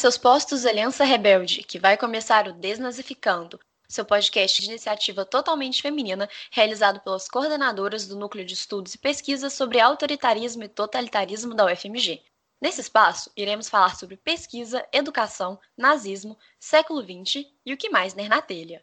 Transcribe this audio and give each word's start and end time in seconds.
seus 0.00 0.16
postos, 0.16 0.64
Aliança 0.64 1.04
Rebelde, 1.04 1.62
que 1.62 1.78
vai 1.78 1.94
começar 1.94 2.48
o 2.48 2.54
Desnazificando, 2.54 3.60
seu 3.86 4.02
podcast 4.02 4.62
de 4.62 4.68
iniciativa 4.68 5.26
totalmente 5.26 5.82
feminina, 5.82 6.26
realizado 6.50 7.00
pelas 7.00 7.28
coordenadoras 7.28 8.06
do 8.08 8.16
Núcleo 8.16 8.42
de 8.42 8.54
Estudos 8.54 8.94
e 8.94 8.98
Pesquisas 8.98 9.52
sobre 9.52 9.78
Autoritarismo 9.78 10.64
e 10.64 10.68
Totalitarismo 10.68 11.54
da 11.54 11.66
UFMG. 11.66 12.22
Nesse 12.62 12.80
espaço, 12.80 13.30
iremos 13.36 13.68
falar 13.68 13.94
sobre 13.94 14.16
pesquisa, 14.16 14.88
educação, 14.90 15.60
nazismo, 15.76 16.38
século 16.58 17.02
XX 17.02 17.44
e 17.66 17.74
o 17.74 17.76
que 17.76 17.90
mais 17.90 18.14
ner 18.14 18.30
na 18.30 18.40
telha. 18.40 18.82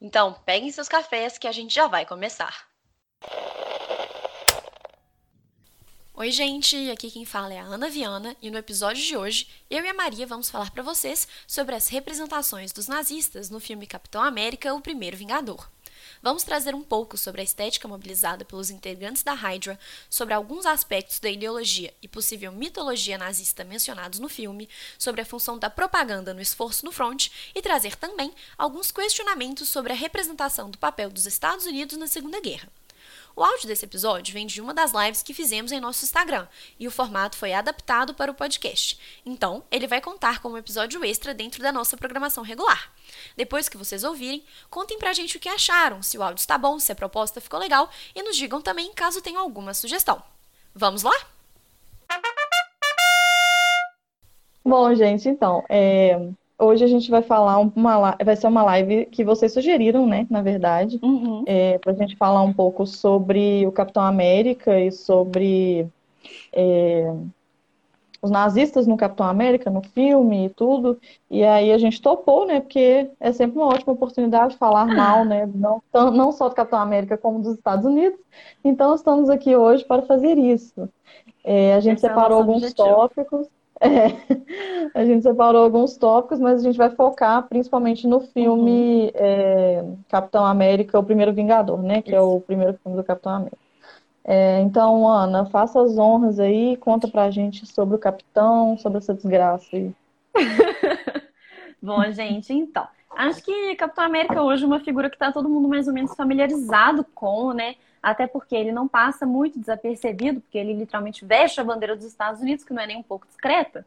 Então, 0.00 0.32
peguem 0.46 0.72
seus 0.72 0.88
cafés 0.88 1.36
que 1.36 1.46
a 1.46 1.52
gente 1.52 1.74
já 1.74 1.88
vai 1.88 2.06
começar. 2.06 2.66
Oi, 6.22 6.30
gente! 6.30 6.88
Aqui 6.88 7.10
quem 7.10 7.24
fala 7.24 7.52
é 7.52 7.58
a 7.58 7.64
Ana 7.64 7.90
Viana 7.90 8.36
e 8.40 8.48
no 8.48 8.56
episódio 8.56 9.02
de 9.02 9.16
hoje, 9.16 9.48
eu 9.68 9.84
e 9.84 9.88
a 9.88 9.92
Maria 9.92 10.24
vamos 10.24 10.48
falar 10.48 10.70
para 10.70 10.80
vocês 10.80 11.26
sobre 11.48 11.74
as 11.74 11.88
representações 11.88 12.70
dos 12.70 12.86
nazistas 12.86 13.50
no 13.50 13.58
filme 13.58 13.88
Capitão 13.88 14.22
América: 14.22 14.72
O 14.72 14.80
Primeiro 14.80 15.16
Vingador. 15.16 15.68
Vamos 16.22 16.44
trazer 16.44 16.76
um 16.76 16.82
pouco 16.82 17.18
sobre 17.18 17.40
a 17.40 17.44
estética 17.44 17.88
mobilizada 17.88 18.44
pelos 18.44 18.70
integrantes 18.70 19.24
da 19.24 19.32
Hydra, 19.32 19.76
sobre 20.08 20.32
alguns 20.32 20.64
aspectos 20.64 21.18
da 21.18 21.28
ideologia 21.28 21.92
e 22.00 22.06
possível 22.06 22.52
mitologia 22.52 23.18
nazista 23.18 23.64
mencionados 23.64 24.20
no 24.20 24.28
filme, 24.28 24.68
sobre 24.96 25.22
a 25.22 25.26
função 25.26 25.58
da 25.58 25.68
propaganda 25.68 26.32
no 26.32 26.40
esforço 26.40 26.84
no 26.84 26.92
front 26.92 27.30
e 27.52 27.60
trazer 27.60 27.96
também 27.96 28.32
alguns 28.56 28.92
questionamentos 28.92 29.68
sobre 29.68 29.92
a 29.92 29.96
representação 29.96 30.70
do 30.70 30.78
papel 30.78 31.10
dos 31.10 31.26
Estados 31.26 31.66
Unidos 31.66 31.98
na 31.98 32.06
Segunda 32.06 32.40
Guerra. 32.40 32.68
O 33.34 33.42
áudio 33.42 33.66
desse 33.66 33.84
episódio 33.84 34.32
vem 34.34 34.46
de 34.46 34.60
uma 34.60 34.74
das 34.74 34.92
lives 34.92 35.22
que 35.22 35.32
fizemos 35.32 35.72
em 35.72 35.80
nosso 35.80 36.04
Instagram 36.04 36.46
e 36.78 36.86
o 36.86 36.90
formato 36.90 37.36
foi 37.36 37.52
adaptado 37.52 38.14
para 38.14 38.30
o 38.30 38.34
podcast. 38.34 38.98
Então, 39.24 39.64
ele 39.70 39.86
vai 39.86 40.00
contar 40.00 40.40
como 40.40 40.54
um 40.54 40.58
episódio 40.58 41.02
extra 41.04 41.32
dentro 41.32 41.62
da 41.62 41.72
nossa 41.72 41.96
programação 41.96 42.44
regular. 42.44 42.92
Depois 43.36 43.68
que 43.68 43.76
vocês 43.76 44.04
ouvirem, 44.04 44.44
contem 44.68 44.98
pra 44.98 45.12
gente 45.12 45.36
o 45.36 45.40
que 45.40 45.48
acharam, 45.48 46.02
se 46.02 46.18
o 46.18 46.22
áudio 46.22 46.40
está 46.40 46.58
bom, 46.58 46.78
se 46.78 46.92
a 46.92 46.94
proposta 46.94 47.40
ficou 47.40 47.58
legal 47.58 47.90
e 48.14 48.22
nos 48.22 48.36
digam 48.36 48.60
também 48.60 48.92
caso 48.92 49.22
tenham 49.22 49.40
alguma 49.40 49.72
sugestão. 49.74 50.22
Vamos 50.74 51.02
lá? 51.02 51.14
Bom, 54.64 54.94
gente, 54.94 55.28
então, 55.28 55.64
é, 55.68 56.30
hoje 56.62 56.84
a 56.84 56.88
gente 56.88 57.10
vai 57.10 57.22
falar 57.22 57.58
uma, 57.58 58.16
vai 58.24 58.36
ser 58.36 58.46
uma 58.46 58.62
live 58.62 59.06
que 59.06 59.24
vocês 59.24 59.52
sugeriram, 59.52 60.06
né, 60.06 60.26
na 60.30 60.42
verdade, 60.42 60.98
Uhum. 61.02 61.42
é, 61.46 61.78
para 61.78 61.92
a 61.92 61.94
gente 61.96 62.16
falar 62.16 62.42
um 62.42 62.52
pouco 62.52 62.86
sobre 62.86 63.66
o 63.66 63.72
Capitão 63.72 64.02
América 64.02 64.78
e 64.80 64.90
sobre 64.92 65.86
é, 66.52 67.12
os 68.22 68.30
nazistas 68.30 68.86
no 68.86 68.96
Capitão 68.96 69.26
América, 69.26 69.68
no 69.68 69.82
filme 69.82 70.46
e 70.46 70.50
tudo. 70.50 70.98
E 71.28 71.42
aí 71.42 71.72
a 71.72 71.78
gente 71.78 72.00
topou, 72.00 72.46
né, 72.46 72.60
porque 72.60 73.10
é 73.18 73.32
sempre 73.32 73.58
uma 73.58 73.66
ótima 73.66 73.92
oportunidade 73.92 74.52
de 74.52 74.58
falar 74.58 74.86
mal, 74.94 75.24
né, 75.24 75.44
não, 75.52 75.82
não 76.12 76.30
só 76.30 76.48
do 76.48 76.54
Capitão 76.54 76.78
América 76.78 77.18
como 77.18 77.40
dos 77.40 77.54
Estados 77.54 77.84
Unidos. 77.84 78.18
Então 78.64 78.94
estamos 78.94 79.28
aqui 79.28 79.56
hoje 79.56 79.84
para 79.84 80.02
fazer 80.02 80.38
isso. 80.38 80.88
É, 81.44 81.74
a 81.74 81.80
gente 81.80 81.96
Esse 81.96 82.06
é 82.06 82.08
separou 82.10 82.38
alguns 82.38 82.62
objetivo. 82.62 82.88
tópicos. 82.88 83.48
É, 83.82 84.90
a 84.94 85.04
gente 85.04 85.24
separou 85.24 85.64
alguns 85.64 85.96
tópicos, 85.96 86.38
mas 86.38 86.60
a 86.60 86.62
gente 86.62 86.78
vai 86.78 86.90
focar 86.90 87.48
principalmente 87.48 88.06
no 88.06 88.20
filme 88.20 89.10
é, 89.14 89.84
Capitão 90.08 90.46
América, 90.46 90.98
o 90.98 91.04
Primeiro 91.04 91.32
Vingador, 91.32 91.82
né? 91.82 92.00
Que 92.00 92.14
é 92.14 92.20
o 92.20 92.40
primeiro 92.40 92.78
filme 92.82 92.96
do 92.96 93.04
Capitão 93.04 93.32
América. 93.32 93.58
É, 94.24 94.60
então, 94.60 95.08
Ana, 95.08 95.46
faça 95.46 95.82
as 95.82 95.98
honras 95.98 96.38
aí, 96.38 96.76
conta 96.76 97.08
pra 97.08 97.30
gente 97.30 97.66
sobre 97.66 97.96
o 97.96 97.98
Capitão, 97.98 98.78
sobre 98.78 98.98
essa 98.98 99.12
desgraça 99.12 99.66
aí. 99.72 99.92
Bom, 101.82 102.00
gente, 102.12 102.52
então. 102.52 102.86
Acho 103.16 103.42
que 103.42 103.74
Capitão 103.74 104.04
América 104.04 104.42
hoje 104.42 104.62
é 104.62 104.66
uma 104.66 104.80
figura 104.80 105.10
que 105.10 105.16
está 105.16 105.32
todo 105.32 105.48
mundo 105.48 105.68
mais 105.68 105.88
ou 105.88 105.92
menos 105.92 106.14
familiarizado 106.14 107.04
com, 107.14 107.52
né? 107.52 107.74
Até 108.02 108.26
porque 108.26 108.56
ele 108.56 108.72
não 108.72 108.88
passa 108.88 109.24
muito 109.24 109.58
desapercebido, 109.58 110.40
porque 110.40 110.58
ele 110.58 110.74
literalmente 110.74 111.24
veste 111.24 111.60
a 111.60 111.64
bandeira 111.64 111.94
dos 111.94 112.04
Estados 112.04 112.40
Unidos, 112.40 112.64
que 112.64 112.72
não 112.72 112.82
é 112.82 112.86
nem 112.86 112.96
um 112.96 113.02
pouco 113.02 113.26
discreta. 113.26 113.86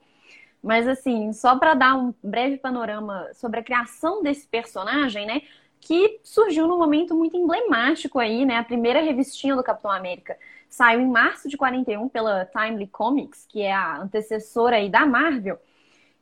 Mas, 0.63 0.87
assim, 0.87 1.33
só 1.33 1.57
para 1.57 1.73
dar 1.73 1.95
um 1.95 2.13
breve 2.23 2.57
panorama 2.57 3.29
sobre 3.33 3.59
a 3.59 3.63
criação 3.63 4.23
desse 4.23 4.47
personagem, 4.47 5.25
né? 5.27 5.41
Que 5.79 6.19
surgiu 6.23 6.67
num 6.67 6.77
momento 6.77 7.13
muito 7.13 7.37
emblemático 7.37 8.17
aí, 8.17 8.45
né? 8.45 8.57
A 8.57 8.63
primeira 8.63 9.01
revistinha 9.01 9.55
do 9.55 9.63
Capitão 9.63 9.91
América 9.91 10.37
saiu 10.69 11.01
em 11.01 11.07
março 11.07 11.47
de 11.47 11.57
41 11.57 12.09
pela 12.09 12.45
Timely 12.45 12.87
Comics, 12.87 13.45
que 13.47 13.61
é 13.61 13.71
a 13.71 13.97
antecessora 13.97 14.77
aí 14.77 14.89
da 14.89 15.05
Marvel. 15.05 15.59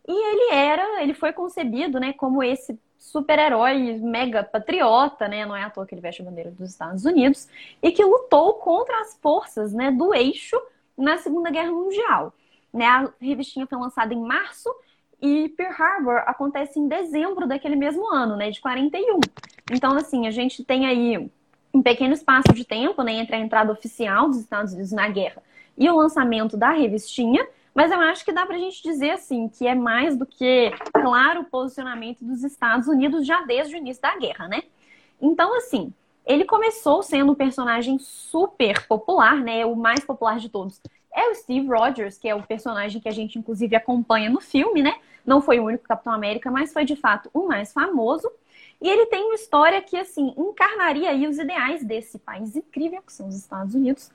E 0.08 0.12
ele 0.12 0.54
era, 0.54 1.02
ele 1.02 1.14
foi 1.14 1.31
concebido, 1.31 2.00
né, 2.00 2.14
como 2.14 2.44
esse 2.44 2.78
super-herói 3.03 4.00
mega 4.00 4.44
patriota, 4.44 5.28
né, 5.28 5.46
não 5.46 5.56
é 5.56 5.64
à 5.64 5.69
toa 5.69 5.86
que 5.86 5.94
ele 5.94 6.02
veste 6.02 6.22
a 6.22 6.25
bandeira 6.25 6.52
dos 6.52 6.69
Estados 6.69 7.03
Unidos, 7.03 7.50
e 7.81 7.91
que 7.91 8.03
lutou 8.03 8.53
contra 8.56 9.02
as 9.02 9.18
forças, 9.22 9.74
né, 9.74 9.91
do 9.91 10.14
eixo 10.14 10.59
na 10.97 11.18
Segunda 11.18 11.52
Guerra 11.52 11.72
Mundial. 11.72 12.34
Né, 12.74 12.86
a 12.86 13.09
revistinha 13.19 13.68
foi 13.68 13.78
lançada 13.78 14.13
em 14.13 14.22
março 14.22 14.74
e 15.22 15.50
Pearl 15.50 15.75
Harbor 15.78 16.24
acontece 16.25 16.80
em 16.80 16.88
dezembro 16.88 17.46
daquele 17.46 17.75
mesmo 17.75 18.08
ano, 18.08 18.38
né, 18.38 18.50
de 18.50 18.62
41. 18.62 19.19
Então, 19.72 19.96
assim, 19.96 20.25
a 20.25 20.31
gente 20.31 20.63
tem 20.63 20.86
aí 20.86 21.30
um 21.74 21.84
pequeno 21.84 22.13
espaço 22.13 22.53
de 22.53 22.63
tempo, 22.63 23.03
né, 23.03 23.13
entre 23.13 23.36
a 23.36 23.40
entrada 23.40 23.72
oficial 23.72 24.28
dos 24.30 24.40
Estados 24.40 24.72
Unidos 24.72 24.92
na 24.92 25.09
guerra 25.09 25.44
e 25.78 25.90
o 25.90 25.96
lançamento 25.96 26.56
da 26.56 26.72
revistinha, 26.72 27.46
mas 27.74 27.92
eu 27.92 28.00
acho 28.00 28.24
que 28.24 28.32
dá 28.32 28.46
pra 28.46 28.58
gente 28.58 28.84
dizer 28.84 29.12
assim 29.12 29.50
que 29.50 29.68
é 29.68 29.76
mais 29.76 30.16
do 30.18 30.26
que 30.26 30.72
claro 30.94 31.42
o 31.42 31.46
posicionamento 31.46 32.24
dos 32.24 32.44
Estados 32.44 32.88
Unidos 32.88 33.26
já 33.26 33.42
desde 33.42 33.76
o 33.76 33.78
início 33.78 34.02
da 34.02 34.18
guerra, 34.18 34.48
né? 34.48 34.64
Então, 35.22 35.56
assim, 35.56 35.94
ele 36.26 36.46
começou 36.46 37.02
sendo 37.02 37.32
um 37.32 37.36
personagem 37.36 37.98
super 38.00 38.86
popular, 38.88 39.38
né? 39.38 39.66
O 39.66 39.76
mais 39.76 40.04
popular 40.04 40.40
de 40.40 40.50
todos 40.50 40.82
é 41.14 41.30
o 41.30 41.36
Steve 41.36 41.68
Rogers, 41.68 42.18
que 42.18 42.28
é 42.28 42.36
o 42.36 42.44
personagem 42.44 43.00
que 43.00 43.08
a 43.08 43.12
gente 43.14 43.38
inclusive 43.38 43.76
acompanha 43.76 44.30
no 44.30 44.42
filme, 44.42 44.82
né? 44.82 44.96
Não 45.26 45.42
foi 45.42 45.60
o 45.60 45.66
único 45.66 45.84
Capitão 45.84 46.12
América, 46.12 46.50
mas 46.50 46.74
foi 46.74 46.84
de 46.84 46.96
fato 46.96 47.30
o 47.34 47.48
mais 47.48 47.72
famoso. 47.72 48.30
E 48.82 48.90
ele 48.90 49.06
tem 49.06 49.24
uma 49.24 49.36
história 49.36 49.82
que, 49.82 49.96
assim, 49.96 50.34
encarnaria 50.36 51.10
aí 51.10 51.26
os 51.28 51.38
ideais 51.38 51.84
desse 51.84 52.19
país 52.19 52.56
incrível 52.56 53.02
que 53.02 53.14
são 53.14 53.28
os 53.30 53.36
Estados 53.36 53.74
Unidos, 53.76 54.12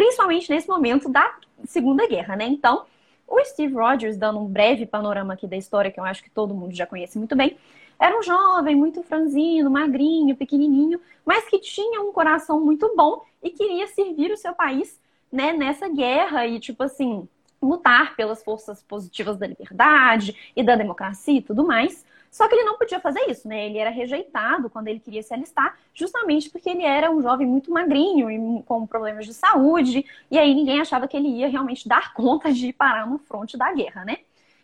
principalmente 0.00 0.48
nesse 0.48 0.66
momento 0.66 1.10
da 1.10 1.30
Segunda 1.66 2.08
Guerra, 2.08 2.34
né? 2.34 2.46
Então, 2.46 2.86
o 3.28 3.44
Steve 3.44 3.74
Rogers, 3.74 4.16
dando 4.16 4.38
um 4.38 4.46
breve 4.46 4.86
panorama 4.86 5.34
aqui 5.34 5.46
da 5.46 5.58
história, 5.58 5.90
que 5.90 6.00
eu 6.00 6.04
acho 6.04 6.22
que 6.24 6.30
todo 6.30 6.54
mundo 6.54 6.74
já 6.74 6.86
conhece 6.86 7.18
muito 7.18 7.36
bem, 7.36 7.58
era 7.98 8.18
um 8.18 8.22
jovem 8.22 8.74
muito 8.74 9.02
franzino, 9.02 9.70
magrinho, 9.70 10.34
pequenininho, 10.34 10.98
mas 11.22 11.46
que 11.50 11.58
tinha 11.58 12.00
um 12.00 12.14
coração 12.14 12.58
muito 12.62 12.90
bom 12.96 13.22
e 13.42 13.50
queria 13.50 13.86
servir 13.88 14.32
o 14.32 14.38
seu 14.38 14.54
país, 14.54 14.98
né, 15.30 15.52
nessa 15.52 15.86
guerra 15.86 16.46
e, 16.46 16.58
tipo 16.58 16.82
assim, 16.82 17.28
lutar 17.60 18.16
pelas 18.16 18.42
forças 18.42 18.82
positivas 18.82 19.36
da 19.36 19.46
liberdade 19.46 20.34
e 20.56 20.62
da 20.62 20.76
democracia 20.76 21.36
e 21.36 21.42
tudo 21.42 21.62
mais. 21.62 22.06
Só 22.30 22.46
que 22.48 22.54
ele 22.54 22.64
não 22.64 22.78
podia 22.78 23.00
fazer 23.00 23.28
isso, 23.28 23.48
né? 23.48 23.66
Ele 23.66 23.78
era 23.78 23.90
rejeitado 23.90 24.70
quando 24.70 24.88
ele 24.88 25.00
queria 25.00 25.22
se 25.22 25.34
alistar, 25.34 25.76
justamente 25.92 26.48
porque 26.48 26.70
ele 26.70 26.84
era 26.84 27.10
um 27.10 27.20
jovem 27.20 27.46
muito 27.46 27.70
magrinho 27.72 28.30
e 28.30 28.62
com 28.62 28.86
problemas 28.86 29.26
de 29.26 29.34
saúde, 29.34 30.04
e 30.30 30.38
aí 30.38 30.54
ninguém 30.54 30.80
achava 30.80 31.08
que 31.08 31.16
ele 31.16 31.28
ia 31.28 31.48
realmente 31.48 31.88
dar 31.88 32.12
conta 32.14 32.52
de 32.52 32.72
parar 32.72 33.06
no 33.06 33.18
fronte 33.18 33.56
da 33.56 33.72
guerra, 33.72 34.04
né? 34.04 34.18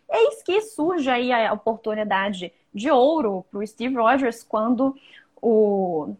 Eis 0.08 0.42
que 0.42 0.60
surge 0.60 1.10
aí 1.10 1.32
a 1.32 1.52
oportunidade 1.52 2.52
de 2.72 2.90
ouro 2.90 3.44
para 3.50 3.58
o 3.58 3.66
Steve 3.66 3.96
Rogers 3.96 4.44
quando 4.44 4.94
o 5.42 6.14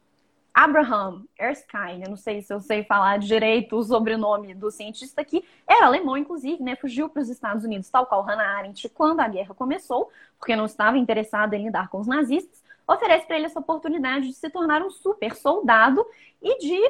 Abraham 0.57 1.27
Erskine, 1.39 2.05
eu 2.05 2.09
não 2.09 2.17
sei 2.17 2.41
se 2.41 2.51
eu 2.51 2.61
sei 2.63 2.83
falar 2.83 3.19
direito 3.19 3.77
o 3.77 3.83
sobrenome 3.83 4.55
do 4.55 4.71
cientista 4.71 5.21
aqui, 5.21 5.45
era 5.69 5.85
alemão, 5.85 6.17
inclusive, 6.17 6.63
né? 6.63 6.75
Fugiu 6.77 7.11
para 7.11 7.21
os 7.21 7.29
Estados 7.29 7.63
Unidos, 7.63 7.91
tal 7.91 8.07
qual 8.07 8.23
Hannah 8.23 8.57
Arendt, 8.57 8.89
quando 8.89 9.21
a 9.21 9.29
guerra 9.29 9.55
começou, 9.55 10.11
porque 10.39 10.57
não 10.57 10.65
estava 10.65 10.97
interessado 10.97 11.53
em 11.53 11.65
lidar 11.65 11.91
com 11.91 12.01
os 12.01 12.07
nazistas, 12.07 12.65
oferece 12.89 13.27
para 13.27 13.37
ele 13.37 13.45
essa 13.45 13.61
oportunidade 13.61 14.29
de 14.29 14.33
se 14.33 14.49
tornar 14.49 14.81
um 14.81 14.89
super 14.89 15.37
soldado 15.37 16.03
e 16.41 16.59
de 16.59 16.81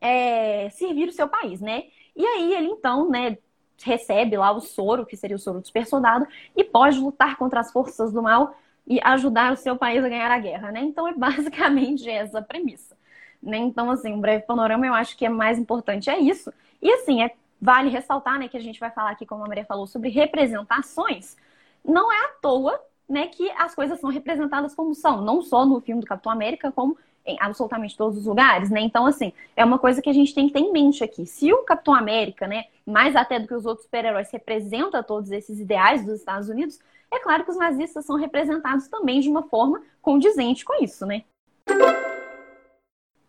é, 0.00 0.70
servir 0.70 1.08
o 1.08 1.12
seu 1.12 1.26
país, 1.26 1.60
né? 1.60 1.86
E 2.14 2.24
aí 2.24 2.54
ele 2.54 2.68
então, 2.68 3.10
né, 3.10 3.36
recebe 3.82 4.36
lá 4.36 4.52
o 4.52 4.60
soro, 4.60 5.04
que 5.04 5.16
seria 5.16 5.34
o 5.34 5.40
soro 5.40 5.58
do 5.58 5.66
super 5.66 5.86
soldado, 5.86 6.24
e 6.56 6.62
pode 6.62 7.00
lutar 7.00 7.36
contra 7.36 7.58
as 7.58 7.72
forças 7.72 8.12
do 8.12 8.22
mal 8.22 8.54
e 8.86 9.00
ajudar 9.02 9.52
o 9.52 9.56
seu 9.56 9.76
país 9.76 10.04
a 10.04 10.08
ganhar 10.08 10.30
a 10.30 10.38
guerra, 10.38 10.72
né? 10.72 10.80
Então 10.80 11.06
é 11.06 11.14
basicamente 11.14 12.08
essa 12.10 12.38
a 12.38 12.42
premissa. 12.42 12.96
Né? 13.42 13.58
Então, 13.58 13.90
assim, 13.90 14.12
um 14.12 14.20
breve 14.20 14.44
panorama 14.44 14.86
eu 14.86 14.94
acho 14.94 15.16
que 15.16 15.26
é 15.26 15.28
mais 15.28 15.58
importante 15.58 16.08
é 16.08 16.18
isso. 16.18 16.52
E 16.80 16.90
assim, 16.92 17.22
é, 17.22 17.32
vale 17.60 17.90
ressaltar, 17.90 18.38
né, 18.38 18.48
que 18.48 18.56
a 18.56 18.60
gente 18.60 18.78
vai 18.78 18.90
falar 18.90 19.10
aqui, 19.10 19.26
como 19.26 19.44
a 19.44 19.48
Maria 19.48 19.64
falou, 19.64 19.86
sobre 19.86 20.08
representações. 20.08 21.36
Não 21.84 22.12
é 22.12 22.24
à 22.26 22.28
toa, 22.40 22.80
né, 23.08 23.26
que 23.26 23.50
as 23.52 23.74
coisas 23.74 24.00
são 24.00 24.10
representadas 24.10 24.74
como 24.74 24.94
são, 24.94 25.20
não 25.20 25.42
só 25.42 25.64
no 25.64 25.80
filme 25.80 26.00
do 26.00 26.06
Capitão 26.06 26.30
América, 26.30 26.70
como 26.72 26.96
em 27.24 27.36
absolutamente 27.40 27.96
todos 27.96 28.18
os 28.18 28.26
lugares, 28.26 28.68
né? 28.68 28.80
Então, 28.80 29.06
assim, 29.06 29.32
é 29.56 29.64
uma 29.64 29.78
coisa 29.78 30.02
que 30.02 30.10
a 30.10 30.12
gente 30.12 30.34
tem 30.34 30.48
que 30.48 30.52
ter 30.52 30.58
em 30.58 30.72
mente 30.72 31.04
aqui. 31.04 31.24
Se 31.24 31.52
o 31.52 31.58
Capitão 31.58 31.94
América, 31.94 32.48
né, 32.48 32.64
mais 32.84 33.14
até 33.14 33.38
do 33.38 33.46
que 33.46 33.54
os 33.54 33.64
outros 33.64 33.84
super-heróis, 33.84 34.30
representa 34.32 35.02
todos 35.02 35.30
esses 35.30 35.60
ideais 35.60 36.04
dos 36.04 36.18
Estados 36.18 36.48
Unidos, 36.48 36.80
é 37.12 37.18
claro 37.20 37.44
que 37.44 37.50
os 37.50 37.56
nazistas 37.56 38.04
são 38.04 38.16
representados 38.16 38.88
também 38.88 39.20
de 39.20 39.28
uma 39.28 39.42
forma 39.42 39.82
condizente 40.00 40.64
com 40.64 40.82
isso, 40.82 41.06
né? 41.06 41.22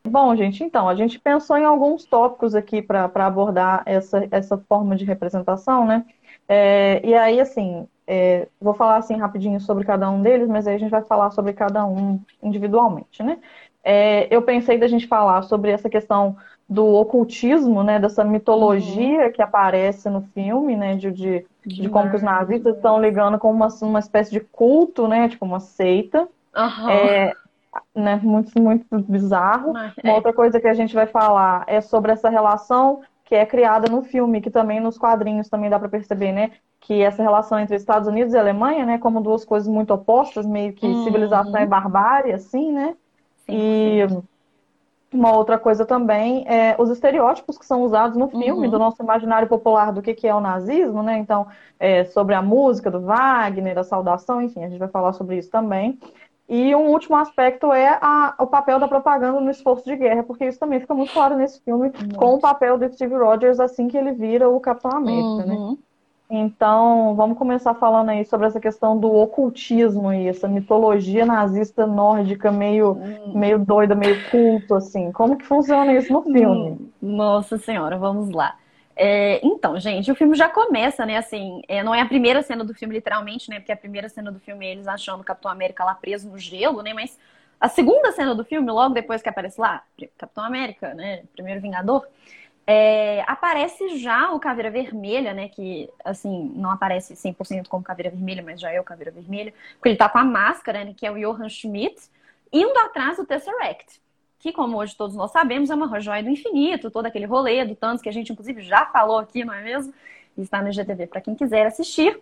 Bom, 0.05 0.35
gente, 0.35 0.63
então, 0.63 0.87
a 0.87 0.95
gente 0.95 1.19
pensou 1.19 1.57
em 1.57 1.65
alguns 1.65 2.05
tópicos 2.05 2.55
aqui 2.55 2.81
para 2.81 3.05
abordar 3.15 3.83
essa, 3.85 4.27
essa 4.31 4.57
forma 4.57 4.95
de 4.95 5.05
representação, 5.05 5.85
né? 5.85 6.05
É, 6.47 7.01
e 7.03 7.13
aí, 7.15 7.39
assim, 7.39 7.87
é, 8.05 8.47
vou 8.59 8.73
falar 8.73 8.97
assim 8.97 9.15
rapidinho 9.15 9.59
sobre 9.59 9.85
cada 9.85 10.09
um 10.09 10.21
deles, 10.21 10.47
mas 10.47 10.67
aí 10.67 10.75
a 10.75 10.77
gente 10.77 10.91
vai 10.91 11.03
falar 11.03 11.31
sobre 11.31 11.53
cada 11.53 11.85
um 11.85 12.19
individualmente, 12.41 13.23
né? 13.23 13.39
É, 13.83 14.27
eu 14.33 14.41
pensei 14.41 14.77
da 14.77 14.87
gente 14.87 15.07
falar 15.07 15.41
sobre 15.43 15.71
essa 15.71 15.89
questão 15.89 16.37
do 16.67 16.85
ocultismo, 16.85 17.83
né, 17.83 17.99
dessa 17.99 18.23
mitologia 18.23 19.25
uhum. 19.25 19.31
que 19.31 19.41
aparece 19.41 20.09
no 20.09 20.21
filme, 20.33 20.75
né, 20.75 20.95
de, 20.95 21.11
de, 21.11 21.45
de 21.65 21.89
como 21.89 22.09
que 22.09 22.15
os 22.15 22.23
nazistas 22.23 22.75
estão 22.75 22.99
ligando 22.99 23.37
com 23.37 23.51
uma, 23.51 23.67
uma 23.81 23.99
espécie 23.99 24.31
de 24.31 24.39
culto, 24.39 25.07
né, 25.07 25.27
tipo 25.29 25.45
uma 25.45 25.59
seita. 25.59 26.27
Uhum. 26.55 26.89
É, 26.89 27.33
né, 27.95 28.19
muito, 28.23 28.51
muito 28.61 28.85
bizarro. 28.99 29.71
Uma 29.71 29.93
é. 30.03 30.13
outra 30.13 30.33
coisa 30.33 30.59
que 30.59 30.67
a 30.67 30.73
gente 30.73 30.93
vai 30.93 31.05
falar 31.05 31.63
é 31.67 31.81
sobre 31.81 32.11
essa 32.11 32.29
relação 32.29 33.01
que 33.25 33.35
é 33.35 33.45
criada 33.45 33.89
no 33.89 34.03
filme, 34.03 34.41
que 34.41 34.49
também 34.49 34.79
nos 34.79 34.97
quadrinhos 34.97 35.49
também 35.49 35.69
dá 35.69 35.79
para 35.79 35.89
perceber, 35.89 36.31
né, 36.31 36.51
que 36.79 37.01
essa 37.01 37.23
relação 37.23 37.59
entre 37.59 37.75
Estados 37.75 38.07
Unidos 38.07 38.33
e 38.33 38.37
Alemanha, 38.37 38.85
né, 38.85 38.97
como 38.97 39.21
duas 39.21 39.45
coisas 39.45 39.67
muito 39.67 39.93
opostas, 39.93 40.45
meio 40.45 40.73
que 40.73 40.85
uhum. 40.85 41.03
civilização 41.03 41.61
e 41.61 41.65
barbárie, 41.65 42.33
assim, 42.33 42.71
né? 42.71 42.95
Sim, 43.45 43.55
e 43.55 44.09
sim. 44.09 44.23
Uma 45.15 45.35
outra 45.35 45.57
coisa 45.57 45.85
também 45.85 46.45
é 46.47 46.75
os 46.77 46.89
estereótipos 46.89 47.57
que 47.57 47.65
são 47.65 47.83
usados 47.83 48.17
no 48.17 48.27
filme, 48.27 48.65
uhum. 48.65 48.69
do 48.69 48.79
nosso 48.79 49.01
imaginário 49.01 49.47
popular 49.47 49.91
do 49.91 50.01
que, 50.01 50.13
que 50.13 50.27
é 50.27 50.33
o 50.33 50.41
nazismo, 50.41 51.03
né? 51.03 51.17
Então, 51.17 51.47
é, 51.79 52.03
sobre 52.05 52.35
a 52.35 52.41
música 52.41 52.89
do 52.89 53.01
Wagner, 53.01 53.77
a 53.77 53.83
saudação, 53.83 54.41
enfim, 54.41 54.63
a 54.63 54.69
gente 54.69 54.79
vai 54.79 54.87
falar 54.87 55.13
sobre 55.13 55.37
isso 55.37 55.49
também. 55.49 55.99
E 56.47 56.75
um 56.75 56.89
último 56.89 57.15
aspecto 57.15 57.71
é 57.71 57.97
a, 58.01 58.35
o 58.39 58.47
papel 58.47 58.77
da 58.77 58.87
propaganda 58.87 59.39
no 59.39 59.49
esforço 59.49 59.85
de 59.85 59.95
guerra, 59.95 60.23
porque 60.23 60.45
isso 60.45 60.59
também 60.59 60.79
fica 60.79 60.93
muito 60.93 61.13
claro 61.13 61.35
nesse 61.35 61.61
filme, 61.61 61.91
muito. 61.97 62.15
com 62.15 62.35
o 62.35 62.39
papel 62.39 62.77
do 62.77 62.91
Steve 62.93 63.15
Rogers 63.15 63.59
assim 63.59 63.87
que 63.87 63.97
ele 63.97 64.11
vira 64.11 64.49
o 64.49 64.59
Capitão 64.59 64.91
América, 64.91 65.45
né? 65.45 65.55
uhum. 65.55 65.71
né? 65.71 65.77
Então, 66.29 67.15
vamos 67.15 67.37
começar 67.37 67.75
falando 67.75 68.09
aí 68.09 68.25
sobre 68.25 68.47
essa 68.47 68.59
questão 68.59 68.97
do 68.97 69.13
ocultismo 69.13 70.11
e 70.11 70.27
essa 70.27 70.47
mitologia 70.47 71.25
nazista 71.25 71.85
nórdica 71.85 72.51
meio, 72.51 72.93
hum. 72.93 73.33
meio 73.35 73.59
doida, 73.59 73.93
meio 73.93 74.17
culto, 74.29 74.75
assim. 74.75 75.11
Como 75.11 75.37
que 75.37 75.45
funciona 75.45 75.93
isso 75.93 76.11
no 76.11 76.23
filme? 76.23 76.91
Nossa 77.01 77.57
senhora, 77.57 77.97
vamos 77.97 78.31
lá. 78.31 78.57
É, 78.95 79.45
então, 79.45 79.79
gente, 79.79 80.11
o 80.11 80.15
filme 80.15 80.35
já 80.35 80.47
começa, 80.47 81.05
né? 81.05 81.17
Assim, 81.17 81.61
é, 81.67 81.83
não 81.83 81.93
é 81.93 82.01
a 82.01 82.05
primeira 82.05 82.41
cena 82.41 82.63
do 82.63 82.73
filme, 82.73 82.95
literalmente, 82.95 83.49
né? 83.49 83.59
Porque 83.59 83.71
a 83.71 83.77
primeira 83.77 84.07
cena 84.07 84.31
do 84.31 84.39
filme 84.39 84.65
é 84.65 84.71
eles 84.71 84.87
achando 84.87 85.21
o 85.21 85.23
Capitão 85.23 85.51
América 85.51 85.83
lá 85.83 85.95
preso 85.95 86.29
no 86.29 86.37
gelo, 86.37 86.81
né? 86.81 86.93
Mas 86.93 87.17
a 87.59 87.69
segunda 87.69 88.11
cena 88.11 88.35
do 88.35 88.43
filme, 88.43 88.71
logo 88.71 88.93
depois 88.93 89.21
que 89.21 89.29
aparece 89.29 89.59
lá, 89.59 89.83
Capitão 90.17 90.43
América, 90.43 90.93
né? 90.93 91.23
Primeiro 91.33 91.61
Vingador, 91.61 92.05
é, 92.65 93.23
aparece 93.27 93.97
já 93.97 94.31
o 94.31 94.39
Caveira 94.39 94.71
Vermelha, 94.71 95.33
né? 95.33 95.49
Que, 95.49 95.89
assim, 96.03 96.51
não 96.55 96.71
aparece 96.71 97.13
100% 97.13 97.67
como 97.67 97.83
Caveira 97.83 98.09
Vermelha, 98.09 98.41
mas 98.41 98.59
já 98.59 98.71
é 98.71 98.79
o 98.79 98.83
Caveira 98.83 99.11
Vermelha. 99.11 99.53
Porque 99.73 99.89
ele 99.89 99.97
tá 99.97 100.07
com 100.07 100.17
a 100.17 100.23
máscara, 100.23 100.83
né? 100.83 100.93
Que 100.95 101.05
é 101.05 101.11
o 101.11 101.19
Johann 101.19 101.49
Schmidt. 101.49 102.09
Indo 102.51 102.77
atrás 102.79 103.17
do 103.17 103.25
Tesseract. 103.25 104.01
Que, 104.39 104.53
como 104.53 104.77
hoje 104.77 104.95
todos 104.95 105.15
nós 105.15 105.31
sabemos, 105.31 105.69
é 105.69 105.75
uma 105.75 105.99
joia 105.99 106.23
do 106.23 106.29
infinito. 106.29 106.89
Todo 106.89 107.05
aquele 107.05 107.25
rolê 107.25 107.65
do 107.65 107.75
Thanos, 107.75 108.01
que 108.01 108.09
a 108.09 108.13
gente, 108.13 108.31
inclusive, 108.31 108.61
já 108.61 108.85
falou 108.85 109.17
aqui, 109.17 109.43
não 109.43 109.53
é 109.53 109.61
mesmo? 109.61 109.93
Está 110.37 110.61
no 110.61 110.71
GTV 110.71 111.07
para 111.07 111.21
quem 111.21 111.35
quiser 111.35 111.65
assistir. 111.65 112.19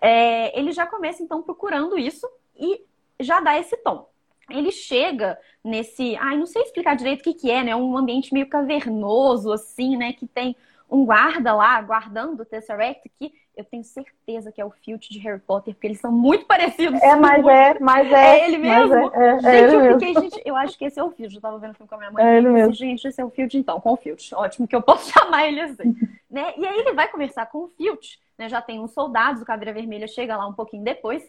É, 0.00 0.58
ele 0.58 0.72
já 0.72 0.86
começa, 0.86 1.22
então, 1.22 1.42
procurando 1.42 1.98
isso 1.98 2.28
e 2.56 2.84
já 3.20 3.40
dá 3.40 3.58
esse 3.58 3.76
tom 3.78 4.06
ele 4.50 4.70
chega 4.70 5.38
nesse. 5.64 6.16
Ai, 6.16 6.36
não 6.36 6.46
sei 6.46 6.62
explicar 6.62 6.96
direito 6.96 7.20
o 7.20 7.24
que, 7.24 7.34
que 7.34 7.50
é, 7.50 7.62
né? 7.62 7.76
Um 7.76 7.96
ambiente 7.96 8.32
meio 8.32 8.48
cavernoso, 8.48 9.52
assim, 9.52 9.96
né? 9.96 10.12
Que 10.12 10.26
tem 10.26 10.56
um 10.90 11.04
guarda 11.04 11.54
lá, 11.54 11.80
guardando 11.82 12.40
o 12.40 12.44
Tesseract, 12.44 13.10
que 13.18 13.32
eu 13.54 13.64
tenho 13.64 13.84
certeza 13.84 14.52
que 14.52 14.60
é 14.60 14.64
o 14.64 14.70
Filch 14.70 15.10
de 15.10 15.18
Harry 15.18 15.40
Potter, 15.40 15.74
porque 15.74 15.88
eles 15.88 16.00
são 16.00 16.12
muito 16.12 16.46
parecidos. 16.46 17.02
É, 17.02 17.16
mas 17.16 17.42
muito. 17.42 17.50
é, 17.50 17.78
mas 17.80 18.12
é. 18.12 18.38
É 18.38 18.46
ele 18.46 18.58
mesmo? 18.58 18.94
É, 19.14 19.28
é, 19.28 19.34
gente, 19.34 19.46
é 19.46 19.58
ele 19.58 19.74
eu 19.74 19.80
mesmo. 19.80 20.00
fiquei, 20.00 20.22
gente, 20.22 20.42
eu 20.44 20.56
acho 20.56 20.78
que 20.78 20.84
esse 20.84 20.98
é 20.98 21.02
o 21.02 21.10
Filch. 21.10 21.34
Eu 21.34 21.40
tava 21.40 21.58
vendo 21.58 21.72
o 21.72 21.74
filme 21.74 21.88
com 21.88 21.94
a 21.96 21.98
minha 21.98 22.10
mãe. 22.10 22.24
É 22.24 22.38
ele 22.38 22.48
mesmo. 22.48 22.72
Gente, 22.72 23.06
esse 23.06 23.20
é 23.20 23.24
o 23.24 23.30
Filch, 23.30 23.58
então, 23.58 23.80
com 23.80 23.92
o 23.92 23.96
Filch. 23.96 24.34
Ótimo 24.34 24.66
que 24.66 24.76
eu 24.76 24.80
posso 24.80 25.10
chamar 25.12 25.46
ele 25.46 25.60
assim. 25.60 25.94
né? 26.30 26.54
E 26.56 26.66
aí 26.66 26.78
ele 26.78 26.92
vai 26.92 27.08
conversar 27.08 27.46
com 27.46 27.64
o 27.64 27.68
Filch, 27.76 28.18
né? 28.38 28.48
Já 28.48 28.62
tem 28.62 28.80
uns 28.80 28.92
soldados, 28.92 29.42
o 29.42 29.44
Caveira 29.44 29.72
Vermelha 29.72 30.06
chega 30.06 30.36
lá 30.36 30.46
um 30.46 30.54
pouquinho 30.54 30.84
depois. 30.84 31.28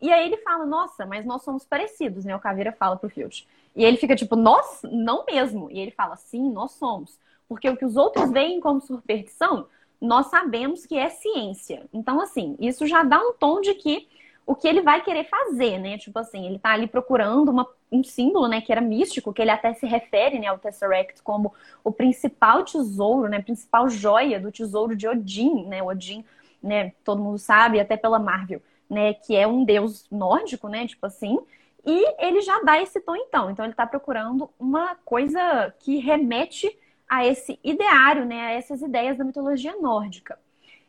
E 0.00 0.12
aí 0.12 0.26
ele 0.26 0.36
fala, 0.38 0.66
nossa, 0.66 1.06
mas 1.06 1.24
nós 1.24 1.42
somos 1.42 1.64
parecidos, 1.64 2.24
né? 2.24 2.36
O 2.36 2.40
Caveira 2.40 2.72
fala 2.72 2.96
pro 2.96 3.08
Field. 3.08 3.46
E 3.74 3.84
ele 3.84 3.96
fica 3.96 4.14
tipo, 4.14 4.36
nós? 4.36 4.80
Não 4.84 5.24
mesmo. 5.24 5.70
E 5.70 5.78
ele 5.78 5.90
fala, 5.90 6.16
sim, 6.16 6.50
nós 6.50 6.72
somos. 6.72 7.18
Porque 7.48 7.68
o 7.68 7.76
que 7.76 7.84
os 7.84 7.96
outros 7.96 8.30
veem 8.30 8.60
como 8.60 8.80
superstição, 8.80 9.68
nós 10.00 10.26
sabemos 10.26 10.84
que 10.84 10.96
é 10.98 11.08
ciência. 11.08 11.86
Então, 11.92 12.20
assim, 12.20 12.56
isso 12.60 12.86
já 12.86 13.02
dá 13.02 13.18
um 13.18 13.32
tom 13.32 13.60
de 13.60 13.74
que 13.74 14.08
o 14.44 14.54
que 14.54 14.68
ele 14.68 14.80
vai 14.80 15.02
querer 15.02 15.24
fazer, 15.24 15.78
né? 15.78 15.98
Tipo 15.98 16.18
assim, 16.18 16.46
ele 16.46 16.58
tá 16.58 16.70
ali 16.70 16.86
procurando 16.86 17.50
uma, 17.50 17.66
um 17.90 18.04
símbolo, 18.04 18.46
né, 18.46 18.60
que 18.60 18.70
era 18.70 18.80
místico, 18.80 19.32
que 19.32 19.42
ele 19.42 19.50
até 19.50 19.74
se 19.74 19.86
refere, 19.86 20.38
né, 20.38 20.46
ao 20.46 20.58
Tesseract 20.58 21.20
como 21.22 21.52
o 21.82 21.90
principal 21.90 22.64
tesouro, 22.64 23.28
né, 23.28 23.42
principal 23.42 23.88
joia 23.88 24.38
do 24.38 24.52
tesouro 24.52 24.94
de 24.94 25.08
Odin, 25.08 25.64
né? 25.66 25.82
Odin, 25.82 26.24
né, 26.62 26.92
todo 27.04 27.22
mundo 27.22 27.38
sabe, 27.38 27.80
até 27.80 27.96
pela 27.96 28.20
Marvel 28.20 28.62
né, 28.88 29.14
que 29.14 29.34
é 29.34 29.46
um 29.46 29.64
deus 29.64 30.06
nórdico, 30.10 30.68
né, 30.68 30.86
tipo 30.86 31.06
assim, 31.06 31.38
e 31.84 32.14
ele 32.18 32.40
já 32.40 32.60
dá 32.62 32.80
esse 32.80 33.00
tom 33.00 33.14
então. 33.16 33.50
Então 33.50 33.64
ele 33.64 33.72
está 33.72 33.86
procurando 33.86 34.50
uma 34.58 34.96
coisa 35.04 35.72
que 35.78 35.98
remete 35.98 36.76
a 37.08 37.24
esse 37.24 37.58
ideário, 37.62 38.24
né, 38.24 38.46
a 38.46 38.50
essas 38.52 38.82
ideias 38.82 39.16
da 39.16 39.24
mitologia 39.24 39.76
nórdica. 39.76 40.38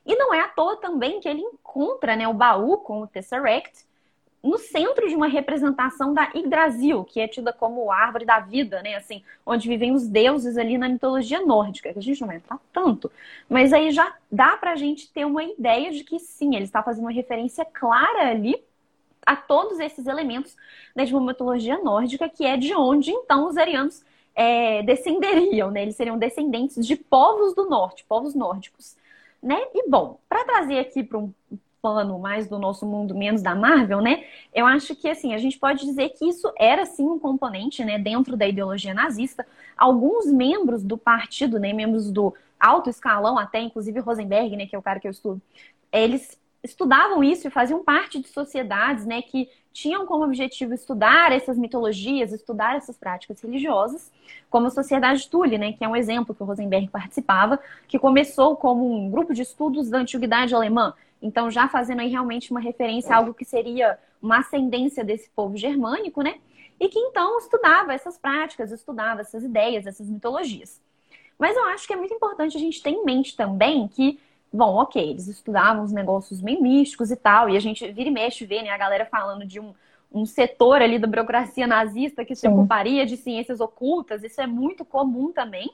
E 0.05 0.15
não 0.15 0.33
é 0.33 0.39
à 0.39 0.47
toa 0.47 0.77
também 0.77 1.19
que 1.19 1.29
ele 1.29 1.41
encontra, 1.41 2.15
né, 2.15 2.27
o 2.27 2.33
baú 2.33 2.77
com 2.77 3.01
o 3.01 3.07
Tesseract 3.07 3.85
no 4.47 4.57
centro 4.57 5.07
de 5.09 5.15
uma 5.15 5.27
representação 5.27 6.13
da 6.13 6.31
Yggdrasil, 6.33 7.03
que 7.03 7.19
é 7.19 7.27
tida 7.27 7.51
como 7.51 7.91
árvore 7.91 8.25
da 8.25 8.39
vida, 8.39 8.81
né? 8.81 8.95
Assim, 8.95 9.21
onde 9.45 9.67
vivem 9.67 9.91
os 9.91 10.07
deuses 10.07 10.57
ali 10.57 10.77
na 10.77 10.87
mitologia 10.87 11.45
nórdica, 11.45 11.91
que 11.91 11.99
a 11.99 12.01
gente 12.01 12.21
não 12.21 12.27
vai 12.27 12.37
entrar 12.37 12.59
tanto. 12.71 13.11
Mas 13.49 13.73
aí 13.73 13.91
já 13.91 14.15
dá 14.31 14.55
pra 14.55 14.75
gente 14.75 15.11
ter 15.11 15.25
uma 15.25 15.43
ideia 15.43 15.91
de 15.91 16.03
que 16.03 16.17
sim, 16.19 16.55
ele 16.55 16.63
está 16.63 16.81
fazendo 16.81 17.05
uma 17.05 17.11
referência 17.11 17.65
clara 17.65 18.29
ali 18.29 18.55
a 19.25 19.35
todos 19.35 19.79
esses 19.79 20.07
elementos 20.07 20.55
né, 20.95 21.03
de 21.03 21.13
uma 21.13 21.27
mitologia 21.27 21.77
nórdica, 21.79 22.29
que 22.29 22.45
é 22.45 22.55
de 22.55 22.73
onde 22.73 23.11
então 23.11 23.49
os 23.49 23.57
arianos 23.57 24.03
é, 24.33 24.81
descenderiam, 24.83 25.69
né? 25.71 25.81
Eles 25.81 25.95
seriam 25.95 26.17
descendentes 26.17 26.85
de 26.87 26.95
povos 26.95 27.53
do 27.53 27.67
norte, 27.67 28.05
povos 28.07 28.33
nórdicos. 28.33 28.95
Né? 29.43 29.59
E 29.73 29.89
bom, 29.89 30.19
para 30.29 30.45
trazer 30.45 30.79
aqui 30.79 31.03
para 31.03 31.17
um 31.17 31.33
pano 31.87 32.19
mais 32.19 32.49
do 32.49 32.59
nosso 32.59 32.85
mundo, 32.85 33.15
menos 33.15 33.41
da 33.41 33.55
Marvel, 33.55 34.01
né? 34.01 34.25
Eu 34.53 34.65
acho 34.65 34.93
que 34.93 35.07
assim, 35.07 35.33
a 35.33 35.37
gente 35.37 35.57
pode 35.57 35.85
dizer 35.85 36.09
que 36.09 36.27
isso 36.27 36.51
era 36.59 36.85
sim 36.85 37.07
um 37.07 37.17
componente, 37.17 37.85
né, 37.85 37.97
dentro 37.97 38.35
da 38.35 38.45
ideologia 38.45 38.93
nazista. 38.93 39.47
Alguns 39.77 40.25
membros 40.25 40.83
do 40.83 40.97
partido, 40.97 41.57
né, 41.57 41.71
membros 41.71 42.11
do 42.11 42.33
alto 42.59 42.89
escalão, 42.89 43.39
até 43.39 43.61
inclusive 43.61 44.01
Rosenberg, 44.01 44.57
né, 44.57 44.65
que 44.65 44.75
é 44.75 44.79
o 44.79 44.81
cara 44.81 44.99
que 44.99 45.07
eu 45.07 45.11
estudo, 45.11 45.41
eles 45.89 46.37
estudavam 46.61 47.23
isso 47.23 47.47
e 47.47 47.51
faziam 47.51 47.81
parte 47.81 48.19
de 48.19 48.27
sociedades, 48.27 49.05
né, 49.05 49.21
que 49.21 49.47
tinham 49.71 50.05
como 50.05 50.25
objetivo 50.25 50.73
estudar 50.73 51.31
essas 51.31 51.57
mitologias, 51.57 52.33
estudar 52.33 52.75
essas 52.75 52.97
práticas 52.97 53.39
religiosas, 53.39 54.11
como 54.49 54.67
a 54.67 54.71
Sociedade 54.71 55.29
Thule, 55.29 55.57
né, 55.57 55.71
que 55.71 55.85
é 55.85 55.87
um 55.87 55.95
exemplo 55.95 56.35
que 56.35 56.43
o 56.43 56.45
Rosenberg 56.45 56.89
participava, 56.89 57.59
que 57.87 57.97
começou 57.97 58.57
como 58.57 58.91
um 58.91 59.09
grupo 59.09 59.33
de 59.33 59.43
estudos 59.43 59.89
da 59.89 59.99
antiguidade 59.99 60.53
alemã, 60.53 60.93
então, 61.21 61.49
já 61.49 61.67
fazendo 61.67 62.01
aí 62.01 62.09
realmente 62.09 62.51
uma 62.51 62.59
referência 62.59 63.13
a 63.13 63.17
algo 63.17 63.33
que 63.33 63.45
seria 63.45 63.97
uma 64.21 64.39
ascendência 64.39 65.03
desse 65.03 65.29
povo 65.29 65.57
germânico, 65.57 66.21
né? 66.21 66.39
E 66.79 66.87
que 66.89 66.99
então 66.99 67.39
estudava 67.39 67.93
essas 67.93 68.17
práticas, 68.17 68.71
estudava 68.71 69.21
essas 69.21 69.43
ideias, 69.43 69.87
essas 69.87 70.07
mitologias. 70.07 70.81
Mas 71.39 71.55
eu 71.55 71.65
acho 71.65 71.87
que 71.87 71.93
é 71.93 71.95
muito 71.95 72.13
importante 72.13 72.57
a 72.57 72.59
gente 72.59 72.81
ter 72.81 72.91
em 72.91 73.03
mente 73.03 73.35
também 73.35 73.87
que 73.87 74.19
bom, 74.51 74.75
ok, 74.75 75.09
eles 75.09 75.27
estudavam 75.27 75.83
os 75.83 75.91
negócios 75.91 76.41
meio 76.41 76.61
místicos 76.61 77.11
e 77.11 77.15
tal, 77.15 77.49
e 77.49 77.57
a 77.57 77.59
gente 77.59 77.89
vira 77.91 78.09
e 78.09 78.11
mexe 78.11 78.45
vê, 78.45 78.61
né, 78.61 78.69
a 78.69 78.77
galera 78.77 79.05
falando 79.05 79.45
de 79.45 79.59
um, 79.59 79.73
um 80.11 80.25
setor 80.25 80.81
ali 80.81 80.97
da 80.97 81.07
burocracia 81.07 81.67
nazista 81.67 82.25
que 82.25 82.35
se 82.35 82.47
ocuparia 82.47 83.05
de 83.05 83.17
ciências 83.17 83.59
ocultas, 83.59 84.23
isso 84.23 84.41
é 84.41 84.47
muito 84.47 84.85
comum 84.85 85.31
também. 85.31 85.69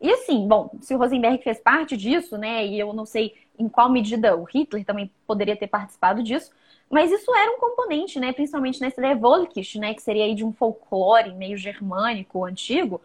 E 0.00 0.10
assim, 0.10 0.46
bom, 0.46 0.70
se 0.80 0.94
o 0.94 0.98
Rosenberg 0.98 1.42
fez 1.42 1.60
parte 1.60 1.96
disso, 1.96 2.38
né, 2.38 2.66
e 2.66 2.78
eu 2.78 2.92
não 2.92 3.04
sei 3.04 3.34
em 3.58 3.68
qual 3.68 3.90
medida 3.90 4.36
o 4.36 4.44
Hitler 4.44 4.84
também 4.84 5.10
poderia 5.26 5.56
ter 5.56 5.66
participado 5.66 6.22
disso, 6.22 6.50
mas 6.90 7.10
isso 7.10 7.34
era 7.34 7.50
um 7.50 7.58
componente, 7.58 8.18
né, 8.18 8.32
principalmente 8.32 8.80
nessa 8.80 9.00
ideia 9.00 9.16
Volkisch, 9.16 9.76
né, 9.76 9.92
que 9.92 10.02
seria 10.02 10.24
aí 10.24 10.34
de 10.34 10.44
um 10.44 10.52
folclore 10.52 11.34
meio 11.34 11.56
germânico, 11.56 12.44
antigo. 12.44 13.00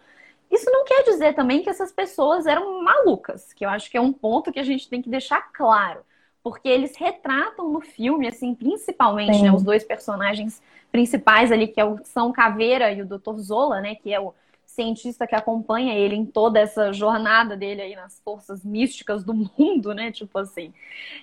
Isso 0.49 0.69
não 0.69 0.85
quer 0.85 1.03
dizer 1.03 1.33
também 1.33 1.63
que 1.63 1.69
essas 1.69 1.91
pessoas 1.91 2.45
eram 2.45 2.81
malucas, 2.81 3.51
que 3.53 3.65
eu 3.65 3.69
acho 3.69 3.89
que 3.89 3.97
é 3.97 4.01
um 4.01 4.13
ponto 4.13 4.51
que 4.51 4.59
a 4.59 4.63
gente 4.63 4.87
tem 4.87 5.01
que 5.01 5.09
deixar 5.09 5.51
claro, 5.51 6.01
porque 6.41 6.67
eles 6.67 6.95
retratam 6.95 7.69
no 7.69 7.81
filme, 7.81 8.27
assim, 8.27 8.53
principalmente, 8.53 9.41
né, 9.41 9.51
os 9.51 9.63
dois 9.63 9.83
personagens 9.83 10.61
principais 10.91 11.51
ali, 11.51 11.67
que 11.67 11.81
é 11.81 11.85
o 11.85 11.97
São 12.03 12.31
Caveira 12.31 12.91
e 12.91 13.01
o 13.01 13.05
Dr. 13.05 13.37
Zola, 13.37 13.81
né, 13.81 13.95
que 13.95 14.13
é 14.13 14.19
o 14.19 14.33
cientista 14.73 15.27
que 15.27 15.35
acompanha 15.35 15.93
ele 15.95 16.15
em 16.15 16.25
toda 16.25 16.59
essa 16.59 16.91
jornada 16.91 17.55
dele 17.55 17.81
aí 17.81 17.95
nas 17.95 18.19
forças 18.21 18.63
místicas 18.65 19.23
do 19.23 19.33
mundo, 19.57 19.93
né? 19.93 20.11
Tipo 20.11 20.39
assim. 20.39 20.73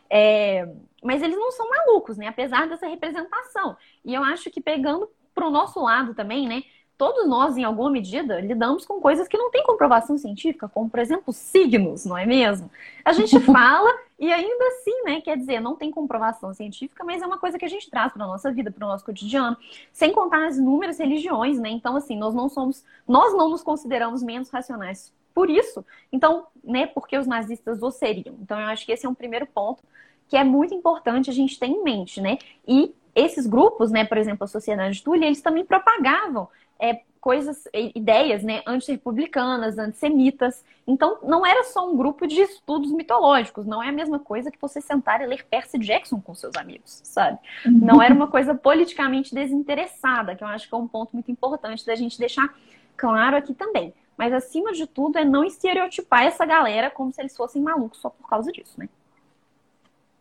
É... 0.08 0.68
Mas 1.02 1.22
eles 1.22 1.36
não 1.36 1.50
são 1.50 1.68
malucos, 1.68 2.16
né? 2.16 2.26
Apesar 2.26 2.68
dessa 2.68 2.86
representação. 2.86 3.76
E 4.04 4.14
eu 4.14 4.22
acho 4.22 4.50
que 4.50 4.60
pegando 4.60 5.10
pro 5.34 5.50
nosso 5.50 5.80
lado 5.80 6.14
também, 6.14 6.46
né? 6.48 6.62
Todos 7.00 7.26
nós, 7.26 7.56
em 7.56 7.64
alguma 7.64 7.88
medida, 7.88 8.38
lidamos 8.42 8.84
com 8.84 9.00
coisas 9.00 9.26
que 9.26 9.38
não 9.38 9.50
têm 9.50 9.62
comprovação 9.62 10.18
científica, 10.18 10.68
como, 10.68 10.90
por 10.90 11.00
exemplo, 11.00 11.32
signos, 11.32 12.04
não 12.04 12.18
é 12.18 12.26
mesmo? 12.26 12.70
A 13.02 13.14
gente 13.14 13.40
fala 13.40 13.90
e 14.18 14.30
ainda 14.30 14.66
assim, 14.66 15.02
né, 15.04 15.22
quer 15.22 15.38
dizer, 15.38 15.60
não 15.60 15.76
tem 15.76 15.90
comprovação 15.90 16.52
científica, 16.52 17.02
mas 17.02 17.22
é 17.22 17.26
uma 17.26 17.38
coisa 17.38 17.58
que 17.58 17.64
a 17.64 17.68
gente 17.68 17.88
traz 17.88 18.12
para 18.12 18.22
a 18.22 18.26
nossa 18.26 18.52
vida, 18.52 18.70
para 18.70 18.84
o 18.84 18.88
nosso 18.88 19.02
cotidiano, 19.02 19.56
sem 19.94 20.12
contar 20.12 20.46
as 20.46 20.58
inúmeras 20.58 20.98
religiões, 20.98 21.58
né? 21.58 21.70
Então, 21.70 21.96
assim, 21.96 22.18
nós 22.18 22.34
não 22.34 22.50
somos, 22.50 22.84
nós 23.08 23.32
não 23.32 23.48
nos 23.48 23.62
consideramos 23.62 24.22
menos 24.22 24.50
racionais 24.50 25.10
por 25.32 25.48
isso. 25.48 25.82
Então, 26.12 26.48
né, 26.62 26.86
porque 26.86 27.16
os 27.16 27.26
nazistas 27.26 27.82
o 27.82 27.90
seriam. 27.90 28.36
Então, 28.42 28.60
eu 28.60 28.66
acho 28.66 28.84
que 28.84 28.92
esse 28.92 29.06
é 29.06 29.08
um 29.08 29.14
primeiro 29.14 29.46
ponto 29.46 29.82
que 30.28 30.36
é 30.36 30.44
muito 30.44 30.74
importante 30.74 31.30
a 31.30 31.32
gente 31.32 31.58
ter 31.58 31.66
em 31.66 31.82
mente, 31.82 32.20
né? 32.20 32.36
E 32.68 32.94
esses 33.14 33.46
grupos, 33.46 33.90
né, 33.90 34.04
por 34.04 34.18
exemplo, 34.18 34.44
a 34.44 34.46
Sociedade 34.46 34.96
de 34.96 35.02
Túlio, 35.02 35.24
eles 35.24 35.40
também 35.40 35.64
propagavam 35.64 36.46
é, 36.80 37.00
coisas, 37.20 37.64
ideias, 37.94 38.42
né, 38.42 38.62
antirrepublicanas, 38.66 39.78
antissemitas. 39.78 40.64
Então, 40.86 41.18
não 41.22 41.44
era 41.44 41.64
só 41.64 41.88
um 41.88 41.96
grupo 41.96 42.26
de 42.26 42.40
estudos 42.40 42.90
mitológicos, 42.92 43.66
não 43.66 43.82
é 43.82 43.88
a 43.88 43.92
mesma 43.92 44.18
coisa 44.18 44.50
que 44.50 44.60
você 44.60 44.80
sentar 44.80 45.20
e 45.20 45.26
ler 45.26 45.44
Percy 45.44 45.78
Jackson 45.78 46.20
com 46.20 46.34
seus 46.34 46.56
amigos, 46.56 47.00
sabe? 47.04 47.38
Não 47.66 48.02
era 48.02 48.14
uma 48.14 48.26
coisa 48.26 48.54
politicamente 48.54 49.34
desinteressada, 49.34 50.34
que 50.34 50.42
eu 50.42 50.48
acho 50.48 50.68
que 50.68 50.74
é 50.74 50.78
um 50.78 50.88
ponto 50.88 51.10
muito 51.12 51.30
importante 51.30 51.84
da 51.84 51.94
gente 51.94 52.18
deixar 52.18 52.54
claro 52.96 53.36
aqui 53.36 53.52
também. 53.52 53.92
Mas, 54.16 54.32
acima 54.32 54.72
de 54.72 54.86
tudo, 54.86 55.18
é 55.18 55.24
não 55.24 55.44
estereotipar 55.44 56.24
essa 56.24 56.44
galera 56.44 56.90
como 56.90 57.12
se 57.12 57.20
eles 57.20 57.36
fossem 57.36 57.62
malucos 57.62 58.00
só 58.00 58.10
por 58.10 58.28
causa 58.28 58.50
disso, 58.50 58.74
né? 58.78 58.88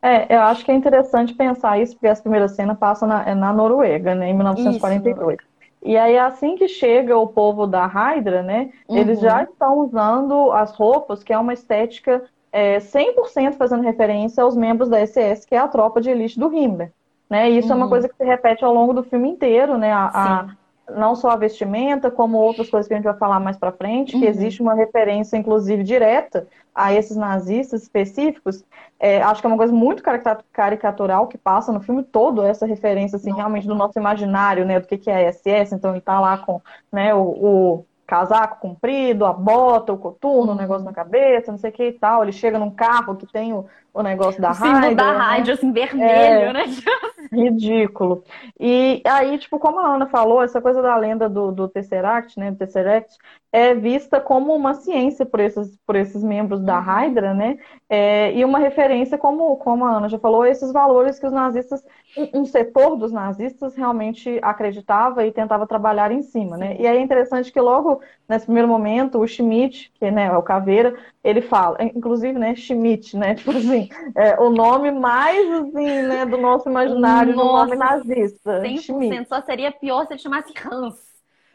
É, 0.02 0.34
eu 0.34 0.42
acho 0.44 0.64
que 0.64 0.72
é 0.72 0.74
interessante 0.76 1.34
pensar 1.34 1.78
isso, 1.78 1.94
porque 1.94 2.08
essa 2.08 2.22
primeira 2.22 2.48
cena 2.48 2.74
passa 2.74 3.06
na, 3.06 3.24
é 3.28 3.36
na 3.36 3.52
Noruega, 3.52 4.16
né, 4.16 4.30
em 4.30 4.34
1942. 4.34 5.38
Isso. 5.38 5.49
E 5.82 5.98
aí, 5.98 6.18
assim 6.18 6.56
que 6.56 6.68
chega 6.68 7.18
o 7.18 7.28
povo 7.28 7.66
da 7.66 7.86
Hydra, 7.86 8.44
né, 8.44 8.72
uhum. 8.88 8.98
eles 8.98 9.20
já 9.20 9.44
estão 9.44 9.80
usando 9.80 10.52
as 10.52 10.72
roupas, 10.72 11.24
que 11.24 11.32
é 11.32 11.38
uma 11.38 11.54
estética 11.54 12.24
é, 12.52 12.78
100% 12.80 13.54
fazendo 13.54 13.84
referência 13.84 14.44
aos 14.44 14.56
membros 14.56 14.90
da 14.90 15.06
SS, 15.06 15.48
que 15.48 15.56
é 15.56 15.58
a 15.58 15.68
tropa 15.68 16.02
de 16.02 16.10
elite 16.10 16.40
do 16.40 16.54
Himmler. 16.54 16.92
Né? 17.30 17.50
E 17.50 17.60
isso 17.60 17.68
uhum. 17.68 17.74
é 17.74 17.78
uma 17.78 17.86
uhum. 17.86 17.92
coisa 17.92 18.10
que 18.10 18.16
se 18.16 18.24
repete 18.24 18.66
ao 18.66 18.74
longo 18.74 18.94
do 18.94 19.04
filme 19.04 19.30
inteiro, 19.30 19.78
né? 19.78 19.94
A, 19.94 20.48
não 20.96 21.16
só 21.16 21.30
a 21.30 21.36
vestimenta, 21.36 22.12
como 22.12 22.38
outras 22.38 22.70
coisas 22.70 22.88
que 22.88 22.94
a 22.94 22.98
gente 22.98 23.06
vai 23.06 23.18
falar 23.18 23.40
mais 23.40 23.58
para 23.58 23.72
frente, 23.72 24.16
uhum. 24.16 24.22
que 24.22 24.28
existe 24.28 24.62
uma 24.62 24.74
referência, 24.74 25.38
inclusive, 25.38 25.84
direta 25.84 26.48
a 26.74 26.94
esses 26.94 27.18
nazistas 27.18 27.84
específicos. 27.84 28.64
É, 29.00 29.22
acho 29.22 29.42
que 29.42 29.48
é 29.48 29.50
uma 29.50 29.58
coisa 29.58 29.74
muito 29.74 30.04
caricatural 30.52 31.28
que 31.28 31.38
passa 31.38 31.72
no 31.72 31.82
filme 31.82 32.04
todo, 32.04 32.44
essa 32.44 32.66
referência, 32.66 33.16
assim, 33.16 33.34
realmente 33.34 33.68
do 33.68 33.76
nosso 33.76 33.98
imaginário, 33.98 34.66
né, 34.66 34.80
do 34.80 34.88
que, 34.88 34.98
que 34.98 35.10
é 35.10 35.28
a 35.28 35.34
SS. 35.34 35.74
Então, 35.74 35.92
ele 35.92 36.02
tá 36.02 36.20
lá 36.20 36.38
com 36.38 36.62
né, 36.92 37.14
o, 37.14 37.22
o 37.22 37.86
casaco 38.10 38.60
comprido, 38.60 39.24
a 39.24 39.32
bota, 39.32 39.94
o 39.94 39.98
coturno, 39.98 40.54
o 40.54 40.56
negócio 40.56 40.84
na 40.84 40.92
cabeça, 40.92 41.52
não 41.52 41.60
sei 41.60 41.70
o 41.70 41.74
que 41.74 41.88
e 41.90 41.94
tal. 41.94 42.24
Ele 42.24 42.32
chega 42.32 42.58
num 42.58 42.72
carro 42.72 43.16
que 43.16 43.28
tem 43.28 43.54
o, 43.54 43.68
o 43.94 44.02
negócio 44.02 44.42
da 44.42 44.52
rádio. 44.52 44.96
da 44.96 45.12
né? 45.12 45.18
rádio, 45.18 45.54
assim, 45.54 45.72
vermelho, 45.72 46.50
é, 46.50 46.54
né? 46.54 46.64
Ridículo. 47.32 48.24
E 48.60 49.02
aí, 49.06 49.38
tipo, 49.38 49.60
como 49.60 49.80
a 49.80 49.96
Ana 49.96 50.08
falou, 50.08 50.42
essa 50.42 50.62
coisa 50.62 50.82
da 50.82 50.96
lenda 50.96 51.30
do, 51.30 51.52
do 51.52 51.68
Tesseract, 51.68 52.40
né, 52.40 52.52
do 52.52 52.58
Tesseract, 52.58 53.18
é 53.52 53.74
vista 53.74 54.20
como 54.20 54.54
uma 54.54 54.76
ciência 54.76 55.26
por 55.26 55.40
esses, 55.40 55.78
por 55.86 55.96
esses 55.96 56.24
membros 56.24 56.62
da 56.62 56.78
uhum. 56.78 56.84
Hydra, 56.84 57.34
né? 57.34 57.58
É, 57.90 58.32
e 58.34 58.46
uma 58.46 58.60
referência, 58.60 59.18
como, 59.18 59.56
como 59.58 59.86
a 59.86 59.98
Ana 59.98 60.10
já 60.10 60.20
falou, 60.20 60.46
esses 60.46 60.72
valores 60.72 61.20
que 61.20 61.26
os 61.26 61.34
nazistas, 61.34 61.84
um, 62.16 62.42
um, 62.42 62.46
setor 62.46 62.96
dos 62.96 63.12
nazistas 63.12 63.76
realmente 63.76 64.40
acreditava 64.42 65.26
e 65.26 65.32
tentava 65.32 65.66
trabalhar 65.66 66.12
em 66.12 66.22
cima, 66.22 66.58
né? 66.58 66.76
E 66.80 66.86
aí 66.86 66.98
é 66.98 67.02
interessante 67.02 67.52
que 67.52 67.60
logo 67.60 68.02
nesse 68.28 68.46
primeiro 68.46 68.68
momento, 68.68 69.20
o 69.20 69.28
Schmidt, 69.28 69.92
que 70.00 70.12
né, 70.12 70.26
é 70.26 70.38
o 70.38 70.44
Caveira, 70.44 70.96
ele 71.24 71.42
fala, 71.42 71.78
inclusive, 71.82 72.38
né, 72.38 72.54
Schmidt, 72.56 73.18
né? 73.18 73.34
Tipo 73.40 73.52
assim, 73.52 73.79
é, 74.16 74.40
o 74.40 74.50
nome 74.50 74.92
mais 74.92 75.50
assim, 75.52 76.02
né, 76.04 76.26
do 76.26 76.38
nosso 76.38 76.70
imaginário 76.70 77.36
Nossa, 77.36 77.76
do 77.76 77.76
nome 77.76 77.76
nazista. 77.76 78.62
100%, 78.62 78.82
Schmidt. 78.82 79.28
só 79.28 79.42
seria 79.42 79.72
pior 79.72 80.06
se 80.06 80.14
ele 80.14 80.20
chamasse 80.20 80.54
Hans. 80.66 80.96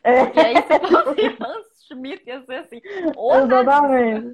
É. 0.02 0.24
Porque 0.24 0.40
aí 0.40 0.54
você 0.54 0.78
fala 0.80 1.10
Hans 1.10 1.73
Schmidt 1.86 2.22
ia 2.26 2.40
ser 2.42 2.54
assim. 2.56 2.80
Exatamente. 3.44 4.32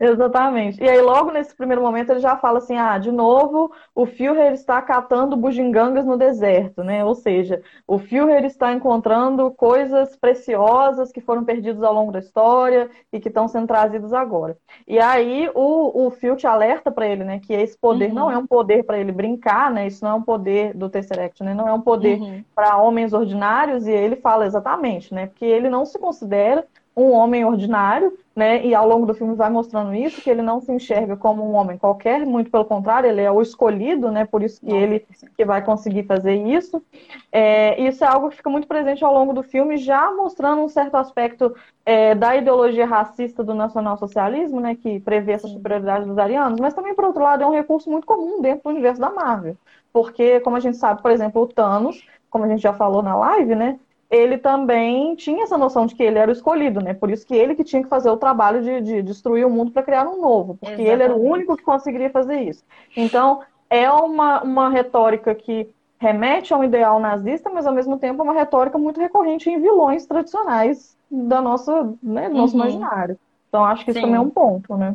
Exatamente. 0.00 0.82
E 0.82 0.88
aí, 0.88 1.00
logo 1.00 1.30
nesse 1.30 1.54
primeiro 1.56 1.82
momento, 1.82 2.10
ele 2.10 2.20
já 2.20 2.36
fala 2.36 2.58
assim: 2.58 2.76
ah, 2.76 2.98
de 2.98 3.10
novo, 3.10 3.72
o 3.94 4.06
Führer 4.06 4.52
está 4.52 4.80
catando 4.82 5.36
bugigangas 5.36 6.04
no 6.04 6.16
deserto, 6.16 6.84
né? 6.84 7.04
Ou 7.04 7.14
seja, 7.14 7.62
o 7.86 7.98
Führer 7.98 8.44
está 8.44 8.72
encontrando 8.72 9.50
coisas 9.50 10.16
preciosas 10.16 11.10
que 11.10 11.20
foram 11.20 11.44
perdidas 11.44 11.82
ao 11.82 11.94
longo 11.94 12.12
da 12.12 12.18
história 12.18 12.90
e 13.12 13.20
que 13.20 13.28
estão 13.28 13.48
sendo 13.48 13.66
trazidas 13.66 14.12
agora. 14.12 14.56
E 14.86 14.98
aí, 14.98 15.50
o, 15.54 16.06
o 16.06 16.10
Filch 16.10 16.46
alerta 16.46 16.90
para 16.90 17.06
ele, 17.06 17.24
né, 17.24 17.40
que 17.40 17.52
esse 17.52 17.76
poder 17.78 18.08
uhum. 18.08 18.14
não 18.14 18.30
é 18.30 18.36
um 18.36 18.46
poder 18.46 18.84
para 18.84 18.98
ele 18.98 19.12
brincar, 19.12 19.70
né? 19.70 19.86
Isso 19.86 20.04
não 20.04 20.12
é 20.12 20.14
um 20.14 20.22
poder 20.22 20.74
do 20.74 20.88
Tesseract, 20.88 21.42
né? 21.42 21.54
Não 21.54 21.68
é 21.68 21.72
um 21.72 21.80
poder 21.80 22.20
uhum. 22.20 22.44
para 22.54 22.76
homens 22.76 23.12
ordinários, 23.12 23.86
e 23.86 23.92
ele 23.92 24.16
fala 24.16 24.46
exatamente, 24.46 25.12
né? 25.14 25.26
Porque 25.26 25.44
ele 25.44 25.70
não 25.70 25.84
se 25.84 25.98
considera 25.98 26.66
um 26.96 27.10
homem 27.12 27.44
ordinário, 27.44 28.16
né? 28.36 28.64
E 28.64 28.74
ao 28.74 28.86
longo 28.86 29.06
do 29.06 29.14
filme 29.14 29.34
vai 29.34 29.50
mostrando 29.50 29.94
isso, 29.94 30.20
que 30.20 30.28
ele 30.28 30.42
não 30.42 30.60
se 30.60 30.70
enxerga 30.70 31.16
como 31.16 31.42
um 31.42 31.54
homem 31.54 31.78
qualquer, 31.78 32.24
muito 32.26 32.50
pelo 32.50 32.64
contrário, 32.64 33.08
ele 33.08 33.20
é 33.20 33.30
o 33.30 33.40
escolhido, 33.40 34.10
né? 34.10 34.24
Por 34.26 34.42
isso 34.42 34.60
que 34.60 34.70
ele 34.70 35.06
que 35.36 35.44
vai 35.44 35.64
conseguir 35.64 36.04
fazer 36.04 36.34
isso. 36.34 36.82
É, 37.30 37.80
isso 37.82 38.04
é 38.04 38.06
algo 38.06 38.28
que 38.28 38.36
fica 38.36 38.50
muito 38.50 38.66
presente 38.66 39.04
ao 39.04 39.12
longo 39.12 39.32
do 39.32 39.42
filme, 39.42 39.76
já 39.76 40.10
mostrando 40.12 40.62
um 40.62 40.68
certo 40.68 40.96
aspecto 40.96 41.54
é, 41.84 42.14
da 42.14 42.36
ideologia 42.36 42.86
racista 42.86 43.42
do 43.42 43.54
nacionalsocialismo, 43.54 44.60
né? 44.60 44.74
Que 44.74 45.00
prevê 45.00 45.32
essa 45.32 45.48
superioridade 45.48 46.06
dos 46.06 46.18
arianos, 46.18 46.60
mas 46.60 46.74
também, 46.74 46.94
por 46.94 47.04
outro 47.04 47.22
lado, 47.22 47.42
é 47.42 47.46
um 47.46 47.52
recurso 47.52 47.90
muito 47.90 48.06
comum 48.06 48.40
dentro 48.40 48.64
do 48.64 48.70
universo 48.70 49.00
da 49.00 49.10
Marvel. 49.10 49.56
Porque, 49.92 50.40
como 50.40 50.56
a 50.56 50.60
gente 50.60 50.76
sabe, 50.76 51.02
por 51.02 51.10
exemplo, 51.10 51.42
o 51.42 51.46
Thanos, 51.46 52.06
como 52.30 52.44
a 52.44 52.48
gente 52.48 52.62
já 52.62 52.72
falou 52.72 53.02
na 53.02 53.14
live, 53.16 53.54
né? 53.54 53.78
Ele 54.12 54.36
também 54.36 55.16
tinha 55.16 55.44
essa 55.44 55.56
noção 55.56 55.86
de 55.86 55.94
que 55.94 56.02
ele 56.02 56.18
era 56.18 56.30
o 56.30 56.34
escolhido, 56.34 56.82
né? 56.82 56.92
Por 56.92 57.10
isso 57.10 57.26
que 57.26 57.34
ele 57.34 57.54
que 57.54 57.64
tinha 57.64 57.82
que 57.82 57.88
fazer 57.88 58.10
o 58.10 58.16
trabalho 58.18 58.62
de, 58.62 58.82
de 58.82 59.02
destruir 59.02 59.46
o 59.46 59.50
mundo 59.50 59.72
para 59.72 59.82
criar 59.82 60.06
um 60.06 60.20
novo, 60.20 60.54
porque 60.60 60.82
Exatamente. 60.82 60.92
ele 60.92 61.02
era 61.02 61.16
o 61.16 61.24
único 61.24 61.56
que 61.56 61.62
conseguiria 61.62 62.10
fazer 62.10 62.42
isso. 62.42 62.62
Então, 62.94 63.40
é 63.70 63.90
uma, 63.90 64.42
uma 64.42 64.68
retórica 64.68 65.34
que 65.34 65.66
remete 65.98 66.52
a 66.52 66.58
um 66.58 66.64
ideal 66.64 67.00
nazista, 67.00 67.48
mas 67.48 67.66
ao 67.66 67.72
mesmo 67.72 67.98
tempo 67.98 68.20
é 68.20 68.24
uma 68.24 68.34
retórica 68.34 68.76
muito 68.76 69.00
recorrente 69.00 69.48
em 69.48 69.58
vilões 69.58 70.04
tradicionais 70.04 70.94
da 71.10 71.40
nossa, 71.40 71.94
né, 72.02 72.28
do 72.28 72.36
nosso 72.36 72.54
uhum. 72.54 72.64
imaginário. 72.64 73.18
Então, 73.48 73.64
acho 73.64 73.82
que 73.82 73.92
isso 73.92 74.00
Sim. 74.00 74.06
também 74.06 74.18
é 74.18 74.22
um 74.22 74.30
ponto, 74.30 74.76
né? 74.76 74.94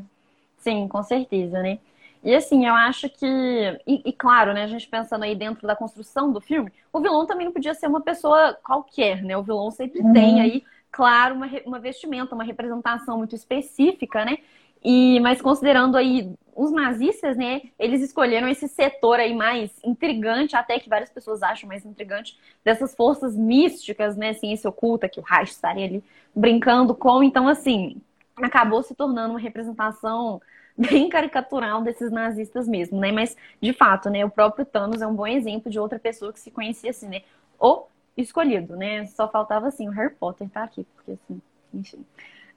Sim, 0.59 0.87
com 0.87 1.01
certeza, 1.01 1.59
né? 1.63 1.79
E 2.23 2.35
assim, 2.35 2.65
eu 2.65 2.73
acho 2.73 3.09
que. 3.09 3.25
E, 3.85 4.01
e, 4.05 4.13
claro, 4.13 4.53
né, 4.53 4.63
a 4.63 4.67
gente 4.67 4.87
pensando 4.87 5.23
aí 5.23 5.35
dentro 5.35 5.67
da 5.67 5.75
construção 5.75 6.31
do 6.31 6.41
filme, 6.41 6.71
o 6.91 6.99
vilão 6.99 7.25
também 7.25 7.45
não 7.45 7.53
podia 7.53 7.73
ser 7.73 7.87
uma 7.87 8.01
pessoa 8.01 8.53
qualquer, 8.63 9.23
né? 9.23 9.37
O 9.37 9.43
vilão 9.43 9.71
sempre 9.71 10.01
uhum. 10.01 10.13
tem 10.13 10.41
aí, 10.41 10.63
claro, 10.91 11.35
uma, 11.35 11.47
uma 11.65 11.79
vestimenta, 11.79 12.35
uma 12.35 12.43
representação 12.43 13.17
muito 13.17 13.35
específica, 13.35 14.25
né? 14.25 14.37
E, 14.83 15.19
mas 15.19 15.41
considerando 15.41 15.97
aí 15.97 16.31
os 16.55 16.71
nazistas, 16.71 17.37
né, 17.37 17.61
eles 17.77 18.01
escolheram 18.01 18.47
esse 18.47 18.67
setor 18.67 19.19
aí 19.19 19.35
mais 19.35 19.71
intrigante, 19.83 20.55
até 20.55 20.79
que 20.79 20.89
várias 20.89 21.09
pessoas 21.09 21.43
acham 21.43 21.67
mais 21.67 21.85
intrigante, 21.85 22.37
dessas 22.63 22.95
forças 22.95 23.35
místicas, 23.35 24.17
né, 24.17 24.33
ciência 24.33 24.69
oculta, 24.69 25.07
que 25.07 25.19
o 25.19 25.23
Reich 25.23 25.51
estaria 25.51 25.85
ali 25.85 26.03
brincando 26.35 26.95
com. 26.95 27.21
Então, 27.21 27.47
assim, 27.47 28.01
acabou 28.37 28.81
se 28.81 28.95
tornando 28.95 29.31
uma 29.31 29.39
representação 29.39 30.41
bem 30.77 31.09
caricatural 31.09 31.81
desses 31.81 32.11
nazistas 32.11 32.67
mesmo, 32.67 32.99
né? 32.99 33.11
Mas, 33.11 33.35
de 33.61 33.73
fato, 33.73 34.09
né, 34.09 34.23
o 34.23 34.29
próprio 34.29 34.65
Thanos 34.65 35.01
é 35.01 35.07
um 35.07 35.15
bom 35.15 35.25
exemplo 35.25 35.71
de 35.71 35.79
outra 35.79 35.97
pessoa 35.97 36.31
que 36.31 36.39
se 36.39 36.51
conhecia 36.51 36.91
assim, 36.91 37.07
né? 37.07 37.21
O 37.59 37.85
escolhido, 38.15 38.75
né? 38.75 39.05
Só 39.07 39.27
faltava, 39.27 39.67
assim, 39.67 39.87
o 39.87 39.91
Harry 39.91 40.13
Potter 40.13 40.47
tá 40.49 40.63
aqui, 40.63 40.85
porque, 40.95 41.11
assim, 41.11 41.41
enfim. 41.73 42.05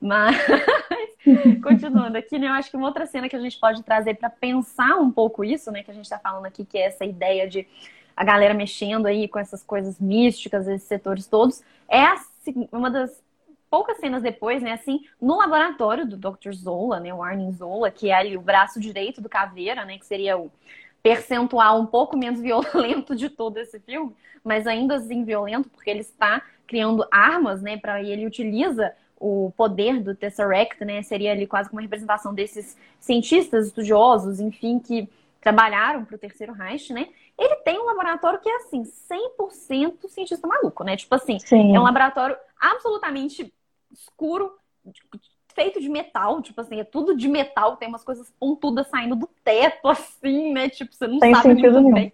Mas, 0.01 0.37
continuando 1.63 2.17
aqui, 2.17 2.39
né, 2.39 2.49
eu 2.49 2.53
acho 2.53 2.71
que 2.71 2.77
uma 2.77 2.87
outra 2.87 3.07
cena 3.07 3.29
que 3.29 3.37
a 3.37 3.41
gente 3.41 3.59
pode 3.59 3.83
trazer 3.83 4.15
para 4.15 4.31
pensar 4.31 4.97
um 4.97 5.11
pouco 5.11 5.45
isso, 5.45 5.71
né, 5.71 5.83
que 5.83 5.91
a 5.91 5.95
gente 5.95 6.05
está 6.05 6.19
falando 6.19 6.47
aqui, 6.47 6.65
que 6.65 6.79
é 6.79 6.87
essa 6.87 7.05
ideia 7.05 7.49
de 7.49 7.67
a 8.17 8.25
galera 8.25 8.53
mexendo 8.53 9.07
aí 9.07 9.29
com 9.29 9.39
essas 9.39 9.63
coisas 9.63 9.99
místicas, 9.99 10.69
esses 10.69 10.87
setores 10.87 11.27
todos, 11.27 11.63
é 11.89 12.05
uma 12.73 12.91
das 12.91 13.23
poucas 13.71 13.99
cenas 13.99 14.23
depois, 14.23 14.61
né, 14.63 14.73
assim, 14.73 15.01
no 15.21 15.39
laboratório 15.39 16.05
do 16.05 16.17
Dr. 16.17 16.53
Zola, 16.53 16.99
né, 16.99 17.15
o 17.15 17.23
Arnim 17.23 17.53
Zola, 17.53 17.91
que 17.91 18.11
é 18.11 18.15
ali 18.15 18.37
o 18.37 18.41
braço 18.41 18.81
direito 18.81 19.21
do 19.21 19.29
Caveira, 19.29 19.85
né, 19.85 19.97
que 19.97 20.05
seria 20.05 20.37
o 20.37 20.51
percentual 21.03 21.81
um 21.81 21.87
pouco 21.87 22.17
menos 22.17 22.41
violento 22.43 23.15
de 23.15 23.31
todo 23.31 23.59
esse 23.59 23.79
filme, 23.79 24.15
mas 24.43 24.67
ainda 24.67 24.97
assim 24.97 25.25
violento, 25.25 25.69
porque 25.71 25.89
ele 25.89 26.01
está 26.01 26.43
criando 26.67 27.07
armas, 27.11 27.63
né, 27.63 27.77
para 27.77 28.03
ele 28.03 28.27
utiliza 28.27 28.93
o 29.19 29.53
poder 29.57 30.03
do 30.03 30.15
Tesseract, 30.15 30.85
né, 30.85 31.03
seria 31.03 31.31
ali 31.31 31.47
quase 31.47 31.69
como 31.69 31.79
uma 31.79 31.85
representação 31.85 32.35
desses 32.35 32.77
cientistas, 32.99 33.69
estudiosos, 33.69 34.41
enfim, 34.41 34.79
que 34.79 35.09
trabalharam 35.41 36.05
para 36.05 36.17
o 36.17 36.19
Terceiro 36.19 36.53
Reich, 36.53 36.93
né? 36.93 37.09
Ele 37.39 37.57
tem 37.57 37.81
um 37.81 37.87
laboratório 37.87 38.39
que 38.41 38.49
é 38.49 38.57
assim, 38.57 38.83
100% 38.83 40.07
cientista 40.09 40.47
maluco, 40.47 40.85
né? 40.85 40.97
Tipo 40.97 41.15
assim, 41.15 41.39
Sim. 41.39 41.75
é 41.75 41.81
um 41.81 41.83
laboratório 41.83 42.37
absolutamente 42.61 43.51
escuro, 43.93 44.53
feito 45.55 45.81
de 45.81 45.89
metal, 45.89 46.41
tipo 46.43 46.61
assim, 46.61 46.81
é 46.81 46.85
tudo 46.85 47.17
de 47.17 47.29
metal, 47.29 47.77
tem 47.77 47.89
umas 47.89 48.05
coisas 48.05 48.33
pontudas 48.39 48.89
saindo 48.89 49.17
do 49.17 49.29
teto, 49.45 49.89
assim, 49.89 50.53
né? 50.53 50.69
Tipo, 50.69 50.95
você 50.95 51.07
não 51.07 51.19
tem 51.19 51.35
sabe 51.35 51.55
muito 51.55 51.71
nenhum. 51.71 51.93
bem 51.93 52.13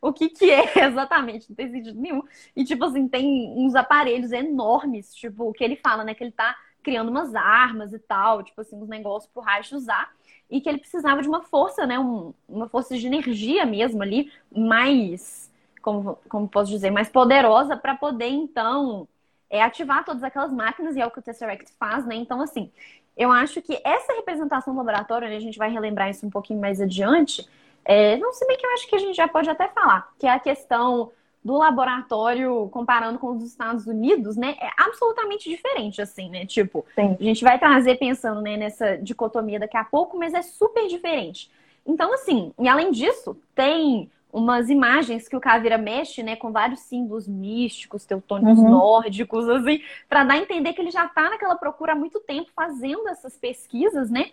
o 0.00 0.12
que 0.12 0.28
que 0.28 0.50
é 0.50 0.64
exatamente, 0.86 1.48
não 1.48 1.56
tem 1.56 1.70
sentido 1.70 2.00
nenhum. 2.00 2.22
E, 2.56 2.64
tipo 2.64 2.84
assim, 2.84 3.06
tem 3.08 3.52
uns 3.56 3.74
aparelhos 3.74 4.32
enormes, 4.32 5.14
tipo, 5.14 5.52
que 5.52 5.62
ele 5.62 5.76
fala, 5.76 6.04
né, 6.04 6.14
que 6.14 6.24
ele 6.24 6.32
tá 6.32 6.56
criando 6.82 7.10
umas 7.10 7.34
armas 7.34 7.92
e 7.92 7.98
tal, 7.98 8.42
tipo 8.42 8.60
assim, 8.60 8.76
uns 8.76 8.88
negócios 8.88 9.30
pro 9.30 9.42
Reich 9.42 9.74
usar, 9.74 10.10
e 10.48 10.60
que 10.60 10.68
ele 10.68 10.78
precisava 10.78 11.20
de 11.20 11.28
uma 11.28 11.42
força, 11.42 11.86
né, 11.86 11.98
um, 11.98 12.32
uma 12.48 12.68
força 12.68 12.96
de 12.96 13.06
energia 13.06 13.66
mesmo 13.66 14.02
ali, 14.02 14.32
mais, 14.50 15.52
como, 15.82 16.18
como 16.28 16.48
posso 16.48 16.70
dizer, 16.70 16.90
mais 16.90 17.10
poderosa 17.10 17.76
para 17.76 17.94
poder, 17.94 18.28
então, 18.28 19.06
é, 19.50 19.62
ativar 19.62 20.04
todas 20.04 20.22
aquelas 20.22 20.52
máquinas, 20.52 20.96
e 20.96 21.00
é 21.00 21.06
o 21.06 21.10
que 21.10 21.18
o 21.18 21.22
Tesseract 21.22 21.72
faz, 21.78 22.06
né, 22.06 22.14
então, 22.14 22.40
assim, 22.40 22.70
eu 23.16 23.30
acho 23.30 23.60
que 23.60 23.78
essa 23.84 24.14
representação 24.14 24.72
do 24.72 24.78
laboratório, 24.78 25.28
né, 25.28 25.36
a 25.36 25.40
gente 25.40 25.58
vai 25.58 25.70
relembrar 25.70 26.08
isso 26.08 26.24
um 26.24 26.30
pouquinho 26.30 26.60
mais 26.60 26.80
adiante, 26.80 27.46
é, 27.84 28.16
não 28.16 28.32
se 28.32 28.46
bem 28.46 28.56
que 28.56 28.64
eu 28.64 28.72
acho 28.72 28.88
que 28.88 28.96
a 28.96 29.00
gente 29.00 29.16
já 29.16 29.26
pode 29.26 29.50
até 29.50 29.68
falar, 29.68 30.10
que 30.18 30.26
é 30.26 30.30
a 30.30 30.38
questão 30.38 31.10
do 31.42 31.56
laboratório 31.56 32.68
comparando 32.70 33.18
com 33.18 33.28
os 33.28 33.42
Estados 33.42 33.86
Unidos, 33.86 34.36
né, 34.36 34.56
é 34.60 34.68
absolutamente 34.76 35.48
diferente, 35.48 36.02
assim, 36.02 36.28
né? 36.28 36.44
Tipo, 36.44 36.84
Sim. 36.94 37.16
a 37.18 37.22
gente 37.22 37.42
vai 37.42 37.58
trazer 37.58 37.96
pensando 37.96 38.42
né, 38.42 38.58
nessa 38.58 38.98
dicotomia 38.98 39.58
daqui 39.58 39.76
a 39.76 39.84
pouco, 39.84 40.18
mas 40.18 40.34
é 40.34 40.42
super 40.42 40.86
diferente. 40.86 41.50
Então, 41.86 42.12
assim, 42.12 42.52
e 42.58 42.68
além 42.68 42.90
disso, 42.90 43.36
tem 43.54 44.10
umas 44.32 44.68
imagens 44.68 45.28
que 45.28 45.36
o 45.36 45.40
Caveira 45.40 45.76
mexe, 45.76 46.22
né, 46.22 46.36
com 46.36 46.52
vários 46.52 46.80
símbolos 46.80 47.26
místicos, 47.26 48.04
teutônicos 48.04 48.58
uhum. 48.58 48.70
nórdicos, 48.70 49.48
assim, 49.48 49.82
para 50.08 50.24
dar 50.24 50.34
a 50.34 50.38
entender 50.38 50.72
que 50.72 50.80
ele 50.80 50.90
já 50.90 51.06
está 51.06 51.30
naquela 51.30 51.56
procura 51.56 51.92
há 51.92 51.96
muito 51.96 52.20
tempo 52.20 52.50
fazendo 52.54 53.08
essas 53.08 53.36
pesquisas, 53.36 54.10
né, 54.10 54.30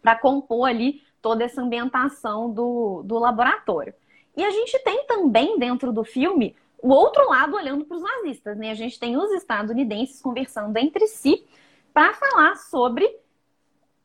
para 0.00 0.16
compor 0.16 0.68
ali 0.68 1.02
toda 1.20 1.44
essa 1.44 1.60
ambientação 1.60 2.50
do, 2.50 3.02
do 3.04 3.18
laboratório. 3.18 3.92
E 4.36 4.44
a 4.44 4.50
gente 4.50 4.78
tem 4.80 5.06
também 5.06 5.58
dentro 5.58 5.92
do 5.92 6.04
filme 6.04 6.54
o 6.78 6.90
outro 6.90 7.28
lado 7.28 7.56
olhando 7.56 7.84
para 7.84 7.96
os 7.96 8.02
nazistas, 8.02 8.56
né? 8.56 8.70
A 8.70 8.74
gente 8.74 9.00
tem 9.00 9.16
os 9.16 9.32
estadunidenses 9.32 10.20
conversando 10.20 10.76
entre 10.76 11.06
si 11.08 11.44
para 11.92 12.12
falar 12.12 12.56
sobre 12.56 13.10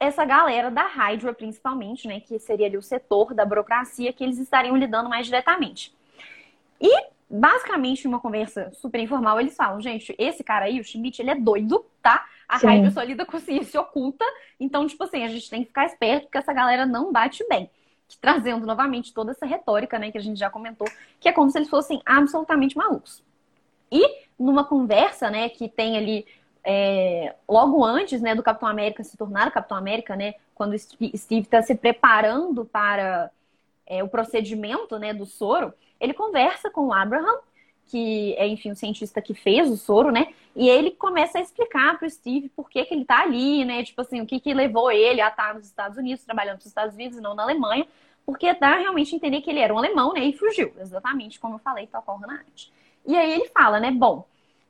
essa 0.02 0.26
galera 0.26 0.72
da 0.72 0.88
Hydra, 0.88 1.32
principalmente, 1.32 2.08
né? 2.08 2.20
Que 2.20 2.40
seria 2.40 2.66
ali 2.66 2.76
o 2.76 2.82
setor 2.82 3.36
da 3.36 3.46
burocracia 3.46 4.12
que 4.12 4.24
eles 4.24 4.40
estariam 4.40 4.76
lidando 4.76 5.08
mais 5.08 5.28
diretamente. 5.28 5.96
E, 6.82 6.90
basicamente, 7.30 8.06
em 8.06 8.08
uma 8.08 8.20
conversa 8.20 8.72
super 8.74 9.00
informal, 9.00 9.40
eles 9.40 9.56
falam, 9.56 9.80
gente, 9.80 10.16
esse 10.18 10.44
cara 10.44 10.66
aí, 10.66 10.80
o 10.80 10.84
Schmidt, 10.84 11.22
ele 11.22 11.30
é 11.30 11.36
doido, 11.36 11.86
tá? 12.02 12.26
A 12.50 12.58
Sim. 12.58 12.66
Hydra 12.66 12.90
só 12.90 13.04
lida 13.04 13.28
com 13.28 13.40
ciência 13.40 13.80
oculta. 13.80 14.26
Então, 14.60 14.88
tipo 14.88 15.04
assim, 15.04 15.24
a 15.24 15.28
gente 15.28 15.48
tem 15.48 15.62
que 15.62 15.68
ficar 15.68 15.86
esperto 15.86 16.24
porque 16.24 16.40
essa 16.40 16.52
galera 16.52 16.84
não 16.84 17.12
bate 17.12 17.46
bem. 17.48 17.70
Trazendo 18.20 18.66
novamente 18.66 19.14
toda 19.14 19.32
essa 19.32 19.46
retórica, 19.46 20.00
né, 20.00 20.12
que 20.12 20.18
a 20.18 20.22
gente 20.22 20.40
já 20.40 20.50
comentou, 20.50 20.88
que 21.20 21.30
é 21.30 21.32
como 21.32 21.52
se 21.52 21.60
eles 21.60 21.70
fossem 21.70 22.02
absolutamente 22.04 22.76
malucos. 22.76 23.24
E 23.92 24.04
numa 24.38 24.64
conversa, 24.64 25.30
né, 25.30 25.48
que 25.48 25.70
tem 25.70 25.96
ali 25.96 26.26
é, 26.64 27.36
logo 27.48 27.84
antes, 27.84 28.22
né, 28.22 28.36
do 28.36 28.44
Capitão 28.44 28.70
América 28.70 29.04
se 29.04 29.18
tornar 29.18 29.48
o 29.48 29.52
Capitão 29.52 29.78
América, 29.78 30.16
né, 30.16 30.36
quando 30.54 30.74
o 30.74 30.80
Steve 30.80 31.42
está 31.42 31.62
se 31.62 31.76
preparando 31.76 32.66
para 32.66 33.32
é, 33.86 34.04
o 34.04 34.08
procedimento, 34.08 34.98
né, 35.00 35.14
do 35.14 35.26
soro, 35.26 35.74
ele 36.00 36.14
conversa 36.14 36.70
com 36.70 36.88
o 36.88 36.94
Abraham 36.94 37.40
que 37.92 38.34
é, 38.38 38.48
enfim, 38.48 38.72
o 38.72 38.76
cientista 38.76 39.22
que 39.22 39.34
fez 39.34 39.70
o 39.70 39.76
soro, 39.76 40.12
né? 40.12 40.34
E 40.56 40.70
ele 40.70 40.92
começa 40.92 41.38
a 41.38 41.42
explicar 41.42 42.00
para 42.00 42.08
o 42.08 42.10
Steve 42.10 42.48
por 42.50 42.70
que, 42.70 42.86
que 42.86 42.94
ele 42.94 43.04
tá 43.04 43.22
ali, 43.22 43.66
né? 43.66 43.84
Tipo 43.84 44.00
assim, 44.00 44.22
o 44.22 44.26
que, 44.26 44.40
que 44.40 44.54
levou 44.54 44.90
ele 44.90 45.20
a 45.20 45.28
estar 45.28 45.54
nos 45.54 45.66
Estados 45.66 45.98
Unidos, 45.98 46.24
trabalhando 46.24 46.56
nos 46.56 46.66
Estados 46.66 46.96
Unidos 46.96 47.18
e 47.18 47.22
não 47.22 47.36
na 47.36 47.44
Alemanha, 47.44 47.86
porque 48.26 48.54
dá 48.54 48.78
realmente 48.78 49.14
a 49.14 49.18
entender 49.18 49.42
que 49.42 49.50
ele 49.50 49.60
era 49.60 49.74
um 49.74 49.78
alemão, 49.78 50.14
né? 50.14 50.24
E 50.24 50.34
fugiu, 50.34 50.72
exatamente 50.80 51.38
como 51.38 51.56
eu 51.56 51.60
falei, 51.60 51.86
tal 51.86 52.02
qual 52.02 52.18
na 52.18 52.32
arte. 52.32 52.72
E 53.06 53.18
aí 53.18 53.34
ele 53.34 53.50
fala, 53.50 53.78
né? 53.78 53.92
Bom, 53.92 54.26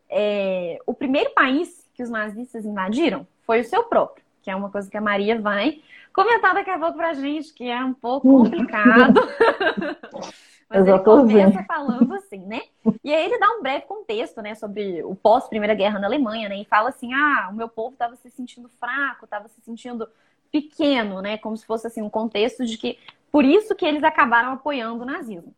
é, 0.10 0.80
o 0.88 0.94
primeiro 0.94 1.30
país 1.32 1.81
que 2.02 2.04
os 2.04 2.10
nazistas 2.10 2.66
invadiram 2.66 3.28
foi 3.44 3.62
o 3.62 3.64
seu 3.64 3.84
próprio, 3.84 4.24
que 4.42 4.50
é 4.50 4.56
uma 4.56 4.72
coisa 4.72 4.90
que 4.90 4.98
a 4.98 5.02
Maria 5.02 5.40
vai 5.40 5.82
comentar 6.12 6.56
daqui 6.56 6.72
a 6.72 6.80
pouco 6.80 6.98
pra 6.98 7.14
gente, 7.14 7.54
que 7.54 7.70
é 7.70 7.84
um 7.86 7.94
pouco 7.94 8.28
complicado. 8.28 9.22
Mas 10.68 10.88
ele 10.88 11.00
começa 11.00 11.64
falando 11.64 12.14
assim, 12.16 12.40
né? 12.40 12.62
E 13.04 13.14
aí 13.14 13.26
ele 13.26 13.38
dá 13.38 13.50
um 13.52 13.62
breve 13.62 13.86
contexto, 13.86 14.42
né, 14.42 14.56
sobre 14.56 15.04
o 15.04 15.14
pós-Primeira 15.14 15.76
Guerra 15.76 16.00
na 16.00 16.08
Alemanha, 16.08 16.48
né? 16.48 16.62
E 16.62 16.66
fala 16.66 16.90
assim: 16.90 17.14
ah, 17.14 17.50
o 17.52 17.56
meu 17.56 17.68
povo 17.68 17.92
estava 17.94 18.16
se 18.16 18.30
sentindo 18.32 18.70
fraco, 18.80 19.26
estava 19.26 19.50
se 19.50 19.60
sentindo 19.62 20.08
pequeno, 20.50 21.22
né? 21.22 21.38
Como 21.38 21.58
se 21.58 21.66
fosse 21.66 21.88
assim 21.88 22.02
um 22.02 22.10
contexto 22.10 22.66
de 22.66 22.78
que 22.78 22.98
por 23.30 23.44
isso 23.44 23.76
que 23.76 23.86
eles 23.86 24.04
acabaram 24.04 24.54
apoiando 24.54 25.04
o 25.04 25.06
nazismo. 25.06 25.54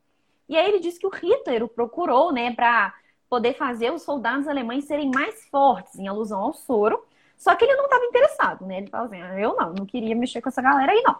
E 0.49 0.57
aí 0.57 0.67
ele 0.67 0.79
diz 0.79 0.97
que 0.97 1.05
o 1.05 1.11
Hitler 1.11 1.63
o 1.63 1.69
procurou, 1.69 2.31
né, 2.33 2.51
para 2.53 2.93
poder 3.33 3.55
fazer 3.55 3.91
os 3.91 4.03
soldados 4.03 4.47
alemães 4.47 4.85
serem 4.85 5.09
mais 5.09 5.43
fortes, 5.47 5.97
em 5.97 6.07
alusão 6.07 6.39
ao 6.39 6.53
soro. 6.53 7.03
Só 7.35 7.55
que 7.55 7.65
ele 7.65 7.75
não 7.75 7.85
estava 7.85 8.05
interessado, 8.05 8.63
né? 8.63 8.77
Ele 8.77 8.91
fala 8.91 9.05
assim: 9.05 9.19
ah, 9.23 9.39
eu 9.39 9.55
não, 9.55 9.73
não 9.73 9.85
queria 9.87 10.15
mexer 10.15 10.39
com 10.39 10.49
essa 10.49 10.61
galera 10.61 10.91
aí, 10.91 11.01
não. 11.03 11.17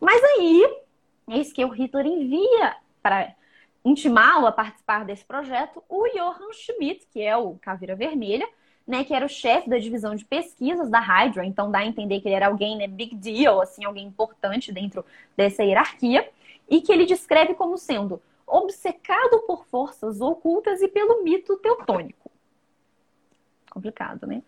Mas 0.00 0.24
aí, 0.24 0.66
eis 1.28 1.52
que 1.52 1.62
o 1.62 1.68
Hitler 1.68 2.06
envia 2.06 2.76
para 3.02 3.34
intimá-lo 3.84 4.46
a 4.46 4.52
participar 4.52 5.04
desse 5.04 5.22
projeto, 5.22 5.84
o 5.86 6.08
Johann 6.08 6.50
Schmidt, 6.54 7.06
que 7.12 7.20
é 7.20 7.36
o 7.36 7.58
Caveira 7.60 7.94
Vermelha, 7.94 8.48
né, 8.86 9.04
que 9.04 9.12
era 9.12 9.26
o 9.26 9.28
chefe 9.28 9.68
da 9.68 9.76
divisão 9.76 10.14
de 10.14 10.24
pesquisas 10.24 10.88
da 10.88 10.98
Hydra, 10.98 11.44
então 11.44 11.70
dá 11.70 11.80
a 11.80 11.86
entender 11.86 12.20
que 12.20 12.28
ele 12.28 12.36
era 12.36 12.46
alguém, 12.46 12.76
né, 12.78 12.86
big 12.86 13.14
deal, 13.14 13.60
assim, 13.60 13.84
alguém 13.84 14.06
importante 14.06 14.72
dentro 14.72 15.04
dessa 15.36 15.62
hierarquia, 15.62 16.26
e 16.68 16.80
que 16.80 16.90
ele 16.90 17.04
descreve 17.04 17.52
como 17.52 17.76
sendo 17.76 18.20
obcecado 18.50 19.40
por 19.46 19.66
forças 19.66 20.20
ocultas 20.20 20.82
e 20.82 20.88
pelo 20.88 21.22
mito 21.22 21.56
teutônico. 21.58 22.30
Complicado, 23.70 24.26
né? 24.26 24.42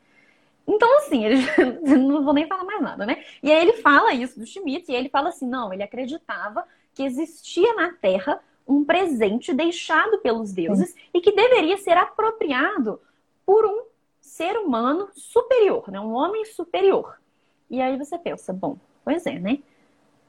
Então, 0.66 0.98
assim, 0.98 1.24
ele 1.24 1.38
não 1.98 2.24
vou 2.24 2.34
nem 2.34 2.46
falar 2.46 2.64
mais 2.64 2.80
nada, 2.80 3.06
né? 3.06 3.24
E 3.42 3.50
aí 3.50 3.60
ele 3.62 3.74
fala 3.74 4.12
isso 4.12 4.38
do 4.38 4.46
Schmidt, 4.46 4.90
e 4.90 4.94
ele 4.94 5.08
fala 5.08 5.28
assim: 5.28 5.46
não, 5.46 5.72
ele 5.72 5.82
acreditava 5.82 6.64
que 6.94 7.02
existia 7.02 7.74
na 7.74 7.92
Terra 7.92 8.40
um 8.66 8.84
presente 8.84 9.52
deixado 9.52 10.18
pelos 10.18 10.52
deuses 10.52 10.90
Sim. 10.90 11.00
e 11.14 11.20
que 11.20 11.32
deveria 11.32 11.76
ser 11.78 11.96
apropriado 11.96 13.00
por 13.44 13.66
um 13.66 13.84
ser 14.20 14.56
humano 14.56 15.08
superior, 15.14 15.90
né? 15.90 16.00
um 16.00 16.12
homem 16.12 16.44
superior. 16.44 17.20
E 17.68 17.80
aí 17.80 17.96
você 17.96 18.18
pensa, 18.18 18.52
bom, 18.52 18.78
pois 19.04 19.26
é, 19.26 19.38
né? 19.38 19.58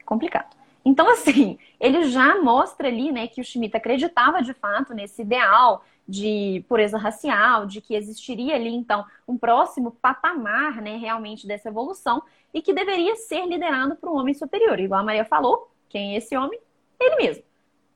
Complicado. 0.04 0.56
Então, 0.84 1.08
assim, 1.10 1.58
ele 1.80 2.04
já 2.04 2.40
mostra 2.42 2.88
ali, 2.88 3.10
né, 3.10 3.26
que 3.26 3.40
o 3.40 3.44
Schmidt 3.44 3.76
acreditava 3.76 4.42
de 4.42 4.52
fato 4.54 4.92
nesse 4.92 5.22
ideal 5.22 5.84
de 6.06 6.64
pureza 6.68 6.98
racial, 6.98 7.66
de 7.66 7.80
que 7.80 7.94
existiria 7.94 8.54
ali, 8.54 8.74
então, 8.74 9.04
um 9.26 9.38
próximo 9.38 9.90
patamar, 9.90 10.82
né, 10.82 10.96
realmente 10.96 11.46
dessa 11.46 11.68
evolução 11.68 12.22
e 12.52 12.60
que 12.60 12.74
deveria 12.74 13.16
ser 13.16 13.46
liderado 13.46 13.96
por 13.96 14.10
um 14.10 14.16
homem 14.16 14.34
superior. 14.34 14.78
Igual 14.78 15.00
a 15.00 15.04
Maria 15.04 15.24
falou, 15.24 15.70
quem 15.88 16.14
é 16.14 16.18
esse 16.18 16.36
homem? 16.36 16.60
Ele 17.00 17.16
mesmo, 17.16 17.42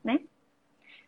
né? 0.02 0.20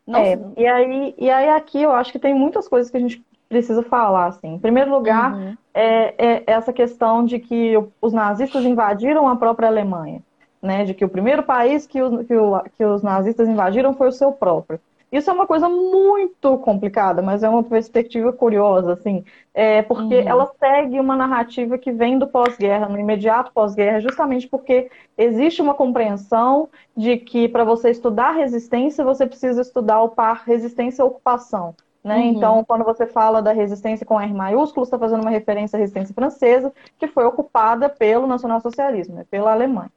É, 0.08 0.38
e 0.56 0.66
aí, 0.66 1.14
e 1.16 1.30
aí 1.30 1.48
aqui 1.50 1.80
eu 1.80 1.92
acho 1.92 2.10
que 2.10 2.18
tem 2.18 2.34
muitas 2.34 2.66
coisas 2.66 2.90
que 2.90 2.96
a 2.96 3.00
gente 3.00 3.24
precisa 3.48 3.82
falar, 3.82 4.26
assim. 4.26 4.54
Em 4.54 4.58
primeiro 4.58 4.90
lugar, 4.90 5.34
uhum. 5.34 5.56
é, 5.74 6.14
é 6.18 6.44
essa 6.46 6.72
questão 6.72 7.24
de 7.24 7.38
que 7.38 7.74
os 8.00 8.12
nazistas 8.12 8.64
invadiram 8.64 9.28
a 9.28 9.36
própria 9.36 9.68
Alemanha. 9.68 10.22
Né, 10.62 10.84
de 10.84 10.94
que 10.94 11.04
o 11.04 11.08
primeiro 11.08 11.42
país 11.42 11.86
que, 11.86 12.02
o, 12.02 12.24
que, 12.24 12.34
o, 12.34 12.62
que 12.76 12.84
os 12.84 13.02
nazistas 13.02 13.48
invadiram 13.48 13.94
foi 13.94 14.08
o 14.08 14.12
seu 14.12 14.32
próprio. 14.32 14.80
Isso 15.12 15.28
é 15.28 15.32
uma 15.32 15.46
coisa 15.46 15.68
muito 15.68 16.56
complicada, 16.58 17.20
mas 17.20 17.42
é 17.42 17.48
uma 17.48 17.64
perspectiva 17.64 18.32
curiosa, 18.32 18.92
assim, 18.92 19.24
é, 19.52 19.82
porque 19.82 20.20
uhum. 20.20 20.28
ela 20.28 20.52
segue 20.58 21.00
uma 21.00 21.16
narrativa 21.16 21.76
que 21.76 21.90
vem 21.90 22.16
do 22.16 22.28
pós-guerra, 22.28 22.88
no 22.88 22.98
imediato 22.98 23.50
pós-guerra, 23.52 23.98
justamente 23.98 24.46
porque 24.46 24.88
existe 25.18 25.60
uma 25.60 25.74
compreensão 25.74 26.68
de 26.96 27.16
que 27.16 27.48
para 27.48 27.64
você 27.64 27.90
estudar 27.90 28.32
resistência, 28.32 29.04
você 29.04 29.26
precisa 29.26 29.62
estudar 29.62 30.00
o 30.00 30.10
par 30.10 30.44
resistência 30.46 31.02
e 31.02 31.04
ocupação. 31.04 31.74
Né? 32.04 32.16
Uhum. 32.16 32.24
Então, 32.26 32.64
quando 32.64 32.84
você 32.84 33.04
fala 33.04 33.42
da 33.42 33.52
resistência 33.52 34.06
com 34.06 34.20
R 34.20 34.32
maiúsculo, 34.32 34.84
está 34.84 34.96
fazendo 34.96 35.22
uma 35.22 35.30
referência 35.30 35.76
à 35.76 35.80
resistência 35.80 36.14
francesa, 36.14 36.72
que 36.98 37.08
foi 37.08 37.24
ocupada 37.24 37.88
pelo 37.88 38.28
nacionalsocialismo, 38.28 39.16
né? 39.16 39.26
pela 39.28 39.52
Alemanha. 39.52 39.90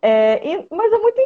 É, 0.00 0.46
e, 0.46 0.66
mas 0.70 0.92
é 0.92 0.98
muito 0.98 1.20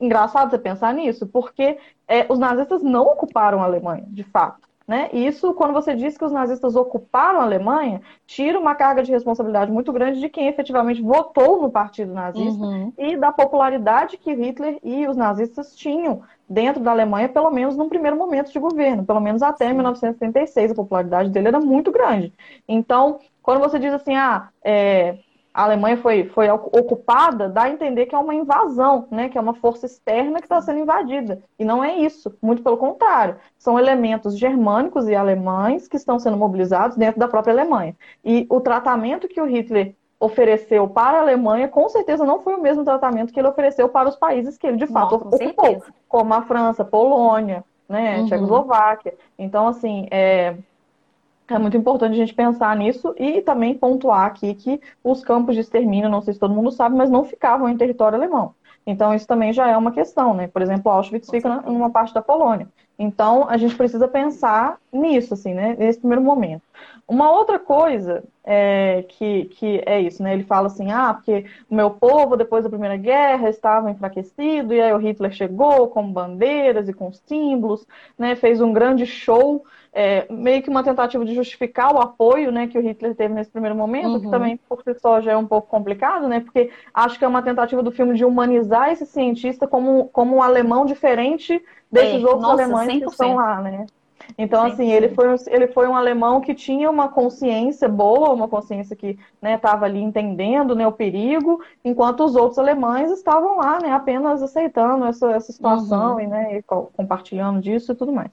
engraçado 0.00 0.50
você 0.50 0.58
pensar 0.58 0.92
nisso, 0.94 1.26
porque 1.26 1.78
é, 2.08 2.26
os 2.28 2.38
nazistas 2.38 2.82
não 2.82 3.02
ocuparam 3.02 3.62
a 3.62 3.64
Alemanha, 3.64 4.04
de 4.08 4.24
fato. 4.24 4.66
Né? 4.86 5.08
E 5.12 5.26
isso, 5.26 5.52
quando 5.54 5.72
você 5.72 5.96
diz 5.96 6.16
que 6.16 6.24
os 6.24 6.30
nazistas 6.30 6.76
ocuparam 6.76 7.40
a 7.40 7.42
Alemanha, 7.42 8.00
tira 8.24 8.56
uma 8.56 8.72
carga 8.76 9.02
de 9.02 9.10
responsabilidade 9.10 9.72
muito 9.72 9.92
grande 9.92 10.20
de 10.20 10.28
quem 10.28 10.46
efetivamente 10.46 11.02
votou 11.02 11.60
no 11.60 11.68
partido 11.68 12.12
nazista 12.12 12.64
uhum. 12.64 12.92
e 12.96 13.16
da 13.16 13.32
popularidade 13.32 14.16
que 14.16 14.32
Hitler 14.32 14.78
e 14.84 15.08
os 15.08 15.16
nazistas 15.16 15.74
tinham 15.74 16.22
dentro 16.48 16.80
da 16.80 16.92
Alemanha, 16.92 17.28
pelo 17.28 17.50
menos 17.50 17.76
num 17.76 17.88
primeiro 17.88 18.16
momento 18.16 18.52
de 18.52 18.60
governo, 18.60 19.04
pelo 19.04 19.20
menos 19.20 19.42
até 19.42 19.72
1976, 19.72 20.70
a 20.70 20.74
popularidade 20.76 21.30
dele 21.30 21.48
era 21.48 21.58
muito 21.58 21.90
grande. 21.90 22.32
Então, 22.68 23.18
quando 23.42 23.58
você 23.58 23.80
diz 23.80 23.92
assim, 23.92 24.14
ah, 24.14 24.50
é, 24.62 25.18
a 25.56 25.62
Alemanha 25.62 25.96
foi, 25.96 26.28
foi 26.28 26.50
ocupada, 26.50 27.48
dá 27.48 27.62
a 27.62 27.70
entender 27.70 28.04
que 28.04 28.14
é 28.14 28.18
uma 28.18 28.34
invasão, 28.34 29.08
né? 29.10 29.30
que 29.30 29.38
é 29.38 29.40
uma 29.40 29.54
força 29.54 29.86
externa 29.86 30.38
que 30.38 30.44
está 30.44 30.60
sendo 30.60 30.80
invadida. 30.80 31.42
E 31.58 31.64
não 31.64 31.82
é 31.82 31.96
isso, 31.96 32.36
muito 32.42 32.62
pelo 32.62 32.76
contrário. 32.76 33.38
São 33.58 33.78
elementos 33.78 34.38
germânicos 34.38 35.08
e 35.08 35.14
alemães 35.14 35.88
que 35.88 35.96
estão 35.96 36.18
sendo 36.18 36.36
mobilizados 36.36 36.98
dentro 36.98 37.18
da 37.18 37.26
própria 37.26 37.54
Alemanha. 37.54 37.96
E 38.22 38.46
o 38.50 38.60
tratamento 38.60 39.26
que 39.26 39.40
o 39.40 39.46
Hitler 39.46 39.94
ofereceu 40.20 40.86
para 40.88 41.16
a 41.16 41.22
Alemanha, 41.22 41.68
com 41.68 41.88
certeza 41.88 42.26
não 42.26 42.40
foi 42.40 42.52
o 42.52 42.60
mesmo 42.60 42.84
tratamento 42.84 43.32
que 43.32 43.40
ele 43.40 43.48
ofereceu 43.48 43.88
para 43.88 44.10
os 44.10 44.16
países 44.16 44.58
que 44.58 44.66
ele 44.66 44.76
de 44.76 44.86
fato 44.86 45.18
Nossa, 45.18 45.36
ocupou, 45.36 45.82
como 46.06 46.34
a 46.34 46.42
França, 46.42 46.84
Polônia, 46.84 47.64
né, 47.88 48.18
uhum. 48.18 48.26
Tchecoslováquia. 48.26 49.14
Então, 49.38 49.68
assim, 49.68 50.06
é, 50.10 50.54
é 51.48 51.58
muito 51.58 51.76
importante 51.76 52.12
a 52.12 52.16
gente 52.16 52.34
pensar 52.34 52.76
nisso 52.76 53.14
e 53.18 53.40
também 53.40 53.76
pontuar 53.76 54.26
aqui 54.26 54.54
que 54.54 54.80
os 55.02 55.22
campos 55.22 55.54
de 55.54 55.60
extermínio, 55.60 56.08
não 56.08 56.20
sei 56.22 56.34
se 56.34 56.40
todo 56.40 56.54
mundo 56.54 56.70
sabe, 56.70 56.96
mas 56.96 57.10
não 57.10 57.24
ficavam 57.24 57.68
em 57.68 57.76
território 57.76 58.16
alemão. 58.16 58.54
Então, 58.86 59.12
isso 59.12 59.26
também 59.26 59.52
já 59.52 59.68
é 59.68 59.76
uma 59.76 59.90
questão, 59.90 60.32
né? 60.32 60.46
Por 60.46 60.62
exemplo, 60.62 60.92
Auschwitz 60.92 61.28
fica 61.28 61.64
em 61.66 61.74
uma 61.74 61.90
parte 61.90 62.14
da 62.14 62.22
Polônia. 62.22 62.68
Então, 62.98 63.48
a 63.48 63.56
gente 63.56 63.74
precisa 63.74 64.06
pensar 64.06 64.78
nisso, 64.92 65.34
assim, 65.34 65.52
né? 65.52 65.74
Nesse 65.76 65.98
primeiro 65.98 66.22
momento. 66.22 66.62
Uma 67.06 67.30
outra 67.30 67.58
coisa 67.58 68.24
é, 68.44 69.04
que, 69.08 69.46
que 69.46 69.82
é 69.84 70.00
isso, 70.00 70.22
né? 70.22 70.32
Ele 70.32 70.44
fala 70.44 70.68
assim, 70.68 70.90
ah, 70.92 71.12
porque 71.14 71.44
o 71.68 71.74
meu 71.74 71.90
povo, 71.90 72.36
depois 72.36 72.64
da 72.64 72.70
Primeira 72.70 72.96
Guerra, 72.96 73.48
estava 73.50 73.90
enfraquecido, 73.90 74.72
e 74.72 74.80
aí 74.80 74.92
o 74.92 74.98
Hitler 74.98 75.32
chegou 75.32 75.88
com 75.88 76.10
bandeiras 76.10 76.88
e 76.88 76.92
com 76.92 77.12
símbolos, 77.12 77.86
né? 78.16 78.36
Fez 78.36 78.60
um 78.60 78.72
grande 78.72 79.04
show 79.04 79.64
é, 79.98 80.26
meio 80.28 80.62
que 80.62 80.68
uma 80.68 80.84
tentativa 80.84 81.24
de 81.24 81.34
justificar 81.34 81.94
o 81.94 81.98
apoio 81.98 82.52
né, 82.52 82.66
que 82.66 82.76
o 82.76 82.82
Hitler 82.82 83.14
teve 83.14 83.32
nesse 83.32 83.50
primeiro 83.50 83.74
momento, 83.74 84.08
uhum. 84.08 84.20
que 84.20 84.30
também 84.30 84.60
por 84.68 84.82
si 84.82 84.92
só 85.00 85.22
já 85.22 85.32
é 85.32 85.36
um 85.38 85.46
pouco 85.46 85.68
complicado, 85.68 86.28
né? 86.28 86.40
Porque 86.40 86.70
acho 86.92 87.18
que 87.18 87.24
é 87.24 87.28
uma 87.28 87.40
tentativa 87.40 87.82
do 87.82 87.90
filme 87.90 88.14
de 88.14 88.22
humanizar 88.22 88.90
esse 88.90 89.06
cientista 89.06 89.66
como, 89.66 90.08
como 90.08 90.36
um 90.36 90.42
alemão 90.42 90.84
diferente 90.84 91.64
desses 91.90 92.22
é, 92.22 92.26
outros 92.26 92.42
nossa, 92.42 92.62
alemães 92.62 92.88
100%. 92.88 92.98
que 92.98 93.10
estão 93.10 93.34
lá, 93.36 93.62
né? 93.62 93.86
Então, 94.36 94.64
100%. 94.64 94.72
assim, 94.72 94.92
ele 94.92 95.08
foi, 95.08 95.28
um, 95.32 95.36
ele 95.46 95.66
foi 95.68 95.88
um 95.88 95.96
alemão 95.96 96.42
que 96.42 96.54
tinha 96.54 96.90
uma 96.90 97.08
consciência 97.08 97.88
boa, 97.88 98.34
uma 98.34 98.48
consciência 98.48 98.94
que 98.94 99.18
estava 99.42 99.88
né, 99.88 99.94
ali 99.94 100.02
entendendo 100.02 100.74
né, 100.74 100.86
o 100.86 100.92
perigo, 100.92 101.62
enquanto 101.82 102.22
os 102.22 102.36
outros 102.36 102.58
alemães 102.58 103.10
estavam 103.10 103.56
lá, 103.56 103.78
né, 103.80 103.92
apenas 103.92 104.42
aceitando 104.42 105.06
essa, 105.06 105.30
essa 105.30 105.52
situação 105.52 106.16
uhum. 106.16 106.20
e, 106.20 106.26
né, 106.26 106.58
e 106.58 106.62
compartilhando 106.62 107.62
disso 107.62 107.92
e 107.92 107.94
tudo 107.94 108.12
mais. 108.12 108.30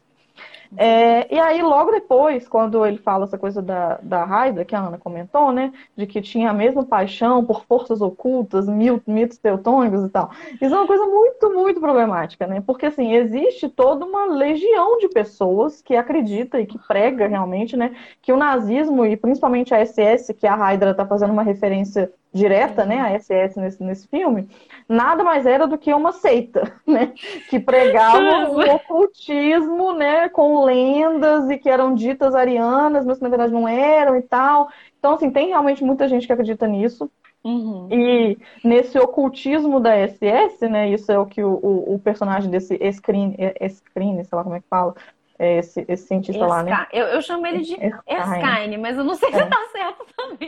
É, 0.78 1.34
e 1.34 1.40
aí, 1.40 1.62
logo 1.62 1.92
depois, 1.92 2.48
quando 2.48 2.86
ele 2.86 2.98
fala 2.98 3.26
essa 3.26 3.38
coisa 3.38 3.62
da, 3.62 4.00
da 4.02 4.24
Raida, 4.24 4.66
que 4.66 4.76
a 4.76 4.80
Ana 4.80 4.98
comentou, 4.98 5.52
né? 5.52 5.72
De 5.96 6.08
que 6.08 6.22
tinha 6.22 6.50
a 6.50 6.54
mesma 6.54 6.84
paixão 6.86 7.46
por 7.46 7.66
forças 7.66 8.02
ocultas, 8.02 8.68
mitos 8.68 9.38
teutônicos 9.38 10.04
e 10.06 10.10
tal. 10.10 10.32
Isso 10.62 10.74
é 10.74 10.78
uma 10.78 10.88
coisa 10.88 11.06
muito, 11.06 11.50
muito 11.52 11.80
problemática, 11.80 12.48
né? 12.48 12.62
Porque, 12.66 12.86
assim, 12.88 13.14
existe 13.14 13.70
toda 13.70 14.06
uma 14.06 14.26
legião 14.26 14.98
de 14.98 15.10
pessoas 15.10 15.82
que 15.82 15.96
acredita 15.96 16.60
e 16.60 16.66
que 16.66 16.80
prega 16.80 17.28
realmente, 17.28 17.78
né? 17.78 17.96
Que 18.22 18.34
o 18.34 18.38
nazismo, 18.38 19.06
e 19.06 19.16
principalmente 19.16 19.74
a 19.74 19.86
SS, 19.86 20.34
que 20.34 20.48
a 20.48 20.56
Raida 20.56 20.92
está 20.92 21.06
fazendo 21.06 21.34
uma 21.34 21.44
referência 21.44 22.12
direta, 22.34 22.84
né, 22.84 23.00
a 23.00 23.20
SS 23.20 23.60
nesse, 23.60 23.84
nesse 23.84 24.08
filme, 24.08 24.50
nada 24.90 25.24
mais 25.24 25.46
era 25.46 25.68
do 25.68 25.78
que 25.78 25.94
uma 25.94 26.12
seita, 26.12 26.74
né, 26.86 27.14
que 27.50 27.60
pregava 27.60 28.50
o 28.50 28.60
ocultismo, 28.76 29.94
né, 29.94 30.28
com 30.30 30.66
lendas 30.66 31.50
e 31.50 31.58
que 31.58 31.70
eram 31.70 31.94
ditas 31.94 32.34
arianas, 32.34 33.06
mas 33.06 33.18
que 33.18 33.24
na 33.24 33.30
verdade 33.30 33.54
não 33.54 33.68
eram 33.68 34.18
e 34.18 34.22
tal. 34.24 34.70
Então, 34.98 35.14
assim, 35.14 35.30
tem 35.30 35.50
realmente 35.50 35.84
muita 35.84 36.08
gente 36.08 36.26
que 36.26 36.34
acredita 36.34 36.68
nisso. 36.68 37.10
Uhum. 37.44 37.90
E 37.92 38.38
nesse 38.64 38.98
ocultismo 38.98 39.80
da 39.80 39.92
SS, 40.08 40.68
né, 40.70 40.90
isso 40.90 41.12
é 41.12 41.20
o 41.20 41.26
que 41.26 41.44
o, 41.44 41.60
o, 41.62 41.96
o 41.96 42.00
personagem 42.00 42.50
desse 42.50 42.76
Escrine, 42.82 43.36
Escrine, 43.60 44.24
sei 44.24 44.36
lá 44.36 44.44
como 44.44 44.56
é 44.56 44.62
que 44.62 44.68
fala, 44.70 44.96
é 45.38 45.58
esse, 45.58 45.84
esse 45.88 46.08
cientista 46.08 46.44
Esca... 46.44 46.48
lá, 46.48 46.64
né? 46.64 46.88
Eu, 46.92 47.08
eu 47.08 47.22
chamo 47.22 47.46
ele 47.46 47.62
de 47.62 47.74
Erskine, 47.74 48.78
mas 48.78 48.98
eu 48.98 49.04
não 49.04 49.16
sei 49.16 49.30
se 49.34 49.38
é. 49.40 49.46
tá 49.46 49.60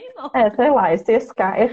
não. 0.16 0.32
É, 0.34 0.50
sei 0.52 0.70
lá, 0.70 0.94
esse 0.94 1.12
Erskine. 1.12 1.70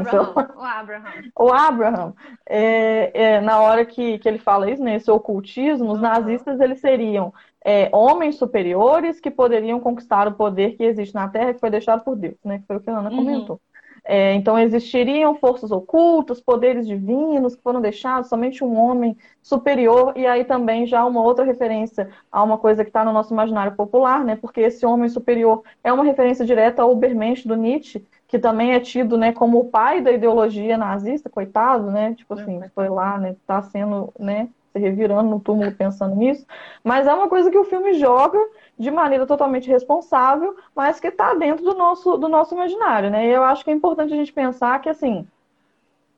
Abraham, 0.00 0.54
o 0.56 0.62
Abraham. 0.62 1.12
O 1.38 1.52
Abraham, 1.52 2.14
é, 2.46 3.10
é, 3.14 3.40
na 3.40 3.60
hora 3.60 3.84
que, 3.84 4.18
que 4.18 4.28
ele 4.28 4.38
fala 4.38 4.70
isso, 4.70 4.82
nesse 4.82 5.08
né, 5.08 5.14
ocultismo, 5.14 5.92
os 5.92 6.00
nazistas 6.00 6.60
eles 6.60 6.80
seriam 6.80 7.32
é, 7.64 7.90
homens 7.92 8.36
superiores 8.36 9.20
que 9.20 9.30
poderiam 9.30 9.80
conquistar 9.80 10.26
o 10.28 10.34
poder 10.34 10.76
que 10.76 10.84
existe 10.84 11.14
na 11.14 11.28
Terra 11.28 11.54
que 11.54 11.60
foi 11.60 11.70
deixado 11.70 12.02
por 12.02 12.16
Deus, 12.16 12.36
né? 12.44 12.58
Que 12.60 12.66
foi 12.66 12.76
o 12.76 12.80
que 12.80 12.90
a 12.90 12.98
Ana 12.98 13.10
uhum. 13.10 13.16
comentou. 13.16 13.60
É, 14.04 14.34
então, 14.34 14.58
existiriam 14.58 15.34
forças 15.34 15.70
ocultas, 15.70 16.40
poderes 16.40 16.86
divinos 16.86 17.54
que 17.54 17.62
foram 17.62 17.80
deixados, 17.80 18.28
somente 18.28 18.64
um 18.64 18.76
homem 18.76 19.16
superior, 19.42 20.12
e 20.16 20.26
aí 20.26 20.44
também 20.44 20.86
já 20.86 21.04
uma 21.04 21.22
outra 21.22 21.44
referência 21.44 22.08
a 22.30 22.42
uma 22.42 22.58
coisa 22.58 22.84
que 22.84 22.90
está 22.90 23.04
no 23.04 23.12
nosso 23.12 23.32
imaginário 23.32 23.76
popular, 23.76 24.24
né? 24.24 24.36
porque 24.36 24.60
esse 24.60 24.84
homem 24.84 25.08
superior 25.08 25.62
é 25.82 25.92
uma 25.92 26.04
referência 26.04 26.44
direta 26.44 26.82
ao 26.82 26.92
Ubermensch 26.92 27.46
do 27.46 27.54
Nietzsche, 27.54 28.04
que 28.26 28.38
também 28.38 28.74
é 28.74 28.80
tido 28.80 29.16
né, 29.16 29.32
como 29.32 29.58
o 29.58 29.64
pai 29.64 30.02
da 30.02 30.12
ideologia 30.12 30.76
nazista, 30.76 31.30
coitado, 31.30 31.90
né? 31.90 32.14
Tipo 32.14 32.34
assim, 32.34 32.60
foi 32.74 32.88
lá, 32.90 33.16
né? 33.18 33.34
Tá 33.46 33.62
sendo, 33.62 34.12
né? 34.18 34.48
Se 34.70 34.78
revirando 34.78 35.30
no 35.30 35.40
túmulo 35.40 35.72
pensando 35.72 36.14
nisso. 36.14 36.46
Mas 36.84 37.06
é 37.06 37.14
uma 37.14 37.28
coisa 37.28 37.50
que 37.50 37.56
o 37.56 37.64
filme 37.64 37.94
joga 37.94 38.38
de 38.78 38.90
maneira 38.90 39.26
totalmente 39.26 39.68
responsável, 39.68 40.56
mas 40.74 41.00
que 41.00 41.08
está 41.08 41.34
dentro 41.34 41.64
do 41.64 41.74
nosso, 41.74 42.16
do 42.16 42.28
nosso 42.28 42.54
imaginário, 42.54 43.10
né? 43.10 43.26
E 43.26 43.30
eu 43.30 43.42
acho 43.42 43.64
que 43.64 43.70
é 43.70 43.74
importante 43.74 44.12
a 44.12 44.16
gente 44.16 44.32
pensar 44.32 44.80
que, 44.80 44.88
assim, 44.88 45.26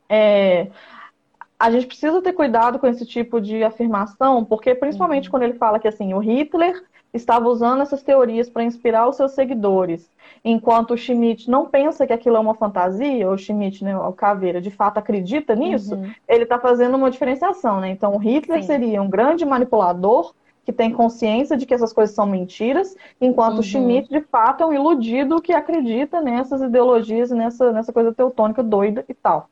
é, 0.08 0.68
a 1.58 1.70
gente 1.70 1.86
precisa 1.86 2.20
ter 2.20 2.34
cuidado 2.34 2.78
com 2.78 2.86
esse 2.86 3.06
tipo 3.06 3.40
de 3.40 3.64
afirmação, 3.64 4.44
porque 4.44 4.74
principalmente 4.74 5.26
uhum. 5.26 5.30
quando 5.30 5.42
ele 5.44 5.54
fala 5.54 5.78
que, 5.78 5.88
assim, 5.88 6.12
o 6.12 6.18
Hitler 6.18 6.82
estava 7.12 7.48
usando 7.48 7.80
essas 7.80 8.02
teorias 8.02 8.48
para 8.48 8.62
inspirar 8.62 9.08
os 9.08 9.16
seus 9.16 9.32
seguidores, 9.32 10.08
enquanto 10.44 10.92
o 10.92 10.96
Schmidt 10.96 11.50
não 11.50 11.66
pensa 11.66 12.06
que 12.06 12.12
aquilo 12.12 12.36
é 12.36 12.40
uma 12.40 12.54
fantasia, 12.54 13.28
o 13.28 13.36
Schmidt, 13.36 13.82
né, 13.82 13.96
o 13.96 14.12
Caveira, 14.12 14.60
de 14.60 14.70
fato 14.70 14.98
acredita 14.98 15.54
nisso, 15.54 15.94
uhum. 15.94 16.12
ele 16.28 16.44
está 16.44 16.58
fazendo 16.58 16.96
uma 16.96 17.10
diferenciação, 17.10 17.80
né? 17.80 17.90
Então, 17.90 18.14
o 18.14 18.18
Hitler 18.18 18.60
Sim. 18.60 18.66
seria 18.66 19.02
um 19.02 19.08
grande 19.08 19.44
manipulador 19.44 20.34
que 20.64 20.72
tem 20.72 20.92
consciência 20.92 21.56
de 21.56 21.66
que 21.66 21.74
essas 21.74 21.92
coisas 21.92 22.14
são 22.14 22.26
mentiras, 22.26 22.96
enquanto 23.20 23.56
uhum. 23.56 23.62
Schmidt, 23.62 24.08
de 24.08 24.20
fato, 24.20 24.62
é 24.62 24.66
um 24.66 24.72
iludido 24.72 25.40
que 25.40 25.52
acredita 25.52 26.20
nessas 26.20 26.60
ideologias, 26.60 27.30
nessa, 27.30 27.72
nessa 27.72 27.92
coisa 27.92 28.12
teutônica 28.12 28.62
doida 28.62 29.04
e 29.08 29.14
tal. 29.14 29.48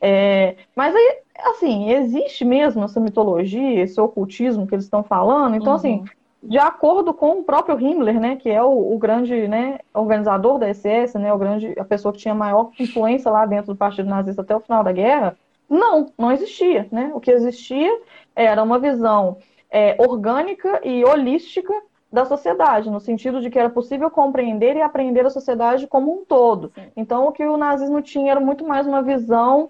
É, 0.00 0.56
mas 0.74 0.94
aí, 0.94 1.18
assim, 1.46 1.90
existe 1.90 2.44
mesmo 2.44 2.84
essa 2.84 3.00
mitologia, 3.00 3.82
esse 3.82 4.00
ocultismo 4.00 4.66
que 4.66 4.74
eles 4.74 4.84
estão 4.84 5.02
falando, 5.02 5.56
então, 5.56 5.74
assim, 5.74 5.98
uhum. 5.98 6.04
assim, 6.04 6.16
de 6.42 6.58
acordo 6.58 7.12
com 7.12 7.40
o 7.40 7.44
próprio 7.44 7.78
Himmler, 7.80 8.20
né, 8.20 8.36
que 8.36 8.48
é 8.48 8.62
o, 8.62 8.94
o, 8.94 8.98
grande 8.98 9.48
né, 9.48 9.80
organizador 9.92 10.58
da 10.58 10.72
SS, 10.72 11.18
né, 11.18 11.32
o 11.32 11.38
grande, 11.38 11.74
a 11.78 11.84
pessoa 11.84 12.12
que 12.12 12.18
tinha 12.18 12.34
maior 12.34 12.70
influência 12.78 13.30
lá 13.30 13.44
dentro 13.46 13.72
do 13.72 13.76
Partido 13.76 14.08
Nazista 14.08 14.42
até 14.42 14.54
o 14.54 14.60
final 14.60 14.84
da 14.84 14.92
guerra, 14.92 15.36
não, 15.68 16.12
não 16.16 16.30
existia. 16.30 16.86
Né? 16.92 17.10
O 17.14 17.20
que 17.20 17.30
existia 17.30 17.90
era 18.34 18.62
uma 18.62 18.78
visão 18.78 19.38
é, 19.76 19.94
orgânica 19.98 20.80
e 20.82 21.04
holística 21.04 21.74
da 22.10 22.24
sociedade, 22.24 22.88
no 22.88 22.98
sentido 22.98 23.42
de 23.42 23.50
que 23.50 23.58
era 23.58 23.68
possível 23.68 24.10
compreender 24.10 24.74
e 24.74 24.80
aprender 24.80 25.26
a 25.26 25.30
sociedade 25.30 25.86
como 25.86 26.18
um 26.18 26.24
todo. 26.24 26.72
Sim. 26.74 26.86
Então, 26.96 27.26
o 27.26 27.32
que 27.32 27.44
o 27.44 27.58
nazismo 27.58 28.00
tinha 28.00 28.30
era 28.30 28.40
muito 28.40 28.66
mais 28.66 28.86
uma 28.86 29.02
visão 29.02 29.68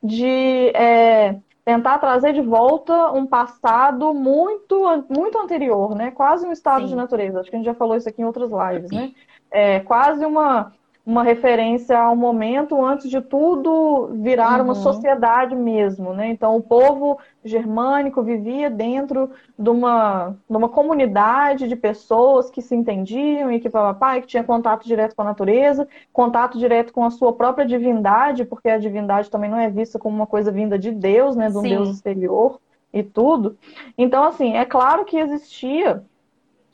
de 0.00 0.68
é, 0.76 1.38
tentar 1.64 1.98
trazer 1.98 2.34
de 2.34 2.40
volta 2.40 3.10
um 3.10 3.26
passado 3.26 4.14
muito, 4.14 4.80
muito 5.08 5.36
anterior, 5.36 5.92
né? 5.96 6.12
Quase 6.12 6.46
um 6.46 6.52
estado 6.52 6.82
Sim. 6.82 6.90
de 6.90 6.94
natureza. 6.94 7.40
Acho 7.40 7.50
que 7.50 7.56
a 7.56 7.58
gente 7.58 7.66
já 7.66 7.74
falou 7.74 7.96
isso 7.96 8.08
aqui 8.08 8.22
em 8.22 8.26
outras 8.26 8.52
lives, 8.52 8.92
né? 8.92 9.10
É 9.50 9.80
quase 9.80 10.24
uma 10.24 10.72
uma 11.08 11.22
referência 11.22 11.98
ao 11.98 12.14
momento 12.14 12.84
antes 12.84 13.08
de 13.08 13.18
tudo 13.22 14.10
virar 14.20 14.58
uhum. 14.58 14.66
uma 14.66 14.74
sociedade 14.74 15.56
mesmo, 15.56 16.12
né? 16.12 16.28
Então 16.28 16.54
o 16.54 16.62
povo 16.62 17.18
germânico 17.42 18.22
vivia 18.22 18.68
dentro 18.68 19.30
de 19.58 19.70
uma, 19.70 20.36
de 20.48 20.54
uma 20.54 20.68
comunidade 20.68 21.66
de 21.66 21.74
pessoas 21.74 22.50
que 22.50 22.60
se 22.60 22.76
entendiam 22.76 23.50
e 23.50 23.58
que 23.58 23.70
papai 23.70 24.20
que 24.20 24.26
tinha 24.26 24.44
contato 24.44 24.86
direto 24.86 25.16
com 25.16 25.22
a 25.22 25.24
natureza, 25.24 25.88
contato 26.12 26.58
direto 26.58 26.92
com 26.92 27.02
a 27.02 27.10
sua 27.10 27.32
própria 27.32 27.64
divindade, 27.64 28.44
porque 28.44 28.68
a 28.68 28.76
divindade 28.76 29.30
também 29.30 29.48
não 29.48 29.58
é 29.58 29.70
vista 29.70 29.98
como 29.98 30.14
uma 30.14 30.26
coisa 30.26 30.52
vinda 30.52 30.78
de 30.78 30.90
Deus, 30.90 31.34
né, 31.34 31.48
de 31.48 31.56
um 31.56 31.62
Sim. 31.62 31.70
Deus 31.70 31.88
exterior 31.88 32.60
e 32.92 33.02
tudo. 33.02 33.56
Então 33.96 34.24
assim, 34.24 34.58
é 34.58 34.64
claro 34.66 35.06
que 35.06 35.16
existia 35.16 36.04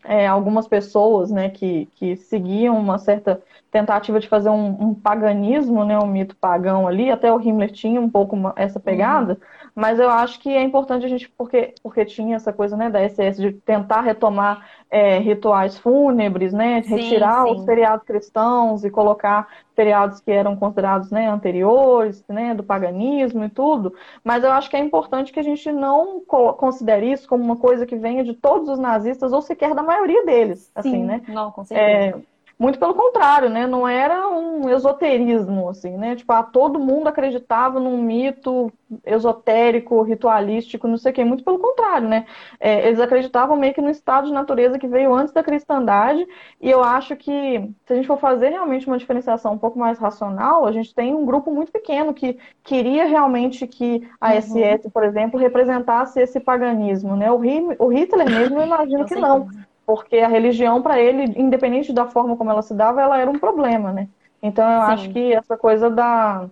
é, 0.02 0.26
algumas 0.26 0.66
pessoas, 0.66 1.30
né, 1.30 1.50
que, 1.50 1.88
que 1.94 2.16
seguiam 2.16 2.76
uma 2.76 2.98
certa 2.98 3.40
tentativa 3.74 4.20
de 4.20 4.28
fazer 4.28 4.50
um, 4.50 4.68
um, 4.80 4.94
paganismo, 4.94 5.84
né, 5.84 5.98
um 5.98 6.06
mito 6.06 6.36
pagão 6.36 6.86
ali, 6.86 7.10
até 7.10 7.32
o 7.32 7.40
Himmler 7.40 7.72
tinha 7.72 8.00
um 8.00 8.08
pouco 8.08 8.36
uma, 8.36 8.52
essa 8.54 8.78
pegada, 8.78 9.32
uhum. 9.32 9.68
mas 9.74 9.98
eu 9.98 10.08
acho 10.08 10.38
que 10.38 10.48
é 10.48 10.62
importante 10.62 11.04
a 11.04 11.08
gente, 11.08 11.28
porque, 11.36 11.74
porque 11.82 12.04
tinha 12.04 12.36
essa 12.36 12.52
coisa 12.52 12.76
né, 12.76 12.88
da 12.88 13.00
SS 13.00 13.42
de 13.42 13.50
tentar 13.50 14.02
retomar 14.02 14.64
é, 14.88 15.18
rituais 15.18 15.76
fúnebres, 15.76 16.52
né, 16.52 16.82
sim, 16.82 16.94
retirar 16.94 17.42
sim. 17.42 17.50
os 17.50 17.64
feriados 17.64 18.06
cristãos 18.06 18.84
e 18.84 18.90
colocar 18.90 19.48
feriados 19.74 20.20
que 20.20 20.30
eram 20.30 20.54
considerados 20.54 21.10
né, 21.10 21.28
anteriores, 21.28 22.24
né, 22.28 22.54
do 22.54 22.62
paganismo 22.62 23.42
e 23.42 23.48
tudo, 23.48 23.92
mas 24.22 24.44
eu 24.44 24.52
acho 24.52 24.70
que 24.70 24.76
é 24.76 24.78
importante 24.78 25.32
que 25.32 25.40
a 25.40 25.42
gente 25.42 25.72
não 25.72 26.20
considere 26.20 27.10
isso 27.10 27.28
como 27.28 27.42
uma 27.42 27.56
coisa 27.56 27.84
que 27.84 27.96
venha 27.96 28.22
de 28.22 28.34
todos 28.34 28.68
os 28.68 28.78
nazistas 28.78 29.32
ou 29.32 29.42
sequer 29.42 29.74
da 29.74 29.82
maioria 29.82 30.24
deles, 30.24 30.70
assim, 30.76 30.92
sim, 30.92 31.02
né? 31.02 31.22
Não, 31.26 31.50
com 31.50 31.64
certeza. 31.64 32.18
É, 32.18 32.33
muito 32.58 32.78
pelo 32.78 32.94
contrário, 32.94 33.50
né? 33.50 33.66
Não 33.66 33.86
era 33.86 34.28
um 34.28 34.68
esoterismo, 34.70 35.68
assim, 35.68 35.96
né? 35.96 36.14
Tipo, 36.14 36.32
ah, 36.32 36.42
todo 36.42 36.78
mundo 36.78 37.08
acreditava 37.08 37.80
num 37.80 38.00
mito 38.00 38.72
esotérico, 39.04 40.02
ritualístico, 40.02 40.86
não 40.86 40.96
sei 40.96 41.10
o 41.10 41.14
quê. 41.14 41.24
Muito 41.24 41.42
pelo 41.42 41.58
contrário, 41.58 42.08
né? 42.08 42.26
É, 42.60 42.86
eles 42.86 43.00
acreditavam 43.00 43.56
meio 43.56 43.74
que 43.74 43.80
no 43.80 43.90
estado 43.90 44.28
de 44.28 44.32
natureza 44.32 44.78
que 44.78 44.86
veio 44.86 45.12
antes 45.12 45.34
da 45.34 45.42
cristandade. 45.42 46.26
E 46.60 46.70
eu 46.70 46.82
acho 46.82 47.16
que, 47.16 47.70
se 47.86 47.92
a 47.92 47.96
gente 47.96 48.06
for 48.06 48.18
fazer 48.18 48.50
realmente 48.50 48.86
uma 48.86 48.98
diferenciação 48.98 49.54
um 49.54 49.58
pouco 49.58 49.78
mais 49.78 49.98
racional, 49.98 50.64
a 50.64 50.70
gente 50.70 50.94
tem 50.94 51.12
um 51.12 51.26
grupo 51.26 51.52
muito 51.52 51.72
pequeno 51.72 52.14
que 52.14 52.38
queria 52.62 53.04
realmente 53.06 53.66
que 53.66 54.08
a 54.20 54.32
uhum. 54.32 54.40
SS, 54.40 54.90
por 54.90 55.02
exemplo, 55.02 55.40
representasse 55.40 56.20
esse 56.20 56.38
paganismo, 56.38 57.16
né? 57.16 57.30
O 57.32 57.88
Hitler 57.88 58.30
mesmo, 58.30 58.60
eu 58.60 58.66
imagino 58.66 59.04
que 59.06 59.16
não 59.16 59.48
porque 59.86 60.18
a 60.18 60.28
religião 60.28 60.82
para 60.82 61.00
ele, 61.00 61.24
independente 61.40 61.92
da 61.92 62.06
forma 62.06 62.36
como 62.36 62.50
ela 62.50 62.62
se 62.62 62.74
dava, 62.74 63.02
ela 63.02 63.18
era 63.18 63.30
um 63.30 63.38
problema, 63.38 63.92
né? 63.92 64.08
Então 64.42 64.64
eu 64.64 64.80
Sim. 64.80 64.92
acho 64.92 65.10
que 65.10 65.32
essa 65.32 65.56
coisa 65.56 65.90
da 65.90 66.48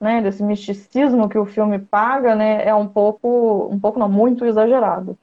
né, 0.00 0.20
desse 0.20 0.42
misticismo 0.42 1.28
que 1.28 1.38
o 1.38 1.46
filme 1.46 1.78
paga, 1.78 2.34
né, 2.34 2.66
é 2.66 2.74
um 2.74 2.86
pouco, 2.86 3.68
um 3.70 3.80
pouco 3.80 3.98
não, 3.98 4.08
muito 4.08 4.44
exagerado. 4.44 5.18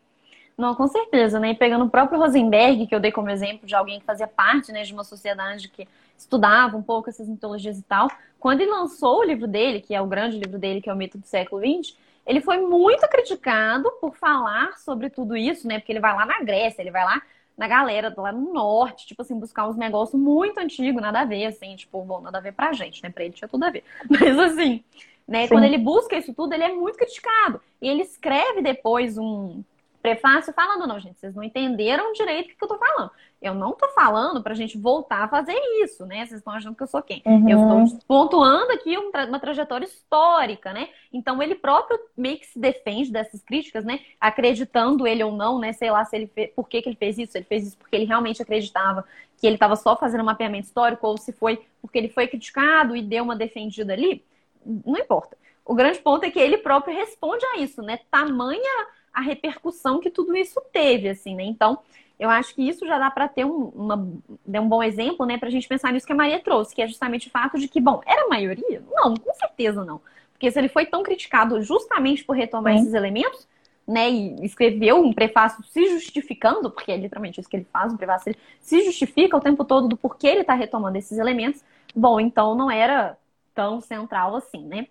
Não, 0.57 0.75
com 0.75 0.87
certeza, 0.87 1.39
né? 1.39 1.51
E 1.51 1.55
pegando 1.55 1.85
o 1.85 1.89
próprio 1.89 2.19
Rosenberg, 2.19 2.85
que 2.85 2.93
eu 2.93 2.99
dei 2.99 3.11
como 3.11 3.29
exemplo 3.29 3.65
de 3.65 3.73
alguém 3.73 3.99
que 3.99 4.05
fazia 4.05 4.27
parte 4.27 4.71
né, 4.71 4.83
de 4.83 4.93
uma 4.93 5.03
sociedade 5.03 5.67
que 5.67 5.87
estudava 6.15 6.77
um 6.77 6.81
pouco 6.81 7.09
essas 7.09 7.27
mitologias 7.27 7.77
e 7.79 7.83
tal, 7.83 8.07
quando 8.39 8.61
ele 8.61 8.69
lançou 8.69 9.19
o 9.19 9.23
livro 9.23 9.47
dele, 9.47 9.81
que 9.81 9.95
é 9.95 10.01
o 10.01 10.05
grande 10.05 10.37
livro 10.37 10.59
dele, 10.59 10.79
que 10.79 10.89
é 10.89 10.93
o 10.93 10.95
Mito 10.95 11.17
do 11.17 11.25
Século 11.25 11.61
XX, 11.61 11.95
ele 12.25 12.41
foi 12.41 12.57
muito 12.57 13.07
criticado 13.07 13.91
por 13.99 14.15
falar 14.15 14.77
sobre 14.77 15.09
tudo 15.09 15.35
isso, 15.35 15.67
né? 15.67 15.79
Porque 15.79 15.91
ele 15.91 15.99
vai 15.99 16.15
lá 16.15 16.25
na 16.25 16.39
Grécia, 16.41 16.81
ele 16.81 16.91
vai 16.91 17.03
lá 17.03 17.21
na 17.57 17.67
galera 17.67 18.13
lá 18.17 18.31
no 18.31 18.53
norte, 18.53 19.05
tipo 19.05 19.21
assim, 19.21 19.39
buscar 19.39 19.67
uns 19.67 19.77
negócios 19.77 20.19
muito 20.19 20.57
antigos, 20.57 21.01
nada 21.01 21.21
a 21.21 21.25
ver, 21.25 21.45
assim, 21.45 21.75
tipo, 21.75 22.01
bom, 22.03 22.19
nada 22.21 22.39
a 22.39 22.41
ver 22.41 22.53
pra 22.53 22.73
gente, 22.73 23.03
né? 23.03 23.09
Pra 23.09 23.23
ele 23.23 23.33
tinha 23.33 23.47
tudo 23.47 23.63
a 23.63 23.69
ver. 23.69 23.83
Mas 24.09 24.39
assim, 24.39 24.83
né? 25.27 25.43
Sim. 25.43 25.49
Quando 25.49 25.65
ele 25.65 25.77
busca 25.77 26.17
isso 26.17 26.33
tudo, 26.33 26.53
ele 26.53 26.63
é 26.63 26.73
muito 26.73 26.97
criticado. 26.97 27.61
E 27.81 27.87
ele 27.87 28.01
escreve 28.01 28.61
depois 28.61 29.17
um, 29.17 29.63
prefácio 30.03 30.53
falando, 30.53 30.85
não, 30.85 30.99
gente, 30.99 31.17
vocês 31.17 31.33
não 31.33 31.41
entenderam 31.41 32.11
direito 32.11 32.51
o 32.51 32.57
que 32.57 32.63
eu 32.63 32.67
tô 32.67 32.77
falando. 32.77 33.09
Eu 33.43 33.53
não 33.53 33.73
tô 33.73 33.89
falando 33.89 34.41
pra 34.41 34.55
gente 34.55 34.77
voltar 34.77 35.25
a 35.25 35.27
fazer 35.27 35.53
isso, 35.83 36.05
né? 36.05 36.25
Vocês 36.25 36.39
estão 36.39 36.53
achando 36.53 36.75
que 36.75 36.81
eu 36.81 36.87
sou 36.87 37.01
quem? 37.01 37.21
Uhum. 37.25 37.49
Eu 37.49 37.83
estou 37.83 37.99
pontuando 38.07 38.71
aqui 38.71 38.97
uma 38.97 39.37
trajetória 39.37 39.85
histórica, 39.85 40.71
né? 40.71 40.87
Então 41.11 41.43
ele 41.43 41.53
próprio 41.53 41.99
meio 42.15 42.39
que 42.39 42.45
se 42.45 42.57
defende 42.57 43.11
dessas 43.11 43.43
críticas, 43.43 43.83
né? 43.83 43.99
Acreditando 44.17 45.05
ele 45.05 45.21
ou 45.21 45.33
não, 45.33 45.59
né? 45.59 45.73
Sei 45.73 45.91
lá 45.91 46.05
se 46.05 46.15
ele 46.15 46.27
fez, 46.27 46.51
por 46.55 46.69
que, 46.69 46.81
que 46.81 46.87
ele 46.87 46.95
fez 46.95 47.17
isso. 47.17 47.37
Ele 47.37 47.43
fez 47.43 47.67
isso 47.67 47.77
porque 47.77 47.95
ele 47.97 48.05
realmente 48.05 48.41
acreditava 48.41 49.03
que 49.37 49.45
ele 49.45 49.57
estava 49.57 49.75
só 49.75 49.97
fazendo 49.97 50.21
um 50.21 50.25
mapeamento 50.25 50.67
histórico 50.67 51.05
ou 51.05 51.17
se 51.17 51.33
foi 51.33 51.61
porque 51.81 51.97
ele 51.97 52.07
foi 52.07 52.27
criticado 52.27 52.95
e 52.95 53.01
deu 53.01 53.25
uma 53.25 53.35
defendida 53.35 53.91
ali. 53.91 54.23
Não 54.65 54.97
importa. 54.97 55.37
O 55.65 55.75
grande 55.75 55.99
ponto 55.99 56.23
é 56.23 56.31
que 56.31 56.39
ele 56.39 56.57
próprio 56.59 56.95
responde 56.95 57.45
a 57.47 57.57
isso, 57.57 57.81
né? 57.81 57.99
Tamanha 58.09 58.87
a 59.13 59.21
repercussão 59.21 59.99
que 59.99 60.09
tudo 60.09 60.35
isso 60.35 60.59
teve, 60.71 61.09
assim, 61.09 61.35
né? 61.35 61.43
Então, 61.43 61.79
eu 62.19 62.29
acho 62.29 62.53
que 62.55 62.61
isso 62.67 62.85
já 62.85 62.97
dá 62.97 63.09
para 63.11 63.27
ter 63.27 63.45
um, 63.45 63.65
uma, 63.75 63.95
um 63.95 64.69
bom 64.69 64.81
exemplo, 64.81 65.25
né, 65.25 65.37
para 65.37 65.49
a 65.49 65.51
gente 65.51 65.67
pensar 65.67 65.91
nisso 65.91 66.05
que 66.05 66.13
a 66.13 66.15
Maria 66.15 66.39
trouxe, 66.39 66.73
que 66.73 66.81
é 66.81 66.87
justamente 66.87 67.27
o 67.27 67.31
fato 67.31 67.57
de 67.57 67.67
que, 67.67 67.81
bom, 67.81 68.01
era 68.05 68.25
a 68.25 68.29
maioria? 68.29 68.83
Não, 68.91 69.15
com 69.15 69.33
certeza 69.33 69.83
não. 69.83 69.99
Porque 70.31 70.49
se 70.51 70.59
ele 70.59 70.69
foi 70.69 70.85
tão 70.85 71.03
criticado 71.03 71.61
justamente 71.61 72.23
por 72.23 72.35
retomar 72.35 72.73
Sim. 72.73 72.81
esses 72.81 72.93
elementos, 72.93 73.47
né, 73.87 74.09
e 74.09 74.45
escreveu 74.45 75.01
um 75.03 75.11
prefácio 75.11 75.63
se 75.65 75.89
justificando, 75.89 76.71
porque 76.71 76.91
é 76.91 76.97
literalmente 76.97 77.39
isso 77.39 77.49
que 77.49 77.57
ele 77.57 77.67
faz, 77.71 77.91
um 77.91 77.97
prefácio, 77.97 78.29
ele 78.29 78.39
se 78.61 78.83
justifica 78.85 79.35
o 79.35 79.41
tempo 79.41 79.65
todo 79.65 79.87
do 79.87 79.97
porquê 79.97 80.27
ele 80.27 80.41
está 80.41 80.53
retomando 80.53 80.97
esses 80.97 81.17
elementos, 81.17 81.63
bom, 81.93 82.19
então 82.19 82.55
não 82.55 82.71
era 82.71 83.17
tão 83.53 83.81
central 83.81 84.35
assim, 84.35 84.65
né? 84.65 84.87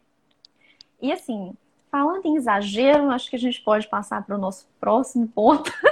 E 1.01 1.11
assim, 1.11 1.55
Falando 1.93 2.25
em 2.25 2.37
exagero, 2.37 3.11
acho 3.11 3.29
que 3.29 3.37
a 3.37 3.39
gente 3.39 3.61
pode 3.61 3.87
passar 3.87 4.25
para 4.25 4.35
o 4.35 4.39
nosso 4.39 4.67
próximo 4.81 5.29
ponto, 5.29 5.71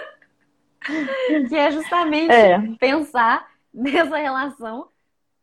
que 1.49 1.57
é 1.57 1.71
justamente 1.71 2.33
é. 2.33 2.59
pensar 2.79 3.49
nessa 3.73 4.17
relação 4.17 4.89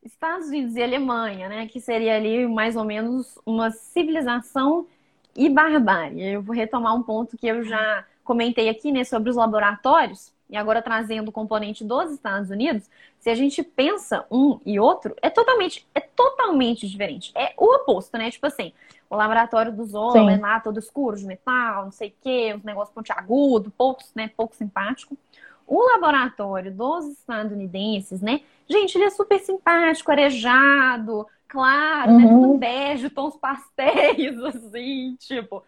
Estados 0.03 0.47
Unidos 0.47 0.75
e 0.75 0.81
Alemanha, 0.81 1.49
né? 1.49 1.67
Que 1.67 1.81
seria 1.81 2.15
ali 2.15 2.47
mais 2.47 2.75
ou 2.75 2.83
menos 2.83 3.37
uma 3.45 3.71
civilização 3.71 4.87
e 5.35 5.49
barbárie. 5.49 6.23
Eu 6.23 6.41
vou 6.41 6.55
retomar 6.55 6.95
um 6.95 7.03
ponto 7.03 7.37
que 7.37 7.47
eu 7.47 7.63
já 7.63 8.05
comentei 8.23 8.67
aqui, 8.69 8.91
né, 8.91 9.03
sobre 9.03 9.29
os 9.29 9.35
laboratórios, 9.35 10.33
e 10.49 10.55
agora 10.55 10.81
trazendo 10.81 11.29
o 11.29 11.31
componente 11.31 11.83
dos 11.83 12.11
Estados 12.11 12.49
Unidos, 12.49 12.89
se 13.19 13.29
a 13.29 13.35
gente 13.35 13.61
pensa 13.61 14.25
um 14.31 14.59
e 14.65 14.79
outro, 14.79 15.15
é 15.21 15.29
totalmente, 15.29 15.85
é 15.93 15.99
totalmente 15.99 16.87
diferente. 16.87 17.31
É 17.35 17.53
o 17.57 17.75
oposto, 17.75 18.17
né? 18.17 18.31
Tipo 18.31 18.47
assim, 18.47 18.71
o 19.09 19.15
laboratório 19.15 19.71
dos 19.71 19.93
homens 19.93 20.39
lá, 20.39 20.59
todo 20.59 20.79
escuro, 20.79 21.17
de 21.17 21.25
metal, 21.25 21.85
não 21.85 21.91
sei 21.91 22.09
o 22.09 22.13
quê, 22.21 22.53
uns 22.55 22.63
negócios 22.63 22.93
pontiagudo, 22.93 23.71
poucos, 23.71 24.11
né, 24.15 24.29
pouco 24.35 24.55
simpático. 24.55 25.17
O 25.65 25.81
laboratório 25.93 26.71
dos 26.71 27.05
estadunidenses, 27.07 28.21
né? 28.21 28.41
Gente, 28.69 28.95
ele 28.95 29.05
é 29.05 29.09
super 29.09 29.39
simpático, 29.39 30.11
arejado, 30.11 31.27
claro, 31.47 32.11
uhum. 32.11 32.17
né? 32.17 32.27
Tudo 32.27 32.57
bege, 32.57 33.09
tons 33.09 33.35
pastéis, 33.35 34.37
assim, 34.43 35.15
tipo, 35.19 35.61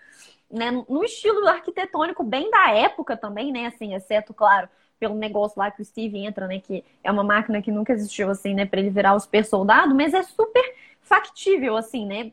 né? 0.52 0.72
No 0.72 1.04
estilo 1.04 1.48
arquitetônico 1.48 2.24
bem 2.24 2.50
da 2.50 2.72
época 2.72 3.16
também, 3.18 3.52
né? 3.52 3.68
Assim, 3.68 3.94
exceto, 3.94 4.34
claro, 4.34 4.68
pelo 5.00 5.16
negócio 5.16 5.60
lá 5.60 5.72
que 5.72 5.82
o 5.82 5.86
Steve 5.86 6.18
entra, 6.18 6.48
né? 6.48 6.60
Que 6.60 6.84
é 7.04 7.12
uma 7.12 7.24
máquina 7.24 7.62
que 7.62 7.72
nunca 7.72 7.94
existiu, 7.94 8.30
assim, 8.30 8.54
né? 8.54 8.68
Ele 8.72 8.90
virar 8.90 9.14
o 9.14 9.20
super 9.20 9.46
soldado, 9.46 9.94
mas 9.96 10.14
é 10.14 10.24
super 10.24 10.76
factível, 11.02 11.78
assim, 11.78 12.06
né? 12.06 12.32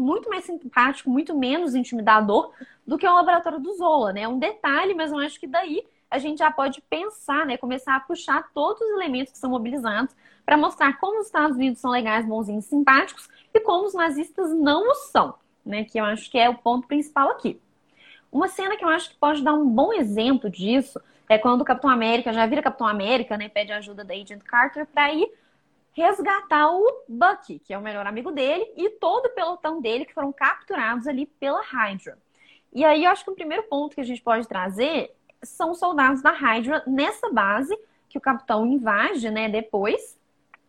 muito 0.00 0.28
mais 0.28 0.44
simpático, 0.44 1.10
muito 1.10 1.36
menos 1.36 1.74
intimidador 1.74 2.52
do 2.86 2.98
que 2.98 3.06
o 3.06 3.14
laboratório 3.14 3.58
do 3.58 3.74
Zola, 3.74 4.12
né? 4.12 4.22
É 4.22 4.28
um 4.28 4.38
detalhe, 4.38 4.94
mas 4.94 5.10
eu 5.10 5.18
acho 5.18 5.40
que 5.40 5.46
daí 5.46 5.84
a 6.10 6.18
gente 6.18 6.38
já 6.38 6.50
pode 6.50 6.80
pensar, 6.82 7.46
né? 7.46 7.56
Começar 7.56 7.96
a 7.96 8.00
puxar 8.00 8.50
todos 8.52 8.80
os 8.80 8.90
elementos 8.90 9.32
que 9.32 9.38
são 9.38 9.50
mobilizados 9.50 10.14
para 10.44 10.56
mostrar 10.56 10.98
como 11.00 11.18
os 11.20 11.26
Estados 11.26 11.56
Unidos 11.56 11.80
são 11.80 11.90
legais, 11.90 12.26
bonzinhos, 12.26 12.66
simpáticos 12.66 13.28
e 13.52 13.60
como 13.60 13.86
os 13.86 13.94
nazistas 13.94 14.52
não 14.52 14.90
o 14.90 14.94
são, 14.94 15.34
né? 15.66 15.84
Que 15.84 15.98
eu 15.98 16.04
acho 16.04 16.30
que 16.30 16.38
é 16.38 16.48
o 16.48 16.56
ponto 16.56 16.86
principal 16.86 17.30
aqui. 17.30 17.60
Uma 18.30 18.48
cena 18.48 18.76
que 18.76 18.84
eu 18.84 18.88
acho 18.88 19.10
que 19.10 19.16
pode 19.16 19.42
dar 19.42 19.54
um 19.54 19.68
bom 19.68 19.92
exemplo 19.92 20.48
disso 20.50 21.00
é 21.28 21.38
quando 21.38 21.62
o 21.62 21.64
Capitão 21.64 21.90
América 21.90 22.32
já 22.32 22.46
vira 22.46 22.62
Capitão 22.62 22.86
América, 22.86 23.36
né? 23.36 23.48
Pede 23.48 23.72
ajuda 23.72 24.04
da 24.04 24.14
Agent 24.14 24.42
Carter 24.42 24.86
para 24.86 25.12
ir 25.12 25.28
resgatar 25.92 26.70
o 26.70 27.04
Bucky, 27.08 27.58
que 27.58 27.72
é 27.72 27.78
o 27.78 27.82
melhor 27.82 28.06
amigo 28.06 28.30
dele, 28.30 28.70
e 28.76 28.90
todo 28.90 29.26
o 29.26 29.30
pelotão 29.30 29.80
dele 29.80 30.04
que 30.04 30.12
foram 30.12 30.30
capturados 30.30 31.06
ali 31.06 31.24
pela 31.24 31.62
Hydra. 31.62 32.18
E 32.72 32.84
aí 32.84 33.04
eu 33.04 33.10
acho 33.10 33.24
que 33.24 33.30
o 33.30 33.34
primeiro 33.34 33.62
ponto 33.64 33.94
que 33.94 34.00
a 34.02 34.04
gente 34.04 34.20
pode 34.20 34.46
trazer 34.46 35.10
são 35.42 35.74
soldados 35.74 36.20
da 36.20 36.30
Hydra 36.30 36.82
nessa 36.86 37.30
base 37.30 37.76
que 38.10 38.18
o 38.18 38.20
capitão 38.20 38.66
invade, 38.66 39.30
né, 39.30 39.48
depois, 39.48 40.18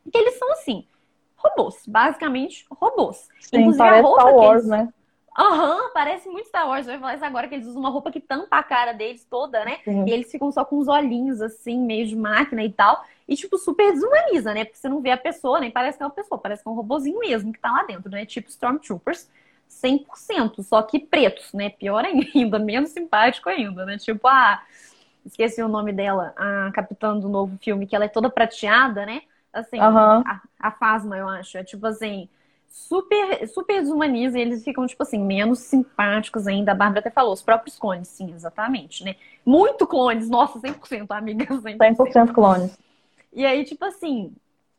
que 0.10 0.18
eles 0.18 0.38
são 0.40 0.52
assim, 0.54 0.88
robôs, 1.38 1.84
basicamente 1.88 2.66
robôs. 2.70 3.30
Sim, 3.40 3.60
Inclusive 3.60 3.84
a 3.84 4.02
roupa 4.02 4.22
Star 4.22 4.36
Wars, 4.36 4.66
eles... 4.66 4.70
né? 4.70 4.94
Aham, 5.38 5.76
uhum, 5.76 5.94
parece 5.94 6.28
muito 6.28 6.48
Star 6.48 6.68
Wars. 6.68 6.88
Eu 6.88 6.94
ia 6.94 7.00
falar 7.00 7.14
isso 7.14 7.24
agora, 7.24 7.48
que 7.48 7.54
eles 7.54 7.68
usam 7.68 7.80
uma 7.80 7.92
roupa 7.92 8.12
que 8.12 8.20
tampa 8.20 8.58
a 8.58 8.64
cara 8.64 8.92
deles 8.92 9.24
toda, 9.30 9.64
né? 9.64 9.78
Sim. 9.86 10.06
E 10.08 10.12
eles 10.12 10.32
ficam 10.32 10.52
só 10.52 10.66
com 10.66 10.80
os 10.80 10.88
olhinhos, 10.88 11.42
assim, 11.42 11.80
meio 11.80 12.08
de 12.08 12.16
máquina 12.16 12.64
e 12.64 12.72
tal. 12.72 13.06
E, 13.28 13.36
tipo, 13.36 13.56
super 13.60 13.92
desumaniza, 13.94 14.52
né? 14.52 14.66
Porque 14.66 14.80
você 14.80 14.90
não 14.90 15.00
vê 15.00 15.12
a 15.12 15.18
pessoa, 15.18 15.60
nem 15.60 15.70
parece 15.70 15.96
que 15.96 16.04
é 16.04 16.08
uma 16.08 16.12
pessoa, 16.12 16.40
parece 16.40 16.64
que 16.64 16.68
é 16.68 16.72
um 16.72 16.76
robozinho 16.76 17.20
mesmo 17.20 17.54
que 17.54 17.60
tá 17.60 17.72
lá 17.72 17.84
dentro, 17.84 18.10
né? 18.10 18.26
Tipo 18.26 18.50
Stormtroopers, 18.50 19.30
100%, 19.70 20.64
só 20.64 20.82
que 20.82 20.98
pretos, 20.98 21.54
né? 21.54 21.70
Pior 21.70 22.04
ainda, 22.04 22.58
menos 22.58 22.90
simpático 22.90 23.48
ainda, 23.48 23.86
né? 23.86 23.98
Tipo, 23.98 24.28
a. 24.28 24.64
Esqueci 25.24 25.62
o 25.62 25.68
nome 25.68 25.92
dela, 25.92 26.34
a 26.38 26.72
capitã 26.74 27.16
do 27.16 27.28
novo 27.28 27.58
filme, 27.58 27.86
que 27.86 27.94
ela 27.94 28.06
é 28.06 28.08
toda 28.08 28.30
prateada, 28.30 29.06
né? 29.06 29.22
Assim, 29.60 29.80
uhum. 29.80 30.24
a, 30.26 30.42
a 30.60 30.72
Fasma, 30.72 31.18
eu 31.18 31.28
acho. 31.28 31.58
É 31.58 31.64
tipo 31.64 31.86
assim 31.88 32.30
super, 32.70 33.48
super 33.48 33.82
desumaniza 33.82 34.38
e 34.38 34.42
eles 34.42 34.64
ficam, 34.64 34.86
tipo 34.86 35.02
assim, 35.02 35.18
menos 35.18 35.60
simpáticos 35.60 36.48
ainda. 36.48 36.72
A 36.72 36.76
Bárbara 36.76 37.00
até 37.00 37.10
falou, 37.10 37.34
os 37.34 37.42
próprios 37.42 37.78
clones, 37.78 38.08
sim, 38.08 38.32
exatamente, 38.34 39.04
né? 39.04 39.16
Muito 39.46 39.88
clones, 39.88 40.30
nossa, 40.30 40.60
100%, 40.60 41.12
amiga, 41.12 41.46
100%. 41.46 41.78
100% 41.78 42.34
clones. 42.34 42.78
E 43.34 43.46
aí, 43.46 43.64
tipo 43.64 43.84
assim, 43.86 44.34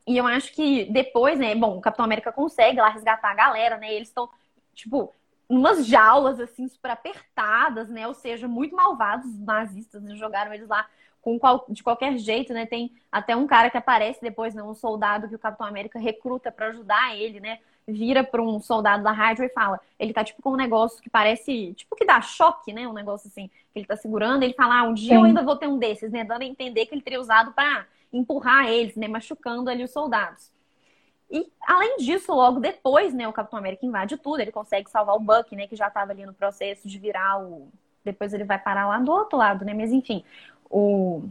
e 0.06 0.16
eu 0.16 0.26
acho 0.26 0.52
que 0.52 0.86
depois, 0.86 1.38
né, 1.38 1.54
bom, 1.54 1.76
o 1.76 1.80
Capitão 1.80 2.04
América 2.04 2.32
consegue 2.32 2.80
lá 2.80 2.88
resgatar 2.88 3.30
a 3.30 3.34
galera, 3.34 3.76
né? 3.76 3.92
Eles 3.92 4.08
estão, 4.08 4.28
tipo, 4.74 5.12
umas 5.48 5.86
jaulas, 5.86 6.38
assim, 6.40 6.68
super 6.68 6.90
apertadas, 6.90 7.88
né? 7.88 8.06
Ou 8.06 8.14
seja, 8.14 8.46
muito 8.46 8.76
malvados 8.76 9.26
os 9.26 9.40
nazistas, 9.40 10.02
né? 10.02 10.14
jogaram 10.14 10.52
eles 10.52 10.68
lá 10.68 10.86
com 11.20 11.38
qual, 11.38 11.64
de 11.68 11.82
qualquer 11.82 12.16
jeito, 12.18 12.52
né? 12.52 12.66
Tem 12.66 12.92
até 13.10 13.36
um 13.36 13.46
cara 13.46 13.70
que 13.70 13.76
aparece 13.76 14.20
depois, 14.20 14.54
né? 14.54 14.62
Um 14.62 14.74
soldado 14.74 15.28
que 15.28 15.34
o 15.34 15.38
Capitão 15.38 15.66
América 15.66 15.98
recruta 15.98 16.50
para 16.50 16.68
ajudar 16.68 17.16
ele, 17.16 17.40
né? 17.40 17.58
vira 17.92 18.22
para 18.22 18.42
um 18.42 18.60
soldado 18.60 19.02
da 19.02 19.12
rádio 19.12 19.44
e 19.44 19.48
fala, 19.48 19.80
ele 19.98 20.12
tá 20.12 20.22
tipo 20.22 20.42
com 20.42 20.52
um 20.52 20.56
negócio 20.56 21.02
que 21.02 21.08
parece, 21.08 21.72
tipo 21.74 21.96
que 21.96 22.04
dá 22.04 22.20
choque, 22.20 22.72
né? 22.72 22.86
Um 22.86 22.92
negócio 22.92 23.28
assim, 23.28 23.48
que 23.72 23.78
ele 23.78 23.86
tá 23.86 23.96
segurando, 23.96 24.42
ele 24.42 24.52
fala, 24.52 24.80
ah, 24.80 24.82
um 24.82 24.94
dia 24.94 25.10
Sim. 25.10 25.14
eu 25.16 25.24
ainda 25.24 25.42
vou 25.42 25.56
ter 25.56 25.66
um 25.66 25.78
desses, 25.78 26.12
né? 26.12 26.22
Dando 26.22 26.42
a 26.42 26.44
entender 26.44 26.86
que 26.86 26.94
ele 26.94 27.02
teria 27.02 27.20
usado 27.20 27.52
para 27.52 27.86
empurrar 28.12 28.68
eles, 28.68 28.94
né? 28.94 29.08
Machucando 29.08 29.70
ali 29.70 29.82
os 29.82 29.90
soldados. 29.90 30.52
E 31.30 31.50
além 31.66 31.98
disso, 31.98 32.32
logo 32.32 32.58
depois, 32.58 33.12
né, 33.12 33.28
o 33.28 33.32
Capitão 33.34 33.58
América 33.58 33.84
invade 33.84 34.16
tudo, 34.16 34.40
ele 34.40 34.52
consegue 34.52 34.90
salvar 34.90 35.14
o 35.14 35.20
Buck, 35.20 35.54
né, 35.54 35.66
que 35.66 35.76
já 35.76 35.88
estava 35.88 36.10
ali 36.10 36.24
no 36.24 36.32
processo 36.32 36.88
de 36.88 36.98
virar 36.98 37.38
o 37.38 37.68
depois 38.02 38.32
ele 38.32 38.44
vai 38.44 38.58
parar 38.58 38.86
lá 38.86 38.98
do 39.00 39.12
outro 39.12 39.36
lado, 39.36 39.66
né? 39.66 39.74
Mas 39.74 39.92
enfim, 39.92 40.24
o 40.70 41.22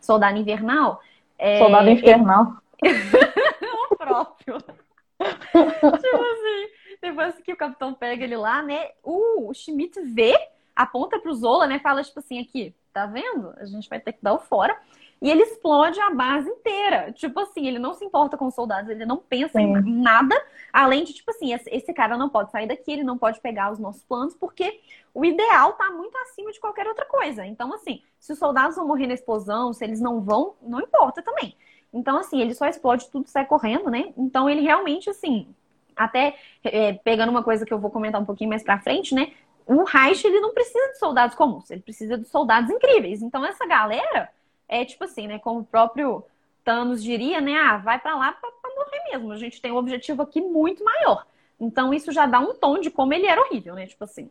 Soldado 0.00 0.38
Invernal, 0.38 1.00
é... 1.38 1.58
Soldado 1.58 1.88
Infernal. 1.88 2.56
o 3.90 3.96
próprio. 3.96 4.58
tipo 5.20 6.22
assim, 6.22 6.68
depois 7.00 7.34
que 7.40 7.52
o 7.52 7.56
capitão 7.56 7.94
pega 7.94 8.24
ele 8.24 8.36
lá, 8.36 8.62
né? 8.62 8.90
O 9.02 9.52
Schmidt 9.54 10.00
vê, 10.02 10.34
aponta 10.76 11.18
pro 11.18 11.34
Zola, 11.34 11.66
né? 11.66 11.78
Fala, 11.78 12.02
tipo 12.02 12.18
assim, 12.18 12.38
aqui, 12.38 12.74
tá 12.92 13.06
vendo? 13.06 13.54
A 13.56 13.64
gente 13.64 13.88
vai 13.88 13.98
ter 13.98 14.12
que 14.12 14.22
dar 14.22 14.34
o 14.34 14.38
fora. 14.38 14.78
E 15.20 15.30
ele 15.30 15.42
explode 15.42 16.00
a 16.00 16.10
base 16.10 16.48
inteira. 16.48 17.12
Tipo 17.12 17.40
assim, 17.40 17.66
ele 17.66 17.78
não 17.78 17.92
se 17.92 18.04
importa 18.04 18.38
com 18.38 18.46
os 18.46 18.54
soldados, 18.54 18.90
ele 18.90 19.04
não 19.04 19.18
pensa 19.18 19.58
Sim. 19.58 19.76
em 19.76 20.00
nada, 20.00 20.34
além 20.72 21.04
de, 21.04 21.12
tipo 21.12 21.30
assim, 21.30 21.52
esse 21.52 21.92
cara 21.92 22.16
não 22.16 22.30
pode 22.30 22.50
sair 22.50 22.66
daqui, 22.66 22.92
ele 22.92 23.04
não 23.04 23.18
pode 23.18 23.38
pegar 23.40 23.70
os 23.70 23.78
nossos 23.78 24.02
planos, 24.02 24.34
porque 24.34 24.80
o 25.12 25.24
ideal 25.24 25.74
tá 25.74 25.90
muito 25.90 26.16
acima 26.18 26.50
de 26.50 26.58
qualquer 26.58 26.86
outra 26.86 27.04
coisa. 27.04 27.44
Então, 27.44 27.72
assim, 27.74 28.02
se 28.18 28.32
os 28.32 28.38
soldados 28.38 28.76
vão 28.76 28.86
morrer 28.86 29.06
na 29.06 29.14
explosão, 29.14 29.74
se 29.74 29.84
eles 29.84 30.00
não 30.00 30.22
vão, 30.22 30.54
não 30.62 30.80
importa 30.80 31.22
também. 31.22 31.54
Então, 31.92 32.18
assim, 32.18 32.40
ele 32.40 32.54
só 32.54 32.66
explode 32.66 33.10
tudo 33.10 33.28
sai 33.28 33.44
correndo, 33.44 33.90
né? 33.90 34.14
Então, 34.16 34.48
ele 34.48 34.62
realmente, 34.62 35.10
assim, 35.10 35.54
até 35.94 36.36
é, 36.64 36.94
pegando 36.94 37.30
uma 37.30 37.42
coisa 37.42 37.66
que 37.66 37.74
eu 37.74 37.78
vou 37.78 37.90
comentar 37.90 38.20
um 38.20 38.24
pouquinho 38.24 38.48
mais 38.48 38.62
pra 38.62 38.80
frente, 38.80 39.14
né? 39.14 39.32
O 39.66 39.84
Reich, 39.84 40.26
ele 40.26 40.40
não 40.40 40.54
precisa 40.54 40.92
de 40.92 40.98
soldados 40.98 41.36
comuns, 41.36 41.70
ele 41.70 41.82
precisa 41.82 42.16
de 42.16 42.26
soldados 42.26 42.70
incríveis. 42.70 43.20
Então, 43.20 43.44
essa 43.44 43.66
galera 43.66 44.30
é 44.70 44.84
tipo 44.84 45.04
assim, 45.04 45.26
né? 45.26 45.38
Como 45.38 45.60
o 45.60 45.64
próprio 45.64 46.24
Thanos 46.64 47.02
diria, 47.02 47.40
né? 47.40 47.56
Ah, 47.56 47.76
vai 47.78 47.98
para 47.98 48.16
lá 48.16 48.32
pra 48.32 48.70
morrer 48.76 49.02
mesmo. 49.10 49.32
A 49.32 49.36
gente 49.36 49.60
tem 49.60 49.72
um 49.72 49.76
objetivo 49.76 50.22
aqui 50.22 50.40
muito 50.40 50.84
maior. 50.84 51.26
Então, 51.58 51.92
isso 51.92 52.12
já 52.12 52.24
dá 52.24 52.38
um 52.38 52.54
tom 52.54 52.78
de 52.78 52.90
como 52.90 53.12
ele 53.12 53.26
era 53.26 53.40
horrível, 53.42 53.74
né? 53.74 53.86
Tipo 53.86 54.04
assim. 54.04 54.30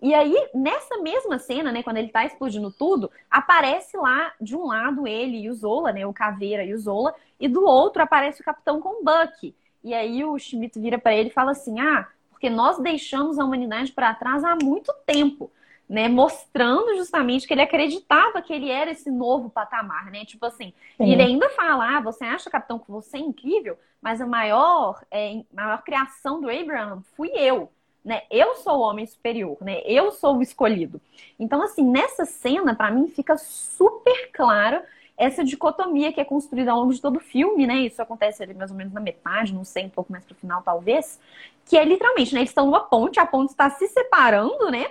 E 0.00 0.14
aí, 0.14 0.48
nessa 0.54 0.98
mesma 0.98 1.38
cena, 1.38 1.72
né, 1.72 1.82
quando 1.82 1.96
ele 1.96 2.10
tá 2.10 2.24
explodindo 2.24 2.70
tudo, 2.70 3.10
aparece 3.28 3.96
lá, 3.96 4.32
de 4.40 4.54
um 4.54 4.66
lado, 4.66 5.08
ele 5.08 5.38
e 5.38 5.50
o 5.50 5.54
Zola, 5.54 5.90
né, 5.90 6.06
o 6.06 6.12
Caveira 6.12 6.62
e 6.62 6.72
o 6.72 6.78
Zola, 6.78 7.12
e 7.40 7.48
do 7.48 7.64
outro 7.64 8.00
aparece 8.00 8.40
o 8.40 8.44
Capitão 8.44 8.80
com 8.80 9.00
o 9.00 9.04
Buck. 9.04 9.52
E 9.82 9.94
aí 9.94 10.24
o 10.24 10.38
Schmidt 10.38 10.78
vira 10.78 10.98
para 10.98 11.14
ele 11.14 11.30
e 11.30 11.32
fala 11.32 11.50
assim: 11.50 11.80
ah, 11.80 12.06
porque 12.30 12.48
nós 12.48 12.78
deixamos 12.78 13.38
a 13.38 13.44
humanidade 13.44 13.90
para 13.90 14.14
trás 14.14 14.44
há 14.44 14.54
muito 14.62 14.92
tempo. 15.04 15.50
Né, 15.88 16.06
mostrando 16.06 16.94
justamente 16.98 17.46
que 17.46 17.54
ele 17.54 17.62
acreditava 17.62 18.42
que 18.42 18.52
ele 18.52 18.70
era 18.70 18.90
esse 18.90 19.10
novo 19.10 19.48
patamar, 19.48 20.10
né? 20.10 20.22
Tipo 20.26 20.44
assim, 20.44 20.74
e 21.00 21.10
ele 21.10 21.22
ainda 21.22 21.48
fala: 21.48 21.96
ah, 21.96 22.00
você 22.02 22.26
acha, 22.26 22.50
capitão, 22.50 22.78
que 22.78 22.90
você 22.90 23.16
é 23.16 23.20
incrível, 23.20 23.78
mas 23.98 24.20
a 24.20 24.26
maior, 24.26 25.02
é, 25.10 25.42
maior 25.50 25.82
criação 25.82 26.42
do 26.42 26.50
Abraham 26.50 27.02
fui 27.16 27.30
eu 27.30 27.72
né? 28.08 28.22
Eu 28.30 28.54
sou 28.56 28.78
o 28.78 28.80
homem 28.80 29.06
superior, 29.06 29.58
né? 29.60 29.82
Eu 29.84 30.10
sou 30.12 30.38
o 30.38 30.42
escolhido. 30.42 31.00
Então, 31.38 31.62
assim, 31.62 31.84
nessa 31.84 32.24
cena, 32.24 32.74
para 32.74 32.90
mim, 32.90 33.06
fica 33.08 33.36
super 33.36 34.30
claro 34.32 34.80
essa 35.16 35.44
dicotomia 35.44 36.12
que 36.12 36.20
é 36.20 36.24
construída 36.24 36.70
ao 36.70 36.80
longo 36.80 36.94
de 36.94 37.02
todo 37.02 37.16
o 37.16 37.20
filme, 37.20 37.66
né? 37.66 37.74
Isso 37.80 38.00
acontece 38.00 38.42
ali 38.42 38.54
mais 38.54 38.70
ou 38.70 38.76
menos 38.76 38.94
na 38.94 39.00
metade, 39.00 39.52
não 39.52 39.64
sei, 39.64 39.84
um 39.84 39.90
pouco 39.90 40.10
mais 40.10 40.24
pro 40.24 40.34
final, 40.34 40.62
talvez. 40.62 41.20
Que 41.66 41.76
é 41.76 41.84
literalmente, 41.84 42.32
né? 42.32 42.40
Eles 42.40 42.50
estão 42.50 42.64
numa 42.64 42.80
ponte, 42.80 43.20
a 43.20 43.26
ponte 43.26 43.50
está 43.50 43.68
se 43.68 43.88
separando, 43.88 44.70
né? 44.70 44.86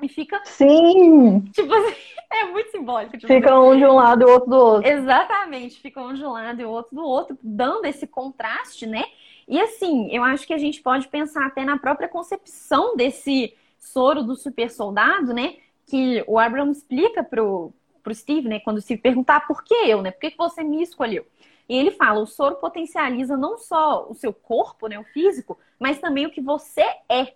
E 0.00 0.08
fica. 0.08 0.40
Sim! 0.44 1.40
Tipo 1.52 1.72
assim, 1.74 1.94
é 2.30 2.44
muito 2.46 2.70
simbólico. 2.70 3.16
Tipo, 3.16 3.32
fica 3.32 3.50
assim. 3.50 3.68
um 3.68 3.76
de 3.76 3.84
um 3.84 3.94
lado 3.94 4.22
e 4.22 4.24
o 4.24 4.30
outro 4.30 4.50
do 4.50 4.56
outro. 4.56 4.90
Exatamente, 4.90 5.80
fica 5.80 6.00
um 6.00 6.14
de 6.14 6.24
um 6.24 6.32
lado 6.32 6.60
e 6.60 6.64
o 6.64 6.70
outro 6.70 6.94
do 6.94 7.04
outro, 7.04 7.38
dando 7.42 7.84
esse 7.86 8.06
contraste, 8.06 8.86
né? 8.86 9.04
E 9.46 9.60
assim, 9.60 10.08
eu 10.14 10.22
acho 10.22 10.46
que 10.46 10.52
a 10.52 10.58
gente 10.58 10.82
pode 10.82 11.08
pensar 11.08 11.46
até 11.46 11.64
na 11.64 11.78
própria 11.78 12.08
concepção 12.08 12.94
desse 12.94 13.54
soro 13.78 14.22
do 14.22 14.36
super 14.36 14.70
soldado, 14.70 15.32
né? 15.32 15.56
Que 15.86 16.22
o 16.26 16.38
Abraham 16.38 16.70
explica 16.70 17.24
pro, 17.24 17.72
pro 18.02 18.14
Steve, 18.14 18.46
né? 18.48 18.60
Quando 18.60 18.76
o 18.76 18.80
Steve 18.80 19.00
perguntar 19.00 19.46
por 19.46 19.64
que 19.64 19.74
eu, 19.74 20.02
né? 20.02 20.10
Por 20.10 20.20
que, 20.20 20.32
que 20.32 20.38
você 20.38 20.62
me 20.62 20.82
escolheu? 20.82 21.26
E 21.68 21.76
ele 21.76 21.90
fala: 21.90 22.20
o 22.20 22.26
soro 22.26 22.56
potencializa 22.56 23.36
não 23.36 23.58
só 23.58 24.06
o 24.08 24.14
seu 24.14 24.32
corpo, 24.32 24.86
né? 24.88 24.98
O 24.98 25.04
físico, 25.04 25.58
mas 25.78 25.98
também 25.98 26.26
o 26.26 26.30
que 26.30 26.40
você 26.40 26.84
é. 27.08 27.34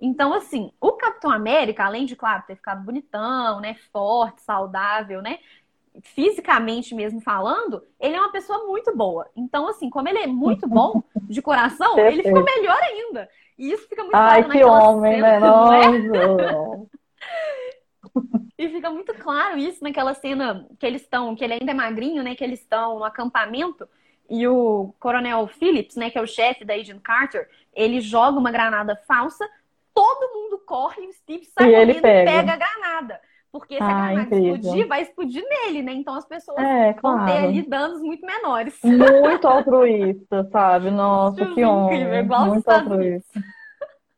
Então, 0.00 0.32
assim, 0.32 0.72
o 0.80 0.92
Capitão 0.92 1.30
América, 1.30 1.84
além 1.84 2.06
de, 2.06 2.16
claro, 2.16 2.44
ter 2.46 2.56
ficado 2.56 2.84
bonitão, 2.84 3.60
né? 3.60 3.76
Forte, 3.92 4.40
saudável, 4.42 5.20
né? 5.20 5.38
fisicamente 6.02 6.94
mesmo 6.94 7.20
falando, 7.20 7.82
ele 7.98 8.14
é 8.14 8.20
uma 8.20 8.32
pessoa 8.32 8.66
muito 8.66 8.96
boa. 8.96 9.28
Então, 9.34 9.68
assim, 9.68 9.90
como 9.90 10.08
ele 10.08 10.18
é 10.18 10.26
muito 10.26 10.68
bom 10.68 11.02
de 11.28 11.42
coração, 11.42 11.98
ele 11.98 12.22
fica 12.22 12.42
melhor 12.42 12.78
ainda. 12.82 13.28
E 13.58 13.72
isso 13.72 13.88
fica 13.88 14.02
muito 14.02 14.14
Ai, 14.14 14.44
claro 14.44 14.58
que 14.58 14.64
homem, 14.64 15.14
cena, 15.14 15.32
né? 15.32 15.38
Nossa. 15.38 16.86
e 18.56 18.68
fica 18.68 18.90
muito 18.90 19.12
claro 19.14 19.58
isso 19.58 19.82
naquela 19.82 20.14
cena 20.14 20.66
que 20.78 20.86
eles 20.86 21.02
estão, 21.02 21.34
que 21.34 21.44
ele 21.44 21.54
ainda 21.54 21.72
é 21.72 21.74
magrinho, 21.74 22.22
né? 22.22 22.34
Que 22.34 22.44
eles 22.44 22.60
estão 22.60 22.98
no 22.98 23.04
acampamento 23.04 23.88
e 24.28 24.46
o 24.46 24.94
Coronel 24.98 25.46
Phillips, 25.48 25.96
né? 25.96 26.08
Que 26.08 26.18
é 26.18 26.22
o 26.22 26.26
chefe 26.26 26.64
da 26.64 26.74
Agent 26.74 27.02
Carter, 27.02 27.48
ele 27.74 28.00
joga 28.00 28.38
uma 28.38 28.50
granada 28.50 28.96
falsa, 29.06 29.46
corre 30.70 31.04
o 31.04 31.12
Steve 31.12 31.44
sai 31.46 31.74
e 31.74 31.76
correndo 31.76 32.00
pega. 32.00 32.30
e 32.30 32.34
pega 32.36 32.52
a 32.52 32.56
granada. 32.56 33.20
Porque 33.50 33.74
se 33.74 33.82
a 33.82 33.86
ah, 33.86 34.12
granada 34.12 34.36
explodir, 34.36 34.86
vai 34.86 35.02
explodir 35.02 35.44
nele, 35.48 35.82
né? 35.82 35.92
Então 35.92 36.14
as 36.14 36.24
pessoas 36.24 36.58
é, 36.58 36.92
vão 36.92 37.16
claro. 37.16 37.26
ter 37.26 37.38
ali 37.38 37.68
danos 37.68 38.00
muito 38.00 38.24
menores. 38.24 38.78
Muito 38.84 39.48
altruísta, 39.48 40.48
sabe? 40.52 40.92
Nossa, 40.92 41.44
que 41.46 41.64
homem. 41.64 42.24
muito 42.24 42.68
altruísta. 42.68 43.40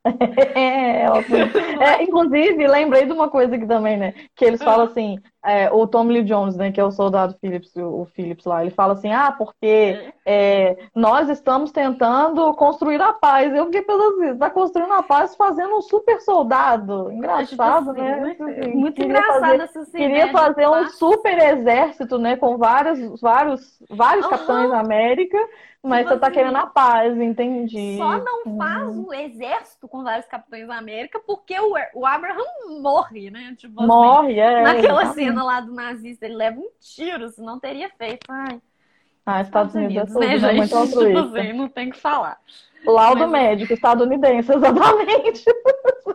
É, 0.04 1.04
é, 1.04 2.02
inclusive, 2.02 2.66
lembrei 2.66 3.06
de 3.06 3.12
uma 3.12 3.28
coisa 3.28 3.54
aqui 3.54 3.66
também, 3.66 3.96
né? 3.96 4.14
Que 4.34 4.44
eles 4.44 4.62
falam 4.62 4.86
assim, 4.86 5.18
é, 5.44 5.70
o 5.72 5.86
Tom 5.86 6.04
Lee 6.04 6.22
Jones, 6.22 6.56
né, 6.56 6.72
que 6.72 6.80
é 6.80 6.84
o 6.84 6.90
soldado 6.90 7.36
Phillips, 7.40 7.74
o, 7.76 8.06
Phillips 8.14 8.44
lá, 8.44 8.62
ele 8.62 8.70
fala 8.70 8.94
assim, 8.94 9.12
ah, 9.12 9.32
porque 9.32 10.12
é, 10.26 10.76
nós 10.94 11.28
estamos 11.28 11.70
tentando 11.70 12.52
construir 12.54 13.00
a 13.00 13.12
paz. 13.12 13.54
Eu 13.54 13.66
fiquei 13.66 13.82
pensando 13.82 14.24
assim, 14.24 14.38
tá 14.38 14.50
construindo 14.50 14.92
a 14.92 15.02
paz 15.02 15.36
fazendo 15.36 15.76
um 15.76 15.82
super 15.82 16.20
soldado. 16.20 17.10
Engraçado, 17.12 17.92
né? 17.92 18.16
Muito, 18.16 18.44
muito 18.76 19.02
engraçado 19.02 19.40
fazer, 19.40 19.62
essa. 19.62 19.84
Queria 19.86 20.28
fazer 20.32 20.68
um 20.68 20.88
super 20.88 21.38
exército, 21.38 22.18
né, 22.18 22.36
com 22.36 22.56
vários, 22.56 23.20
vários, 23.20 23.82
vários 23.88 24.24
uhum. 24.24 24.30
capitães 24.30 24.70
da 24.70 24.80
América 24.80 25.38
mas 25.82 26.06
você 26.06 26.16
tá 26.16 26.30
querendo 26.30 26.56
a 26.56 26.66
paz, 26.66 27.16
entendi. 27.18 27.96
Só 27.96 28.18
não 28.18 28.56
faz 28.56 28.84
uhum. 28.84 29.08
um 29.08 29.12
exército 29.12 29.88
com 29.88 30.04
vários 30.04 30.26
capitães 30.26 30.68
da 30.68 30.76
América 30.76 31.20
porque 31.26 31.58
o, 31.58 31.74
o 31.94 32.06
Abraham 32.06 32.80
morre, 32.80 33.30
né? 33.30 33.54
Tipo, 33.58 33.80
assim, 33.80 33.88
morre, 33.88 34.40
assim, 34.40 34.54
é. 34.54 34.62
Naquela 34.62 35.02
exatamente. 35.02 35.14
cena 35.14 35.42
lá 35.42 35.60
do 35.60 35.74
nazista, 35.74 36.24
ele 36.24 36.36
leva 36.36 36.60
um 36.60 36.68
tiro, 36.80 37.28
se 37.30 37.42
não 37.42 37.58
teria 37.58 37.90
feito. 37.98 38.26
Ai. 38.30 38.60
Ah, 39.26 39.40
Estados, 39.40 39.74
Estados 39.74 40.14
Unidos, 40.14 40.14
Unidos 40.14 40.42
é 40.42 40.46
tudo, 40.46 40.46
né, 40.46 40.52
né? 40.52 40.58
Muito 40.58 40.76
altruísta. 40.76 41.22
Tipo 41.22 41.36
assim, 41.36 41.52
não 41.52 41.68
tem 41.68 41.90
que 41.90 41.98
falar. 41.98 42.38
Laudo 42.84 43.28
Mas... 43.28 43.30
médico 43.30 43.72
estadunidense, 43.72 44.50
exatamente. 44.54 45.44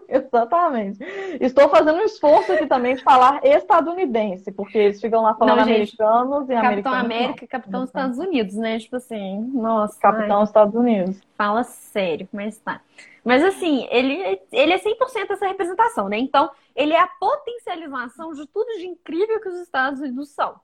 exatamente. 0.08 1.00
Estou 1.40 1.70
fazendo 1.70 2.00
um 2.00 2.06
esforço 2.06 2.52
aqui 2.52 2.66
também 2.66 2.96
de 2.96 3.04
falar 3.04 3.40
estadunidense, 3.44 4.52
porque 4.52 4.78
eles 4.78 5.02
ficam 5.02 5.22
lá 5.22 5.34
falando 5.36 5.58
Não, 5.58 5.66
gente, 5.66 5.96
americanos 6.02 6.50
e 6.50 6.54
Capitão 6.54 6.68
americanos. 6.68 7.00
América 7.00 7.46
e 7.46 7.48
Capitão 7.48 7.84
Estados 7.84 8.18
Unidos, 8.18 8.56
né? 8.56 8.80
Tipo 8.80 8.98
assim, 8.98 9.40
nossa. 9.54 10.00
Capitão 10.00 10.38
ai. 10.38 10.44
Estados 10.44 10.76
Unidos. 10.76 11.22
Fala 11.38 11.64
sério, 11.64 12.28
mas 12.32 12.58
tá. 12.60 12.82
Mas 13.24 13.44
assim, 13.44 13.88
ele, 13.92 14.40
ele 14.52 14.74
é 14.74 14.78
100% 14.78 15.32
essa 15.32 15.48
representação, 15.48 16.08
né? 16.08 16.18
Então, 16.18 16.50
ele 16.76 16.94
é 16.94 17.00
a 17.00 17.08
potencialização 17.08 18.32
de 18.32 18.46
tudo 18.48 18.78
de 18.78 18.88
incrível 18.88 19.42
que 19.42 19.50
os 19.50 19.60
Estados 19.60 20.00
Unidos 20.00 20.30
são. 20.30 20.56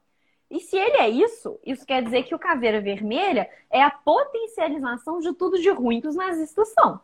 E 0.50 0.60
se 0.60 0.78
ele 0.78 0.98
é 0.98 1.10
isso, 1.10 1.60
isso 1.66 1.86
quer 1.86 2.04
dizer 2.04 2.24
que 2.24 2.36
o 2.36 2.40
Caveira 2.40 2.80
Vermelha 2.80 3.50
é 3.72 3.82
a 3.82 3.90
potencialização 3.90 5.20
de 5.20 5.34
tudo 5.34 5.60
de 5.60 5.70
ruim 5.70 6.00
que 6.00 6.08
os 6.08 6.16
nazistas 6.16 6.70
são. 6.70 7.00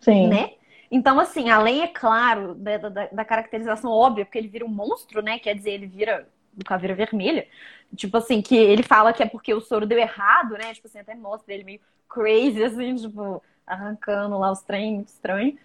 Sim. 0.00 0.28
Né? 0.28 0.54
Então, 0.90 1.20
assim, 1.20 1.50
além, 1.50 1.82
é 1.82 1.88
claro, 1.88 2.54
da, 2.54 2.76
da, 2.78 3.06
da, 3.06 3.24
caracterização 3.24 3.90
óbvia, 3.90 4.24
porque 4.24 4.38
ele 4.38 4.48
vira 4.48 4.64
um 4.64 4.68
monstro, 4.68 5.22
né? 5.22 5.38
Quer 5.38 5.54
dizer, 5.54 5.72
ele 5.72 5.86
vira 5.86 6.26
do 6.52 6.64
Caveira 6.64 6.94
Vermelha. 6.94 7.46
Tipo 7.94 8.16
assim, 8.16 8.40
que 8.40 8.56
ele 8.56 8.82
fala 8.82 9.12
que 9.12 9.22
é 9.22 9.26
porque 9.26 9.52
o 9.52 9.60
soro 9.60 9.86
deu 9.86 9.98
errado, 9.98 10.52
né? 10.52 10.74
Tipo 10.74 10.88
assim, 10.88 10.98
até 10.98 11.14
mostra 11.14 11.52
ele 11.52 11.64
meio 11.64 11.80
crazy, 12.08 12.62
assim, 12.64 12.96
tipo, 12.96 13.42
arrancando 13.66 14.38
lá 14.38 14.50
os 14.50 14.62
trem 14.62 15.02
estranho. 15.02 15.58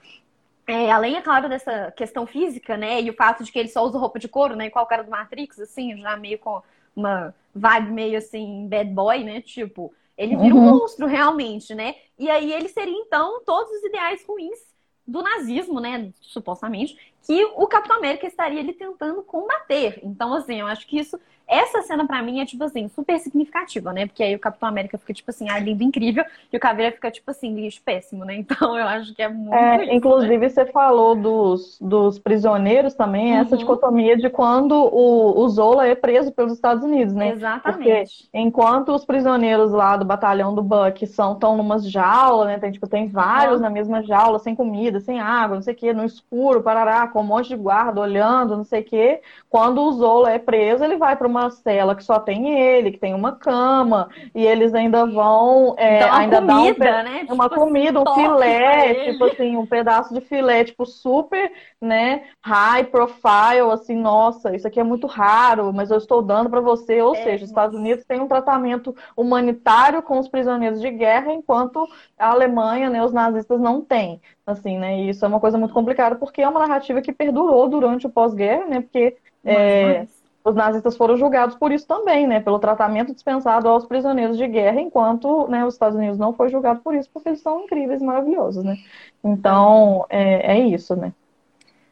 É, 0.67 0.91
além, 0.91 1.15
é 1.15 1.21
claro, 1.21 1.49
dessa 1.49 1.91
questão 1.91 2.25
física, 2.25 2.77
né? 2.77 3.01
E 3.01 3.09
o 3.09 3.13
fato 3.13 3.43
de 3.43 3.51
que 3.51 3.59
ele 3.59 3.69
só 3.69 3.83
usa 3.83 3.97
roupa 3.97 4.19
de 4.19 4.27
couro, 4.27 4.55
né? 4.55 4.67
Igual 4.67 4.85
o 4.85 4.87
cara 4.87 5.03
do 5.03 5.11
Matrix, 5.11 5.59
assim, 5.59 5.97
já 6.01 6.15
meio 6.17 6.37
com 6.39 6.61
uma 6.95 7.33
vibe 7.53 7.91
meio 7.91 8.17
assim, 8.17 8.67
bad 8.67 8.89
boy, 8.91 9.23
né? 9.23 9.41
Tipo, 9.41 9.93
ele 10.17 10.35
vira 10.35 10.55
uhum. 10.55 10.61
um 10.61 10.79
monstro 10.79 11.05
realmente, 11.07 11.73
né? 11.73 11.95
E 12.17 12.29
aí 12.29 12.51
ele 12.51 12.69
seria, 12.69 12.97
então, 12.97 13.41
todos 13.45 13.71
os 13.71 13.83
ideais 13.83 14.23
ruins 14.27 14.59
do 15.05 15.21
nazismo, 15.21 15.79
né? 15.79 16.11
Supostamente, 16.21 16.97
que 17.25 17.45
o 17.55 17.67
Capitão 17.67 17.97
América 17.97 18.27
estaria 18.27 18.59
ali 18.59 18.73
tentando 18.73 19.23
combater. 19.23 19.99
Então, 20.03 20.33
assim, 20.33 20.59
eu 20.59 20.67
acho 20.67 20.85
que 20.85 20.99
isso 20.99 21.17
essa 21.47 21.81
cena 21.81 22.07
para 22.07 22.21
mim 22.21 22.39
é, 22.39 22.45
tipo 22.45 22.63
assim, 22.63 22.87
super 22.87 23.19
significativa, 23.19 23.91
né? 23.91 24.05
Porque 24.05 24.23
aí 24.23 24.35
o 24.35 24.39
Capitão 24.39 24.69
América 24.69 24.97
fica, 24.97 25.13
tipo 25.13 25.29
assim, 25.29 25.49
ah, 25.49 25.59
lindo, 25.59 25.83
incrível, 25.83 26.23
e 26.51 26.57
o 26.57 26.59
Caveira 26.59 26.91
fica, 26.91 27.11
tipo 27.11 27.29
assim, 27.29 27.53
lixo 27.53 27.81
péssimo, 27.83 28.23
né? 28.25 28.35
Então 28.43 28.77
eu 28.77 28.87
acho 28.87 29.13
que 29.13 29.21
é 29.21 29.29
muito. 29.29 29.53
É, 29.53 29.83
isso, 29.83 29.93
inclusive, 29.93 30.37
né? 30.37 30.49
você 30.49 30.65
falou 30.65 31.15
dos, 31.15 31.77
dos 31.79 32.17
prisioneiros 32.17 32.93
também, 32.93 33.33
uhum. 33.33 33.41
essa 33.41 33.57
dicotomia 33.57 34.17
de 34.17 34.29
quando 34.29 34.73
o, 34.73 35.39
o 35.39 35.49
Zola 35.49 35.87
é 35.87 35.95
preso 35.95 36.31
pelos 36.31 36.53
Estados 36.53 36.83
Unidos, 36.83 37.13
né? 37.13 37.29
Exatamente. 37.29 37.83
Porque 37.83 38.05
enquanto 38.33 38.93
os 38.93 39.05
prisioneiros 39.05 39.71
lá 39.71 39.97
do 39.97 40.05
batalhão 40.05 40.55
do 40.55 40.63
Buck 40.63 41.05
são 41.07 41.35
tão 41.35 41.57
numas 41.57 41.89
jaulas, 41.89 42.47
né? 42.47 42.57
Tem, 42.57 42.71
tipo, 42.71 42.87
tem 42.87 43.07
vários 43.07 43.57
uhum. 43.57 43.63
na 43.63 43.69
mesma 43.69 44.01
jaula, 44.01 44.39
sem 44.39 44.55
comida, 44.55 44.99
sem 44.99 45.19
água, 45.19 45.55
não 45.55 45.63
sei 45.63 45.73
o 45.73 45.77
quê, 45.77 45.93
no 45.93 46.05
escuro, 46.05 46.63
parará, 46.63 47.07
com 47.13 47.21
um 47.21 47.23
monte 47.25 47.49
de 47.49 47.55
guarda 47.55 48.01
olhando, 48.01 48.57
não 48.57 48.63
sei 48.63 48.81
o 48.81 48.83
quê. 48.83 49.21
Quando 49.49 49.81
o 49.81 49.91
Zola 49.93 50.31
é 50.31 50.39
preso, 50.39 50.83
ele 50.83 50.97
vai 50.97 51.15
para 51.15 51.27
uma 51.27 51.51
cela 51.51 51.95
que 51.95 52.03
só 52.03 52.19
tem 52.19 52.59
ele, 52.59 52.91
que 52.91 52.97
tem 52.97 53.13
uma 53.13 53.33
cama, 53.33 54.09
e 54.33 54.43
eles 54.43 54.73
ainda 54.73 55.05
vão. 55.05 55.75
É, 55.77 55.97
então, 55.97 56.13
ainda 56.13 56.41
comida, 56.41 56.85
dá 56.85 56.99
um, 56.99 57.03
né? 57.03 57.25
Uma 57.29 57.49
tipo, 57.49 57.61
comida, 57.61 58.01
um 58.01 58.15
filé, 58.15 59.11
tipo 59.11 59.25
assim, 59.25 59.55
um 59.55 59.65
pedaço 59.65 60.13
de 60.13 60.21
filé, 60.21 60.63
tipo, 60.63 60.85
super, 60.85 61.51
né? 61.79 62.23
High 62.41 62.85
profile, 62.85 63.71
assim, 63.71 63.95
nossa, 63.95 64.55
isso 64.55 64.67
aqui 64.67 64.79
é 64.79 64.83
muito 64.83 65.05
raro, 65.05 65.71
mas 65.71 65.91
eu 65.91 65.97
estou 65.97 66.21
dando 66.21 66.49
para 66.49 66.59
você. 66.59 67.01
Ou 67.01 67.15
é, 67.15 67.23
seja, 67.23 67.43
os 67.43 67.49
Estados 67.49 67.77
Unidos 67.77 68.03
têm 68.05 68.19
um 68.19 68.27
tratamento 68.27 68.95
humanitário 69.15 70.01
com 70.01 70.17
os 70.17 70.27
prisioneiros 70.27 70.81
de 70.81 70.89
guerra, 70.89 71.31
enquanto 71.31 71.87
a 72.17 72.29
Alemanha, 72.29 72.89
né, 72.89 73.03
os 73.03 73.13
nazistas 73.13 73.59
não 73.59 73.81
têm. 73.81 74.19
Assim, 74.45 74.77
né? 74.77 74.99
E 74.99 75.09
isso 75.09 75.23
é 75.23 75.27
uma 75.27 75.39
coisa 75.39 75.57
muito 75.57 75.73
complicada, 75.73 76.15
porque 76.15 76.41
é 76.41 76.49
uma 76.49 76.59
narrativa 76.59 77.01
que 77.01 77.13
perdurou 77.13 77.69
durante 77.69 78.05
o 78.05 78.09
pós-guerra, 78.09 78.65
né? 78.65 78.81
Porque. 78.81 79.17
É, 79.45 80.07
os 80.43 80.55
nazistas 80.55 80.97
foram 80.97 81.15
julgados 81.15 81.55
por 81.55 81.71
isso 81.71 81.87
também, 81.87 82.27
né, 82.27 82.39
pelo 82.39 82.59
tratamento 82.59 83.13
dispensado 83.13 83.67
aos 83.69 83.85
prisioneiros 83.85 84.37
de 84.37 84.45
guerra, 84.45 84.81
enquanto 84.81 85.47
né, 85.47 85.65
os 85.65 85.73
Estados 85.73 85.95
Unidos 85.95 86.17
não 86.17 86.33
foi 86.33 86.49
julgado 86.49 86.81
por 86.81 86.93
isso, 86.93 87.09
porque 87.13 87.29
eles 87.29 87.41
são 87.41 87.61
incríveis 87.63 88.01
e 88.01 88.05
maravilhosos, 88.05 88.63
né. 88.63 88.77
Então, 89.23 90.05
é, 90.09 90.57
é 90.57 90.59
isso, 90.59 90.95
né. 90.95 91.13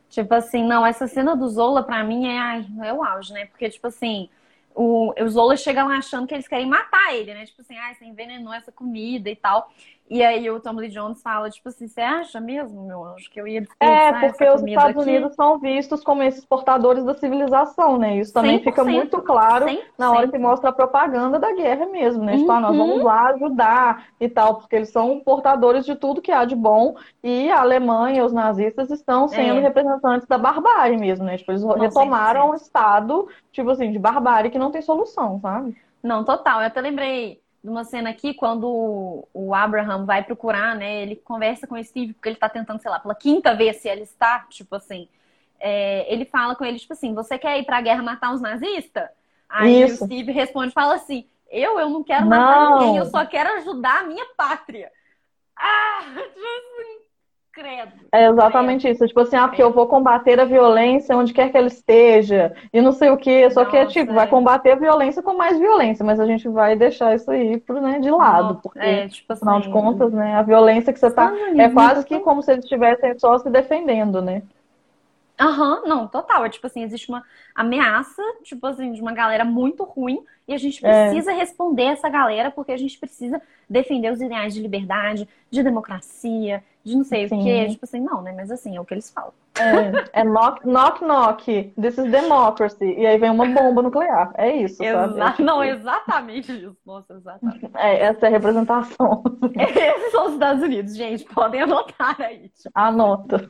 Tipo 0.10 0.34
assim, 0.34 0.66
não, 0.66 0.86
essa 0.86 1.08
cena 1.08 1.36
do 1.36 1.48
Zola, 1.48 1.84
pra 1.84 2.04
mim, 2.04 2.28
é, 2.28 2.38
ai, 2.38 2.66
é 2.84 2.94
o 2.94 3.02
auge, 3.02 3.32
né, 3.32 3.46
porque, 3.46 3.70
tipo 3.70 3.88
assim, 3.88 4.28
o, 4.76 5.14
o 5.18 5.30
Zola 5.30 5.56
chega 5.56 5.86
lá 5.86 5.98
achando 5.98 6.28
que 6.28 6.34
eles 6.34 6.48
querem 6.48 6.68
matar 6.68 7.16
ele, 7.16 7.34
né, 7.34 7.46
tipo 7.46 7.62
assim, 7.62 7.78
ai, 7.78 7.96
você 7.96 8.04
envenenou 8.04 8.54
essa 8.54 8.72
comida 8.72 9.30
e 9.30 9.36
tal, 9.36 9.72
e 10.12 10.22
aí 10.22 10.52
o 10.52 10.60
Tom 10.60 10.74
Lee 10.74 10.90
Jones 10.90 11.22
fala, 11.22 11.50
tipo 11.50 11.70
assim, 11.70 11.88
você 11.88 12.02
acha 12.02 12.42
mesmo, 12.42 12.86
meu 12.86 13.06
anjo, 13.06 13.30
que 13.32 13.40
eu 13.40 13.48
ia 13.48 13.66
É, 13.80 14.12
porque 14.12 14.44
os 14.50 14.62
Estados 14.62 15.02
aqui? 15.02 15.10
Unidos 15.10 15.34
são 15.36 15.58
vistos 15.58 16.04
como 16.04 16.22
esses 16.22 16.44
portadores 16.44 17.06
da 17.06 17.14
civilização, 17.14 17.98
né? 17.98 18.18
Isso 18.18 18.34
também 18.34 18.60
100%, 18.60 18.64
fica 18.66 18.84
muito 18.84 19.22
claro 19.22 19.68
100%. 19.68 19.80
na 19.98 20.12
hora 20.12 20.28
que 20.28 20.38
mostra 20.38 20.70
a 20.70 20.74
propaganda 20.74 21.40
da 21.40 21.54
guerra 21.54 21.86
mesmo, 21.86 22.26
né? 22.26 22.34
Uhum. 22.34 22.40
Tipo, 22.40 22.52
ah, 22.52 22.60
nós 22.60 22.76
vamos 22.76 22.98
uhum. 22.98 23.04
lá 23.04 23.30
ajudar 23.30 24.08
e 24.20 24.28
tal, 24.28 24.56
porque 24.56 24.76
eles 24.76 24.90
são 24.90 25.22
portadores 25.22 25.86
de 25.86 25.96
tudo 25.96 26.22
que 26.22 26.34
há 26.34 26.44
de 26.44 26.58
bom 26.58 26.98
e 27.24 27.50
a 27.50 27.62
Alemanha, 27.62 28.26
os 28.26 28.34
nazistas 28.34 28.92
estão 28.92 29.30
sendo 29.30 29.60
é. 29.60 29.62
representantes 29.62 30.28
da 30.28 30.38
barbárie 30.38 30.98
mesmo, 30.98 31.24
né? 31.24 31.38
Tipo, 31.38 31.54
eles 31.54 31.64
não, 31.64 31.80
retomaram 31.80 32.50
um 32.50 32.54
estado, 32.54 33.30
tipo 33.50 33.70
assim, 33.70 33.90
de 33.90 33.98
barbárie 33.98 34.52
que 34.52 34.60
não 34.60 34.72
tem 34.72 34.82
solução, 34.82 35.40
sabe? 35.40 35.74
Não, 36.04 36.26
total. 36.26 36.60
Eu 36.60 36.68
até 36.68 36.82
lembrei 36.82 37.41
de 37.64 37.70
uma 37.70 37.84
cena 37.84 38.10
aqui, 38.10 38.34
quando 38.34 39.28
o 39.34 39.54
Abraham 39.54 40.06
vai 40.06 40.24
procurar, 40.24 40.76
né? 40.76 41.04
Ele 41.04 41.16
conversa 41.16 41.68
com 41.68 41.76
o 41.76 41.84
Steve, 41.84 42.14
porque 42.14 42.30
ele 42.30 42.36
tá 42.36 42.50
tentando, 42.50 42.82
sei 42.82 42.90
lá, 42.90 43.00
pela 43.00 43.14
quinta 43.14 43.54
vez 43.56 43.78
se 43.78 43.88
ele 43.88 44.02
está, 44.02 44.40
tipo 44.50 44.76
assim. 44.76 45.08
É, 45.60 46.12
ele 46.12 46.26
fala 46.26 46.56
com 46.56 46.66
ele, 46.66 46.80
tipo 46.80 46.94
assim, 46.94 47.14
você 47.14 47.38
quer 47.38 47.60
ir 47.60 47.66
pra 47.66 47.82
guerra 47.82 48.02
matar 48.02 48.34
os 48.34 48.42
nazistas? 48.42 49.08
Aí 49.48 49.84
Isso. 49.84 50.04
o 50.04 50.08
Steve 50.08 50.32
responde, 50.32 50.74
fala 50.74 50.96
assim, 50.96 51.28
eu, 51.52 51.80
eu 51.80 51.90
não 51.90 52.04
quero 52.04 52.26
matar 52.26 52.62
não. 52.62 52.80
ninguém, 52.80 52.98
eu 52.98 53.06
só 53.06 53.26
quero 53.26 53.58
ajudar 53.58 54.02
a 54.02 54.08
minha 54.08 54.26
pátria. 54.36 54.92
Ah, 55.56 56.00
tipo 56.34 57.01
Credo. 57.54 57.92
É 58.14 58.28
exatamente 58.28 58.84
credo. 58.84 58.96
isso. 58.96 59.08
Tipo 59.08 59.20
assim, 59.22 59.36
ah, 59.36 59.48
porque 59.48 59.62
eu 59.62 59.72
vou 59.72 59.86
combater 59.88 60.40
a 60.40 60.46
violência 60.46 61.18
onde 61.18 61.34
quer 61.34 61.52
que 61.52 61.58
ela 61.58 61.68
esteja. 61.68 62.54
E 62.72 62.82
não 62.82 62.92
sei 62.92 63.10
o 63.10 63.18
que. 63.18 63.50
Só 63.50 63.62
Nossa, 63.62 63.72
que 63.72 63.78
é 63.78 63.86
tipo, 63.86 64.12
é. 64.12 64.16
vai 64.16 64.28
combater 64.28 64.72
a 64.72 64.76
violência 64.76 65.22
com 65.22 65.36
mais 65.36 65.60
violência, 65.60 66.06
mas 66.06 66.20
a 66.20 66.26
gente 66.26 66.48
vai 66.48 66.76
deixar 66.76 67.14
isso 67.14 67.30
aí 67.30 67.58
pro, 67.60 67.82
né, 67.82 68.00
de 68.00 68.10
lado. 68.10 68.60
Porque, 68.62 68.80
é, 68.80 69.08
tipo 69.08 69.34
assim, 69.34 69.42
afinal 69.42 69.60
de 69.60 69.70
contas, 69.70 70.14
né, 70.14 70.36
a 70.36 70.42
violência 70.42 70.94
que 70.94 71.00
você 71.00 71.12
tá. 71.12 71.34
É 71.58 71.68
quase 71.70 72.06
que 72.06 72.20
como 72.20 72.42
se 72.42 72.52
eles 72.52 72.64
estivessem 72.64 73.20
só 73.20 73.38
se 73.38 73.50
defendendo, 73.50 74.22
né? 74.22 74.44
Aham, 75.42 75.82
uhum, 75.82 75.88
não, 75.88 76.08
total. 76.08 76.46
É 76.46 76.50
tipo 76.50 76.68
assim, 76.68 76.84
existe 76.84 77.10
uma 77.10 77.24
ameaça, 77.56 78.22
tipo 78.44 78.66
assim, 78.68 78.92
de 78.92 79.02
uma 79.02 79.12
galera 79.12 79.44
muito 79.44 79.84
ruim, 79.84 80.24
e 80.48 80.54
a 80.54 80.58
gente 80.58 80.86
é. 80.86 81.08
precisa 81.10 81.32
é. 81.32 81.36
responder 81.36 81.86
essa 81.86 82.08
galera, 82.08 82.52
porque 82.52 82.72
a 82.72 82.78
gente 82.78 82.98
precisa 83.00 83.42
defender 83.68 84.12
os 84.12 84.22
ideais 84.22 84.54
de 84.54 84.62
liberdade, 84.62 85.28
de 85.50 85.64
democracia, 85.64 86.64
de 86.84 86.96
não 86.96 87.04
sei 87.04 87.28
Sim. 87.28 87.40
o 87.40 87.44
quê. 87.44 87.68
Tipo 87.70 87.86
assim, 87.86 88.00
não, 88.00 88.22
né? 88.22 88.34
Mas 88.36 88.52
assim, 88.52 88.76
é 88.76 88.82
o 88.82 88.86
que 88.86 88.94
eles 88.94 89.12
falam. 89.12 89.34
É, 89.60 90.22
é 90.22 90.24
knock, 90.24 90.66
knock, 90.66 91.04
knock. 91.04 91.74
This 91.80 91.98
is 91.98 92.12
democracy. 92.12 92.96
E 92.98 93.06
aí 93.06 93.18
vem 93.18 93.30
uma 93.30 93.46
bomba 93.46 93.82
nuclear. 93.82 94.32
É 94.36 94.56
isso, 94.56 94.84
Exa 94.84 95.08
sabe? 95.10 95.20
É 95.20 95.32
tipo... 95.32 95.44
Não, 95.44 95.64
exatamente 95.64 96.52
isso. 96.52 96.78
Nossa, 96.86 97.14
exatamente. 97.14 97.70
É, 97.76 98.00
essa 98.04 98.26
é 98.26 98.30
a 98.30 98.32
representação. 98.32 99.24
Esses 99.56 100.12
são 100.12 100.28
os 100.28 100.34
Estados 100.34 100.64
Unidos, 100.64 100.96
gente. 100.96 101.26
Podem 101.26 101.62
anotar 101.62 102.20
aí. 102.22 102.50
Tipo. 102.50 102.72
Anota. 102.74 103.50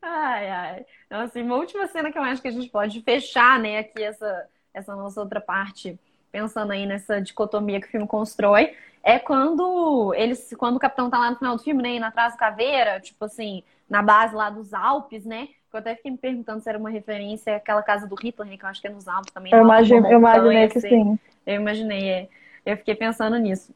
Ai, 0.00 0.48
ai. 0.48 0.86
Então, 1.06 1.20
assim, 1.20 1.42
uma 1.42 1.56
última 1.56 1.86
cena 1.88 2.12
que 2.12 2.18
eu 2.18 2.22
acho 2.22 2.40
que 2.40 2.48
a 2.48 2.52
gente 2.52 2.70
pode 2.70 3.02
fechar, 3.02 3.58
né, 3.58 3.78
aqui 3.78 4.02
essa, 4.02 4.46
essa 4.72 4.94
nossa 4.94 5.20
outra 5.20 5.40
parte, 5.40 5.98
pensando 6.30 6.72
aí 6.72 6.86
nessa 6.86 7.20
dicotomia 7.20 7.80
que 7.80 7.86
o 7.86 7.90
filme 7.90 8.06
constrói, 8.06 8.74
é 9.02 9.18
quando 9.18 10.12
eles, 10.14 10.54
quando 10.58 10.76
o 10.76 10.80
capitão 10.80 11.08
tá 11.08 11.18
lá 11.18 11.30
no 11.30 11.36
final 11.36 11.56
do 11.56 11.62
filme, 11.62 11.82
né, 11.82 11.96
indo 11.96 12.04
atrás 12.04 12.34
do 12.34 12.38
caveira, 12.38 13.00
tipo 13.00 13.24
assim, 13.24 13.62
na 13.88 14.02
base 14.02 14.34
lá 14.34 14.50
dos 14.50 14.74
Alpes, 14.74 15.24
né? 15.24 15.48
Eu 15.72 15.78
até 15.80 15.94
fiquei 15.94 16.10
me 16.10 16.18
perguntando 16.18 16.62
se 16.62 16.68
era 16.68 16.78
uma 16.78 16.90
referência 16.90 17.56
àquela 17.56 17.82
casa 17.82 18.06
do 18.06 18.14
Hitler, 18.14 18.48
né, 18.48 18.56
que 18.56 18.64
eu 18.64 18.68
acho 18.68 18.80
que 18.80 18.86
é 18.86 18.90
nos 18.90 19.06
Alpes 19.06 19.32
também. 19.32 19.52
Eu, 19.52 19.62
imagine, 19.62 20.10
eu 20.10 20.18
imaginei 20.18 20.68
que 20.68 20.80
sim. 20.80 21.18
Eu 21.46 21.54
imaginei, 21.56 22.08
é. 22.08 22.28
Eu 22.64 22.76
fiquei 22.76 22.94
pensando 22.94 23.38
nisso. 23.38 23.72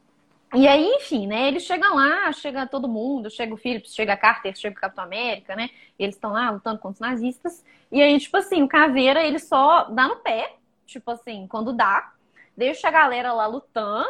E 0.53 0.67
aí, 0.67 0.85
enfim, 0.85 1.25
né? 1.25 1.47
Eles 1.47 1.63
chegam 1.63 1.95
lá, 1.95 2.31
chega 2.31 2.67
todo 2.67 2.87
mundo, 2.87 3.29
chega 3.31 3.53
o 3.55 3.57
Phillips, 3.57 3.95
chega 3.95 4.13
a 4.13 4.17
Carter, 4.17 4.55
chega 4.55 4.77
o 4.77 4.79
Capitão 4.79 5.03
América, 5.03 5.55
né? 5.55 5.71
Eles 5.97 6.13
estão 6.13 6.31
lá 6.31 6.51
lutando 6.51 6.77
contra 6.77 6.93
os 6.93 6.99
nazistas. 6.99 7.65
E 7.91 7.99
aí, 7.99 8.19
tipo 8.19 8.37
assim, 8.37 8.61
o 8.61 8.67
Caveira, 8.67 9.23
ele 9.23 9.39
só 9.39 9.85
dá 9.85 10.07
no 10.07 10.17
pé, 10.17 10.53
tipo 10.85 11.09
assim, 11.09 11.47
quando 11.47 11.73
dá, 11.73 12.12
deixa 12.55 12.87
a 12.87 12.91
galera 12.91 13.33
lá 13.33 13.45
lutando, 13.45 14.09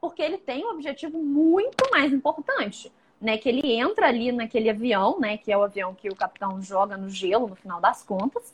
porque 0.00 0.22
ele 0.22 0.38
tem 0.38 0.64
um 0.64 0.70
objetivo 0.70 1.18
muito 1.18 1.90
mais 1.90 2.12
importante, 2.12 2.92
né? 3.20 3.36
Que 3.38 3.48
ele 3.48 3.72
entra 3.72 4.08
ali 4.08 4.30
naquele 4.32 4.70
avião, 4.70 5.18
né? 5.18 5.36
Que 5.36 5.52
é 5.52 5.56
o 5.56 5.62
avião 5.62 5.94
que 5.94 6.08
o 6.08 6.16
capitão 6.16 6.60
joga 6.62 6.96
no 6.96 7.08
gelo, 7.08 7.48
no 7.48 7.56
final 7.56 7.80
das 7.80 8.02
contas. 8.02 8.52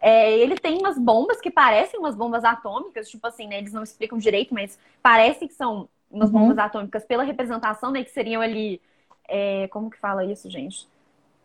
É, 0.00 0.36
ele 0.38 0.56
tem 0.56 0.78
umas 0.78 0.98
bombas 0.98 1.40
que 1.40 1.50
parecem 1.50 1.98
umas 1.98 2.14
bombas 2.14 2.44
atômicas, 2.44 3.08
tipo 3.08 3.26
assim, 3.26 3.46
né? 3.46 3.58
Eles 3.58 3.72
não 3.72 3.82
explicam 3.82 4.18
direito, 4.18 4.52
mas 4.52 4.78
parece 5.02 5.48
que 5.48 5.54
são 5.54 5.88
umas 6.10 6.30
uhum. 6.30 6.40
bombas 6.40 6.58
atômicas 6.58 7.04
pela 7.04 7.22
representação, 7.22 7.90
né? 7.90 8.04
Que 8.04 8.10
seriam 8.10 8.42
ali. 8.42 8.80
É, 9.28 9.66
como 9.68 9.90
que 9.90 9.98
fala 9.98 10.24
isso, 10.24 10.50
gente? 10.50 10.88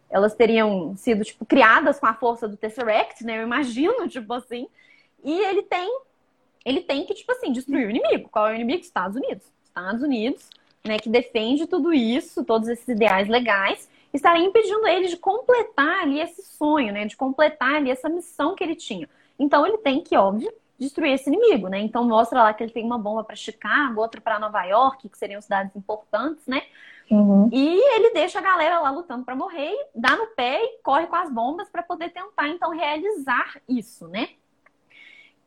Elas 0.09 0.35
teriam 0.35 0.95
sido, 0.97 1.23
tipo, 1.23 1.45
criadas 1.45 1.99
com 1.99 2.05
a 2.05 2.13
força 2.13 2.47
do 2.47 2.57
Tesseract, 2.57 3.23
né? 3.23 3.39
Eu 3.39 3.43
imagino, 3.43 4.07
tipo 4.09 4.33
assim. 4.33 4.67
E 5.23 5.39
ele 5.45 5.63
tem. 5.63 5.89
Ele 6.65 6.81
tem 6.81 7.05
que, 7.05 7.13
tipo 7.13 7.31
assim, 7.31 7.51
destruir 7.51 7.87
o 7.87 7.89
inimigo. 7.89 8.29
Qual 8.29 8.47
é 8.47 8.51
o 8.51 8.55
inimigo? 8.55 8.81
Estados 8.81 9.15
Unidos. 9.15 9.45
Estados 9.63 10.01
Unidos, 10.03 10.49
né? 10.85 10.99
Que 10.99 11.09
defende 11.09 11.67
tudo 11.67 11.93
isso, 11.93 12.43
todos 12.43 12.67
esses 12.67 12.87
ideais 12.87 13.27
legais 13.27 13.89
estaria 14.13 14.45
impedindo 14.45 14.85
ele 14.87 15.07
de 15.07 15.17
completar 15.17 16.03
ali 16.03 16.19
esse 16.19 16.43
sonho, 16.43 16.93
né? 16.93 17.05
De 17.05 17.15
completar 17.15 17.75
ali 17.75 17.89
essa 17.89 18.09
missão 18.09 18.55
que 18.55 18.63
ele 18.63 18.75
tinha. 18.75 19.07
Então 19.39 19.65
ele 19.65 19.77
tem 19.77 20.01
que, 20.01 20.15
óbvio, 20.15 20.53
destruir 20.77 21.13
esse 21.13 21.29
inimigo, 21.29 21.67
né? 21.67 21.79
Então 21.79 22.03
mostra 22.03 22.43
lá 22.43 22.53
que 22.53 22.63
ele 22.63 22.71
tem 22.71 22.83
uma 22.83 22.97
bomba 22.97 23.23
para 23.23 23.35
Chicago, 23.35 24.01
outra 24.01 24.19
para 24.19 24.39
Nova 24.39 24.63
York, 24.63 25.07
que 25.07 25.17
seriam 25.17 25.41
cidades 25.41 25.75
importantes, 25.75 26.45
né? 26.45 26.63
Uhum. 27.09 27.49
E 27.51 27.95
ele 27.95 28.13
deixa 28.13 28.39
a 28.39 28.41
galera 28.41 28.79
lá 28.79 28.89
lutando 28.89 29.25
para 29.25 29.35
morrer, 29.35 29.73
dá 29.93 30.15
no 30.15 30.27
pé 30.27 30.63
e 30.63 30.79
corre 30.81 31.07
com 31.07 31.15
as 31.15 31.29
bombas 31.29 31.69
para 31.69 31.83
poder 31.83 32.09
tentar 32.09 32.47
então 32.47 32.71
realizar 32.71 33.59
isso, 33.67 34.07
né? 34.07 34.29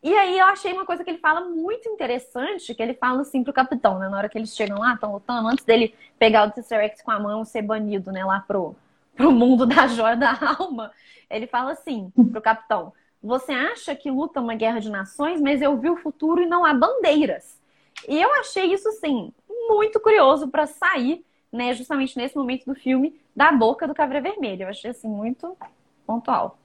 E 0.05 0.15
aí 0.15 0.39
eu 0.39 0.45
achei 0.45 0.71
uma 0.71 0.85
coisa 0.85 1.03
que 1.03 1.09
ele 1.09 1.19
fala 1.19 1.41
muito 1.49 1.89
interessante, 1.89 2.75
que 2.75 2.83
ele 2.83 2.93
fala 2.93 3.23
assim 3.23 3.43
pro 3.43 3.55
capitão, 3.55 3.99
né? 3.99 4.07
Na 4.07 4.19
hora 4.19 4.29
que 4.29 4.37
eles 4.37 4.55
chegam 4.55 4.79
lá, 4.79 4.93
estão 4.93 5.13
lutando, 5.13 5.49
antes 5.49 5.65
dele 5.65 5.95
pegar 6.19 6.47
o 6.47 6.51
Tesseract 6.51 7.03
com 7.03 7.11
a 7.11 7.19
mão 7.19 7.43
e 7.43 7.47
ser 7.47 7.63
banido, 7.63 8.13
né? 8.13 8.23
Lá 8.23 8.41
pro, 8.41 8.77
pro 9.17 9.33
mundo 9.33 9.65
da 9.67 9.87
joia 9.87 10.15
da 10.15 10.39
alma. 10.59 10.93
Ele 11.31 11.47
fala 11.47 11.73
assim 11.73 12.13
pro 12.31 12.43
capitão, 12.43 12.93
você 13.23 13.53
acha 13.53 13.97
que 13.97 14.11
luta 14.11 14.43
uma 14.43 14.55
guerra 14.55 14.79
de 14.79 14.91
nações, 14.91 15.41
mas 15.41 15.63
eu 15.63 15.75
vi 15.79 15.89
o 15.89 15.97
futuro 15.97 16.43
e 16.43 16.47
não 16.47 16.67
há 16.67 16.75
bandeiras. 16.75 17.59
E 18.07 18.21
eu 18.21 18.31
achei 18.35 18.75
isso, 18.75 18.87
assim, 18.91 19.33
muito 19.71 19.99
curioso 19.99 20.49
para 20.49 20.67
sair, 20.67 21.25
né? 21.51 21.73
Justamente 21.73 22.15
nesse 22.19 22.37
momento 22.37 22.67
do 22.67 22.75
filme, 22.75 23.19
da 23.35 23.51
boca 23.51 23.89
do 23.89 23.95
Caveira 23.95 24.21
Vermelha. 24.21 24.65
Eu 24.65 24.69
achei, 24.69 24.91
assim, 24.91 25.09
muito 25.09 25.57
pontual. 26.07 26.59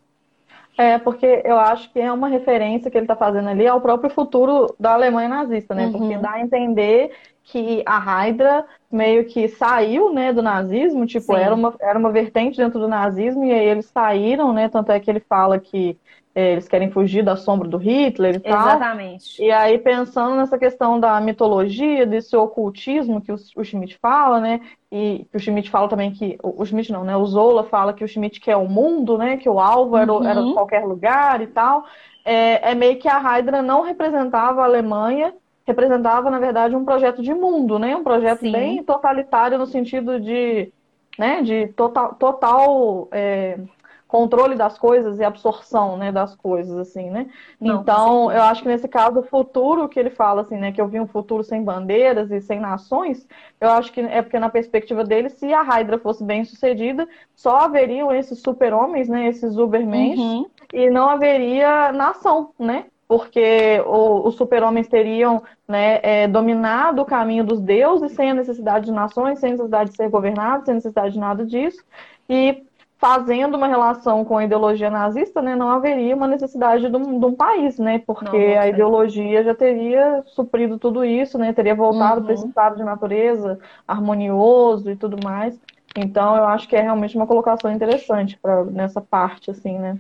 É, 0.80 0.98
porque 0.98 1.42
eu 1.44 1.60
acho 1.60 1.92
que 1.92 2.00
é 2.00 2.10
uma 2.10 2.30
referência 2.30 2.90
que 2.90 2.98
ele 2.98 3.04
está 3.04 3.14
fazendo 3.14 3.50
ali 3.50 3.68
ao 3.68 3.82
próprio 3.82 4.10
futuro 4.10 4.74
da 4.80 4.94
Alemanha 4.94 5.28
nazista, 5.28 5.76
né? 5.76 5.88
Uhum. 5.88 5.92
Porque 5.92 6.18
dá 6.18 6.32
a 6.32 6.40
entender 6.40 7.12
que 7.52 7.84
a 7.86 7.98
Hydra 7.98 8.66
meio 8.92 9.26
que 9.26 9.48
saiu, 9.48 10.14
né, 10.14 10.32
do 10.32 10.42
nazismo, 10.42 11.06
tipo, 11.06 11.36
era 11.36 11.54
uma, 11.54 11.74
era 11.80 11.98
uma 11.98 12.12
vertente 12.12 12.58
dentro 12.58 12.80
do 12.80 12.88
nazismo, 12.88 13.44
e 13.44 13.52
aí 13.52 13.66
eles 13.66 13.86
saíram, 13.88 14.54
né? 14.54 14.70
Tanto 14.70 14.92
é 14.92 15.00
que 15.00 15.10
ele 15.10 15.20
fala 15.20 15.60
que 15.60 15.98
é, 16.34 16.52
eles 16.52 16.68
querem 16.68 16.92
fugir 16.92 17.24
da 17.24 17.36
sombra 17.36 17.68
do 17.68 17.78
Hitler 17.78 18.36
e 18.36 18.40
tal. 18.40 18.68
Exatamente. 18.68 19.44
E 19.44 19.52
aí, 19.52 19.80
pensando 19.80 20.36
nessa 20.36 20.60
questão 20.60 21.00
da 21.00 21.20
mitologia, 21.20 22.06
desse 22.06 22.36
ocultismo 22.36 23.20
que 23.20 23.32
o, 23.32 23.36
o 23.56 23.64
Schmidt 23.64 23.98
fala, 24.00 24.40
né? 24.40 24.62
E 24.92 25.26
que 25.30 25.38
o 25.38 25.40
Schmidt 25.40 25.72
fala 25.72 25.90
também 25.90 26.12
que. 26.12 26.38
O, 26.44 26.62
o 26.62 26.66
Schmidt 26.66 26.92
não, 26.92 27.04
né? 27.04 27.18
O 27.18 27.26
Zola 27.26 27.64
fala 27.64 27.94
que 27.94 28.04
o 28.04 28.08
Schmidt 28.08 28.40
quer 28.40 28.58
o 28.58 28.70
mundo, 28.70 29.18
né? 29.18 29.38
Que 29.38 29.50
o 29.50 29.60
alvo 29.60 29.98
era, 29.98 30.14
uhum. 30.14 30.24
era 30.24 30.42
qualquer 30.54 30.86
lugar 30.86 31.42
e 31.42 31.48
tal. 31.48 31.84
É, 32.24 32.72
é 32.72 32.76
meio 32.76 33.00
que 33.00 33.08
a 33.08 33.18
Hydra 33.18 33.64
não 33.64 33.82
representava 33.82 34.62
a 34.62 34.66
Alemanha, 34.66 35.34
representava, 35.70 36.30
na 36.30 36.40
verdade, 36.40 36.76
um 36.76 36.84
projeto 36.84 37.22
de 37.22 37.34
mundo, 37.34 37.78
né? 37.78 37.96
Um 37.96 38.04
projeto 38.04 38.42
Sim. 38.42 38.52
bem 38.52 38.84
totalitário 38.84 39.58
no 39.58 39.66
sentido 39.66 40.20
de, 40.20 40.72
né, 41.18 41.42
de 41.42 41.68
total, 41.70 42.16
total 42.16 43.08
é, 43.12 43.60
controle 44.08 44.56
das 44.56 44.78
coisas 44.78 45.20
e 45.20 45.24
absorção, 45.24 45.96
né, 45.96 46.12
das 46.12 46.36
coisas, 46.36 46.76
assim, 46.76 47.12
né? 47.12 47.28
Não, 47.62 47.82
então, 47.82 48.32
eu 48.32 48.42
acho 48.42 48.64
que 48.64 48.68
nesse 48.68 48.88
caso, 48.88 49.20
o 49.20 49.24
futuro 49.24 49.88
que 49.88 50.00
ele 50.00 50.10
fala, 50.10 50.42
assim, 50.42 50.58
né, 50.58 50.72
que 50.72 50.82
eu 50.82 50.88
vi 50.88 51.00
um 51.00 51.08
futuro 51.08 51.44
sem 51.44 51.64
bandeiras 51.64 52.32
e 52.32 52.42
sem 52.42 52.60
nações, 52.60 53.28
eu 53.62 53.70
acho 53.70 53.94
que 53.94 54.02
é 54.02 54.24
porque 54.24 54.40
na 54.40 54.50
perspectiva 54.50 55.04
dele, 55.04 55.30
se 55.30 55.54
a 55.54 55.62
Hydra 55.62 56.00
fosse 56.00 56.24
bem 56.24 56.44
sucedida, 56.44 57.08
só 57.36 57.58
haveriam 57.58 58.12
esses 58.12 58.42
super-homens, 58.42 59.08
né, 59.08 59.28
esses 59.28 59.56
Ubermens, 59.56 60.20
uhum. 60.20 60.48
e 60.74 60.90
não 60.90 61.08
haveria 61.08 61.92
nação, 61.92 62.50
né? 62.58 62.86
Porque 63.10 63.84
os 63.88 64.36
super-homens 64.36 64.88
teriam 64.88 65.42
né, 65.68 66.00
é, 66.04 66.28
dominado 66.28 67.02
o 67.02 67.06
caminho 67.06 67.44
dos 67.44 67.60
deuses 67.60 68.12
sem 68.12 68.30
a 68.30 68.36
necessidade 68.36 68.86
de 68.86 68.92
nações, 68.92 69.40
sem 69.40 69.52
necessidade 69.52 69.90
de 69.90 69.96
ser 69.96 70.10
governados, 70.10 70.66
sem 70.66 70.76
necessidade 70.76 71.14
de 71.14 71.20
nada 71.20 71.44
disso. 71.44 71.84
E 72.30 72.64
fazendo 73.00 73.56
uma 73.56 73.68
relação 73.68 74.24
com 74.26 74.38
a 74.38 74.44
ideologia 74.44 74.92
nazista, 74.92 75.42
né, 75.42 75.56
não 75.56 75.70
haveria 75.70 76.16
uma 76.16 76.28
necessidade 76.28 76.88
de 76.88 76.96
um, 76.96 77.18
de 77.18 77.26
um 77.26 77.34
país, 77.34 77.80
né, 77.80 77.98
porque 78.06 78.56
não, 78.56 78.62
a 78.62 78.68
ideologia 78.68 79.44
já 79.44 79.56
teria 79.56 80.22
suprido 80.28 80.78
tudo 80.78 81.04
isso, 81.04 81.38
né, 81.38 81.54
teria 81.54 81.74
voltado 81.74 82.20
uhum. 82.20 82.26
para 82.26 82.34
esse 82.34 82.46
estado 82.46 82.76
de 82.76 82.84
natureza 82.84 83.58
harmonioso 83.88 84.92
e 84.92 84.96
tudo 84.96 85.18
mais. 85.24 85.60
Então, 85.98 86.36
eu 86.36 86.44
acho 86.44 86.68
que 86.68 86.76
é 86.76 86.82
realmente 86.82 87.16
uma 87.16 87.26
colocação 87.26 87.72
interessante 87.72 88.38
pra, 88.38 88.64
nessa 88.66 89.02
parte, 89.02 89.50
assim, 89.50 89.80
né. 89.80 89.98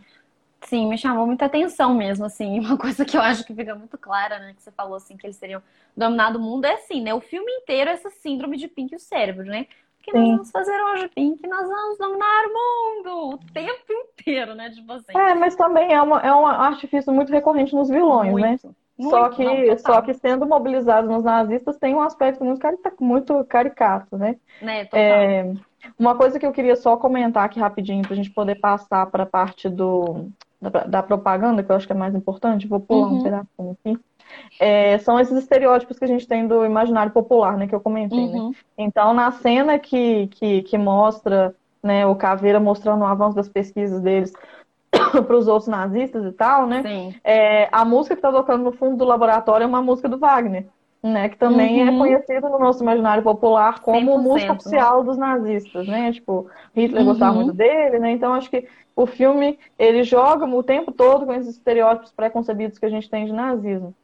Sim, 0.62 0.88
me 0.88 0.98
chamou 0.98 1.26
muita 1.26 1.46
atenção 1.46 1.94
mesmo, 1.94 2.26
assim, 2.26 2.60
uma 2.62 2.78
coisa 2.78 3.06
que 3.06 3.18
eu 3.18 3.22
acho 3.22 3.46
que 3.46 3.54
fica 3.54 3.76
muito 3.76 3.98
clara, 3.98 4.40
né, 4.40 4.54
que 4.54 4.62
você 4.62 4.72
falou, 4.72 4.96
assim, 4.96 5.18
que 5.18 5.26
eles 5.26 5.38
teriam 5.38 5.62
dominado 5.96 6.38
o 6.38 6.42
mundo, 6.42 6.66
é 6.66 6.74
assim, 6.74 7.02
né, 7.02 7.14
o 7.14 7.22
filme 7.22 7.52
inteiro 7.52 7.90
é 7.90 7.94
essa 7.94 8.10
síndrome 8.10 8.58
de 8.58 8.68
Pink 8.68 8.94
e 8.94 8.98
o 8.98 9.00
cérebro, 9.00 9.46
né, 9.46 9.68
que 10.02 10.12
Sim. 10.12 10.18
nós 10.18 10.30
vamos 10.30 10.52
fazer 10.52 10.84
hoje, 10.84 11.08
Pink? 11.10 11.48
Nós 11.48 11.68
vamos 11.68 11.98
dominar 11.98 12.44
o 12.46 12.54
mundo 12.54 13.34
o 13.34 13.38
tempo 13.54 13.92
inteiro, 13.92 14.56
né? 14.56 14.70
Tipo 14.70 14.94
assim. 14.94 15.12
É, 15.16 15.36
mas 15.36 15.56
também 15.56 15.94
é, 15.94 16.02
uma, 16.02 16.20
é 16.22 16.34
um 16.34 16.46
artifício 16.46 17.12
muito 17.14 17.32
recorrente 17.32 17.76
nos 17.76 17.90
vilões, 17.90 18.34
né? 18.34 18.50
muito, 18.50 18.68
né? 18.68 18.74
Muito, 18.98 19.12
só, 19.12 19.30
que, 19.30 19.44
não, 19.44 19.78
só 19.78 20.02
que 20.02 20.14
sendo 20.14 20.46
mobilizados 20.46 21.10
nos 21.10 21.24
nazistas 21.24 21.78
tem 21.78 21.96
um 21.96 22.02
aspecto 22.02 22.44
muito, 22.44 22.62
muito 23.00 23.46
caricato, 23.46 24.18
né? 24.18 24.36
né 24.62 24.90
é, 24.92 25.54
uma 25.98 26.16
coisa 26.16 26.38
que 26.38 26.46
eu 26.46 26.52
queria 26.52 26.76
só 26.76 26.98
comentar 26.98 27.46
aqui 27.46 27.62
rapidinho, 27.62 28.02
para 28.02 28.12
a 28.12 28.16
gente 28.18 28.30
poder 28.30 28.56
passar 28.56 29.06
para 29.06 29.24
a 29.24 29.26
parte 29.26 29.70
do, 29.70 30.30
da, 30.62 30.70
da, 30.84 31.04
propaganda, 31.04 31.64
que 31.64 31.72
eu 31.72 31.76
acho 31.76 31.88
que 31.88 31.94
é 31.94 31.96
mais 31.96 32.14
importante, 32.16 32.68
vou 32.68 32.80
pular 32.80 33.08
uhum. 33.08 33.20
um 33.20 33.24
pedacinho 33.24 33.78
aqui 33.80 34.00
é, 34.60 34.98
são 35.00 35.20
esses 35.20 35.38
estereótipos 35.38 35.98
que 35.98 36.06
a 36.06 36.08
gente 36.08 36.28
tem 36.28 36.48
do 36.48 36.66
imaginário 36.66 37.12
popular, 37.12 37.58
né, 37.58 37.68
que 37.68 37.76
eu 37.76 37.80
comentei, 37.80 38.28
né? 38.28 38.40
uhum. 38.40 38.50
né? 38.50 38.56
Então, 38.78 39.14
na 39.14 39.32
cena 39.32 39.80
que, 39.80 40.28
que, 40.28 40.64
que 40.64 40.78
mostra 40.78 41.56
né, 41.82 42.06
o 42.06 42.16
Caveira 42.16 42.60
mostrando 42.60 43.02
o 43.02 43.06
avanço 43.06 43.36
das 43.36 43.50
pesquisas 43.50 44.02
deles 44.02 44.34
para 44.92 45.38
os 45.38 45.48
outros 45.48 45.68
nazistas 45.68 46.26
e 46.26 46.32
tal, 46.32 46.68
né? 46.68 47.14
É, 47.24 47.70
a 47.72 47.86
música 47.86 48.16
que 48.16 48.20
está 48.20 48.32
tocando 48.32 48.64
no 48.64 48.72
fundo 48.72 48.98
do 48.98 49.06
laboratório 49.06 49.64
é 49.64 49.68
uma 49.68 49.82
música 49.82 50.10
do 50.10 50.18
Wagner, 50.18 50.68
né? 51.02 51.30
Que 51.30 51.38
também 51.38 51.82
é 51.82 51.90
uhum. 51.90 51.96
é 51.96 51.98
conhecido 51.98 52.50
no 52.50 52.60
nosso 52.60 52.84
imaginário 52.84 53.24
popular 53.24 53.80
como 53.80 54.18
música 54.18 54.52
oficial 54.52 55.04
dos 55.04 55.18
nazistas, 55.18 55.88
né? 55.88 56.12
Tipo, 56.12 56.48
Hitler 56.76 57.02
uhum. 57.02 57.08
gostava 57.08 57.36
muito 57.36 57.54
dele, 57.54 58.00
né? 58.00 58.12
Então 58.12 58.34
acho 58.34 58.50
que 58.50 58.68
o 58.96 59.06
filme 59.06 59.58
ele 59.78 60.04
joga 60.04 60.46
o 60.46 60.64
tempo 60.64 60.92
todo 60.92 61.26
com 61.26 61.34
esses 61.34 61.56
estereótipos 61.56 62.12
pré-concebidos 62.12 62.78
que 62.78 62.86
a 62.86 62.90
gente 62.90 63.10
tem 63.10 63.26
de 63.26 63.32
nazismo. 63.32 63.96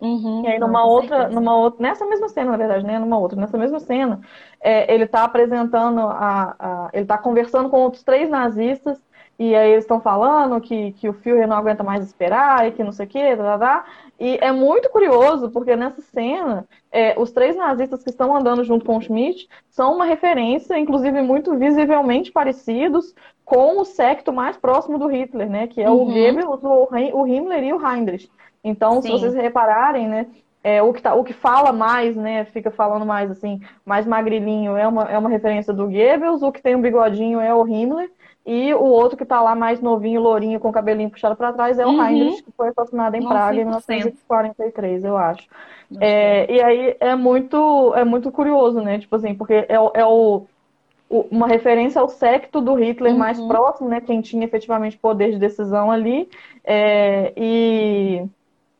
Uhum, 0.00 0.42
e 0.44 0.48
aí 0.48 0.58
numa 0.58 0.84
outra, 0.84 1.28
numa 1.28 1.56
outra, 1.56 1.82
nessa 1.82 2.04
mesma 2.04 2.28
cena, 2.28 2.50
na 2.50 2.56
verdade, 2.56 2.84
né? 2.84 2.98
Numa 2.98 3.18
outra, 3.18 3.40
nessa 3.40 3.56
mesma 3.56 3.80
cena, 3.80 4.20
é, 4.60 4.92
ele 4.92 5.04
está 5.04 5.24
apresentando 5.24 6.00
a, 6.00 6.56
a 6.58 6.90
ele 6.92 7.04
está 7.04 7.16
conversando 7.16 7.70
com 7.70 7.80
outros 7.80 8.02
três 8.02 8.28
nazistas 8.28 9.00
e 9.38 9.54
aí 9.54 9.72
eles 9.72 9.84
estão 9.84 10.00
falando 10.00 10.60
que, 10.60 10.92
que 10.92 11.08
o 11.08 11.12
Führer 11.12 11.48
não 11.48 11.56
aguenta 11.56 11.82
mais 11.82 12.04
esperar 12.04 12.68
e 12.68 12.72
que 12.72 12.84
não 12.84 12.92
sei 12.92 13.06
o 13.06 13.08
que, 13.08 13.36
tá, 13.36 13.42
tá, 13.42 13.58
tá. 13.58 13.84
E 14.18 14.38
é 14.40 14.52
muito 14.52 14.88
curioso, 14.90 15.50
porque 15.50 15.74
nessa 15.74 16.00
cena, 16.00 16.64
é, 16.92 17.18
os 17.18 17.32
três 17.32 17.56
nazistas 17.56 18.04
que 18.04 18.10
estão 18.10 18.34
andando 18.34 18.62
junto 18.62 18.84
com 18.84 18.96
o 18.96 19.00
Schmidt 19.00 19.48
são 19.68 19.94
uma 19.94 20.04
referência, 20.04 20.78
inclusive 20.78 21.20
muito 21.20 21.56
visivelmente 21.56 22.30
parecidos 22.30 23.12
com 23.44 23.80
o 23.80 23.84
secto 23.84 24.32
mais 24.32 24.56
próximo 24.56 24.98
do 24.98 25.08
Hitler, 25.08 25.50
né? 25.50 25.66
Que 25.66 25.82
é 25.82 25.90
uhum. 25.90 26.02
o 26.02 26.04
Goebbels, 26.06 26.62
o, 26.62 26.88
o 27.20 27.26
Himmler 27.26 27.64
e 27.64 27.72
o 27.72 27.84
Heinrich. 27.84 28.30
Então, 28.62 29.02
Sim. 29.02 29.08
se 29.08 29.10
vocês 29.10 29.34
repararem, 29.34 30.08
né, 30.08 30.26
é, 30.62 30.82
o, 30.82 30.92
que 30.92 31.02
tá, 31.02 31.14
o 31.14 31.22
que 31.22 31.34
fala 31.34 31.72
mais, 31.72 32.16
né, 32.16 32.46
fica 32.46 32.70
falando 32.70 33.04
mais 33.04 33.30
assim, 33.30 33.60
mais 33.84 34.06
magrilinho 34.06 34.76
é 34.76 34.88
uma, 34.88 35.02
é 35.02 35.18
uma 35.18 35.28
referência 35.28 35.74
do 35.74 35.84
Goebbels, 35.84 36.42
o 36.42 36.50
que 36.50 36.62
tem 36.62 36.74
um 36.74 36.80
bigodinho 36.80 37.38
é 37.38 37.54
o 37.54 37.68
Himmler, 37.68 38.10
e 38.46 38.74
o 38.74 38.84
outro 38.84 39.16
que 39.16 39.24
tá 39.24 39.40
lá 39.40 39.54
mais 39.54 39.80
novinho, 39.80 40.20
lourinho, 40.20 40.60
com 40.60 40.68
o 40.68 40.72
cabelinho 40.72 41.08
puxado 41.08 41.34
para 41.34 41.52
trás 41.52 41.78
é 41.78 41.86
o 41.86 41.90
uhum. 41.90 42.06
Heinrich, 42.06 42.42
que 42.42 42.52
foi 42.52 42.68
assassinado 42.68 43.16
em 43.16 43.20
Nossa, 43.20 43.34
Praga 43.34 43.56
em 43.56 43.64
1943, 43.64 45.04
eu 45.04 45.16
acho. 45.16 45.46
É, 45.98 46.52
e 46.52 46.60
aí 46.60 46.96
é 47.00 47.14
muito, 47.14 47.94
é 47.94 48.04
muito 48.04 48.30
curioso, 48.30 48.80
né, 48.80 48.98
tipo 48.98 49.16
assim, 49.16 49.34
porque 49.34 49.54
é, 49.54 49.74
é 49.94 50.04
o, 50.04 50.46
o 51.08 51.20
uma 51.30 51.46
referência 51.46 52.00
ao 52.00 52.08
secto 52.08 52.60
do 52.60 52.74
Hitler 52.74 53.12
uhum. 53.12 53.18
mais 53.18 53.40
próximo, 53.40 53.88
né, 53.88 54.00
quem 54.00 54.20
tinha 54.20 54.44
efetivamente 54.44 54.98
poder 54.98 55.30
de 55.30 55.38
decisão 55.38 55.90
ali, 55.90 56.28
é, 56.64 57.32
e 57.36 58.26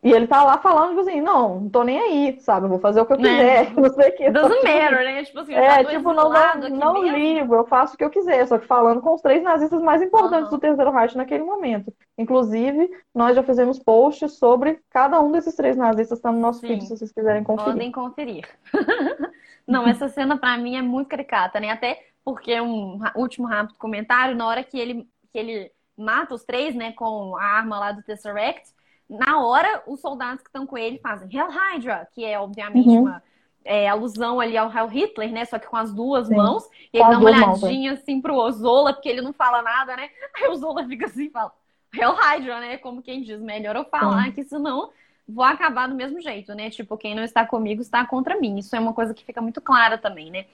E 0.05 0.13
ele 0.13 0.27
tá 0.27 0.45
lá 0.45 0.59
falando, 0.59 0.91
tipo 0.91 1.01
assim, 1.01 1.23
não, 1.23 1.61
não 1.61 1.71
tô 1.71 1.83
nem 1.83 1.99
aí, 1.99 2.41
sabe? 2.41 2.67
Eu 2.67 2.69
vou 2.69 2.79
fazer 2.79 3.01
o 3.01 3.07
que 3.07 3.15
eu 3.15 3.19
né? 3.19 3.31
quiser, 3.31 3.67
é. 3.67 3.71
não 3.81 3.89
sei 3.89 4.11
o 4.11 4.17
que. 4.17 4.31
Doesn't 4.31 4.63
matter, 4.63 5.05
né? 5.05 5.25
Tipo 5.25 5.39
assim, 5.41 5.55
é, 5.55 5.85
tipo, 5.85 6.13
não, 6.13 6.29
não, 6.29 6.69
não 6.71 7.03
livro, 7.03 7.57
eu 7.57 7.65
faço 7.65 7.95
o 7.95 7.97
que 7.97 8.05
eu 8.05 8.11
quiser, 8.11 8.47
só 8.47 8.59
que 8.59 8.67
falando 8.67 9.01
com 9.01 9.15
os 9.15 9.23
três 9.23 9.43
nazistas 9.43 9.81
mais 9.81 10.03
importantes 10.03 10.51
uhum. 10.51 10.59
do 10.59 10.61
Terceiro 10.61 10.91
Reich 10.91 11.17
naquele 11.17 11.43
momento. 11.43 11.91
Inclusive, 12.19 12.91
nós 13.15 13.35
já 13.35 13.43
fizemos 13.43 13.79
posts 13.79 14.33
sobre 14.33 14.79
cada 14.91 15.19
um 15.23 15.33
desses 15.33 15.57
três 15.57 15.75
nazistas, 15.75 16.21
tá 16.21 16.31
no 16.31 16.39
nosso 16.39 16.61
Sim. 16.61 16.69
feed, 16.69 16.85
se 16.85 16.97
vocês 16.99 17.11
quiserem 17.11 17.43
conferir. 17.43 17.73
Podem 17.73 17.91
conferir. 17.91 18.49
não, 19.67 19.89
essa 19.89 20.11
cena 20.11 20.37
pra 20.37 20.59
mim 20.59 20.77
é 20.77 20.83
muito 20.83 21.09
caricata, 21.09 21.59
né? 21.59 21.71
Até 21.71 21.99
porque 22.23 22.61
um 22.61 23.01
último 23.17 23.47
rápido 23.47 23.79
comentário, 23.79 24.37
na 24.37 24.47
hora 24.47 24.63
que 24.63 24.79
ele, 24.79 25.09
que 25.33 25.39
ele 25.39 25.73
mata 25.97 26.35
os 26.35 26.45
três, 26.45 26.75
né, 26.75 26.93
com 26.93 27.37
a 27.37 27.43
arma 27.43 27.79
lá 27.79 27.93
do 27.93 28.03
Tesseract, 28.03 28.74
na 29.09 29.41
hora, 29.41 29.83
os 29.87 30.01
soldados 30.01 30.43
que 30.43 30.49
estão 30.49 30.67
com 30.67 30.79
ele 30.79 30.99
fazem 30.99 31.29
Hell 31.33 31.51
Hydra, 31.51 32.09
que 32.13 32.25
é 32.25 32.39
obviamente 32.39 32.89
uhum. 32.89 33.03
uma 33.03 33.23
é, 33.65 33.89
alusão 33.89 34.41
ali 34.41 34.57
ao 34.57 34.73
Hell 34.73 34.89
Hitler, 34.89 35.33
né? 35.33 35.45
Só 35.45 35.59
que 35.59 35.67
com 35.67 35.77
as 35.77 35.93
duas 35.93 36.29
Sim. 36.29 36.37
mãos. 36.37 36.65
E 36.93 36.99
ele 36.99 37.09
dá 37.09 37.19
uma 37.19 37.31
olhadinha 37.31 37.93
mãos, 37.93 38.03
assim 38.03 38.21
pro 38.21 38.37
Ozola, 38.37 38.93
porque 38.93 39.09
ele 39.09 39.23
não 39.23 39.33
fala 39.33 39.63
nada, 39.63 39.97
né? 39.97 40.11
Aí 40.37 40.49
o 40.49 40.53
Ozola 40.53 40.87
fica 40.87 41.07
assim 41.07 41.27
e 41.27 41.31
fala 41.31 41.53
Hell 41.93 42.15
Hydra, 42.15 42.61
né? 42.61 42.79
Como 42.79 43.03
quem 43.03 43.23
diz, 43.23 43.41
melhor 43.41 43.77
eu 43.77 43.85
falar, 43.85 44.27
Sim. 44.27 44.33
que 44.33 44.45
senão 44.45 44.91
vou 45.27 45.45
acabar 45.45 45.89
do 45.89 45.95
mesmo 45.95 46.21
jeito, 46.21 46.55
né? 46.55 46.69
Tipo, 46.71 46.99
quem 46.99 47.15
não 47.15 47.25
está 47.25 47.47
comigo 47.47 47.81
está 47.81 48.05
contra 48.07 48.39
mim. 48.39 48.59
Isso 48.59 48.77
é 48.77 48.81
uma 48.81 48.93
coisa 48.93 49.15
que 49.15 49.25
fica 49.25 49.41
muito 49.41 49.61
clara 49.61 49.97
também, 49.97 50.31
né? 50.31 50.47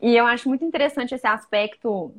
E 0.00 0.16
eu 0.16 0.26
acho 0.26 0.48
muito 0.48 0.64
interessante 0.64 1.14
esse 1.14 1.26
aspecto 1.26 2.14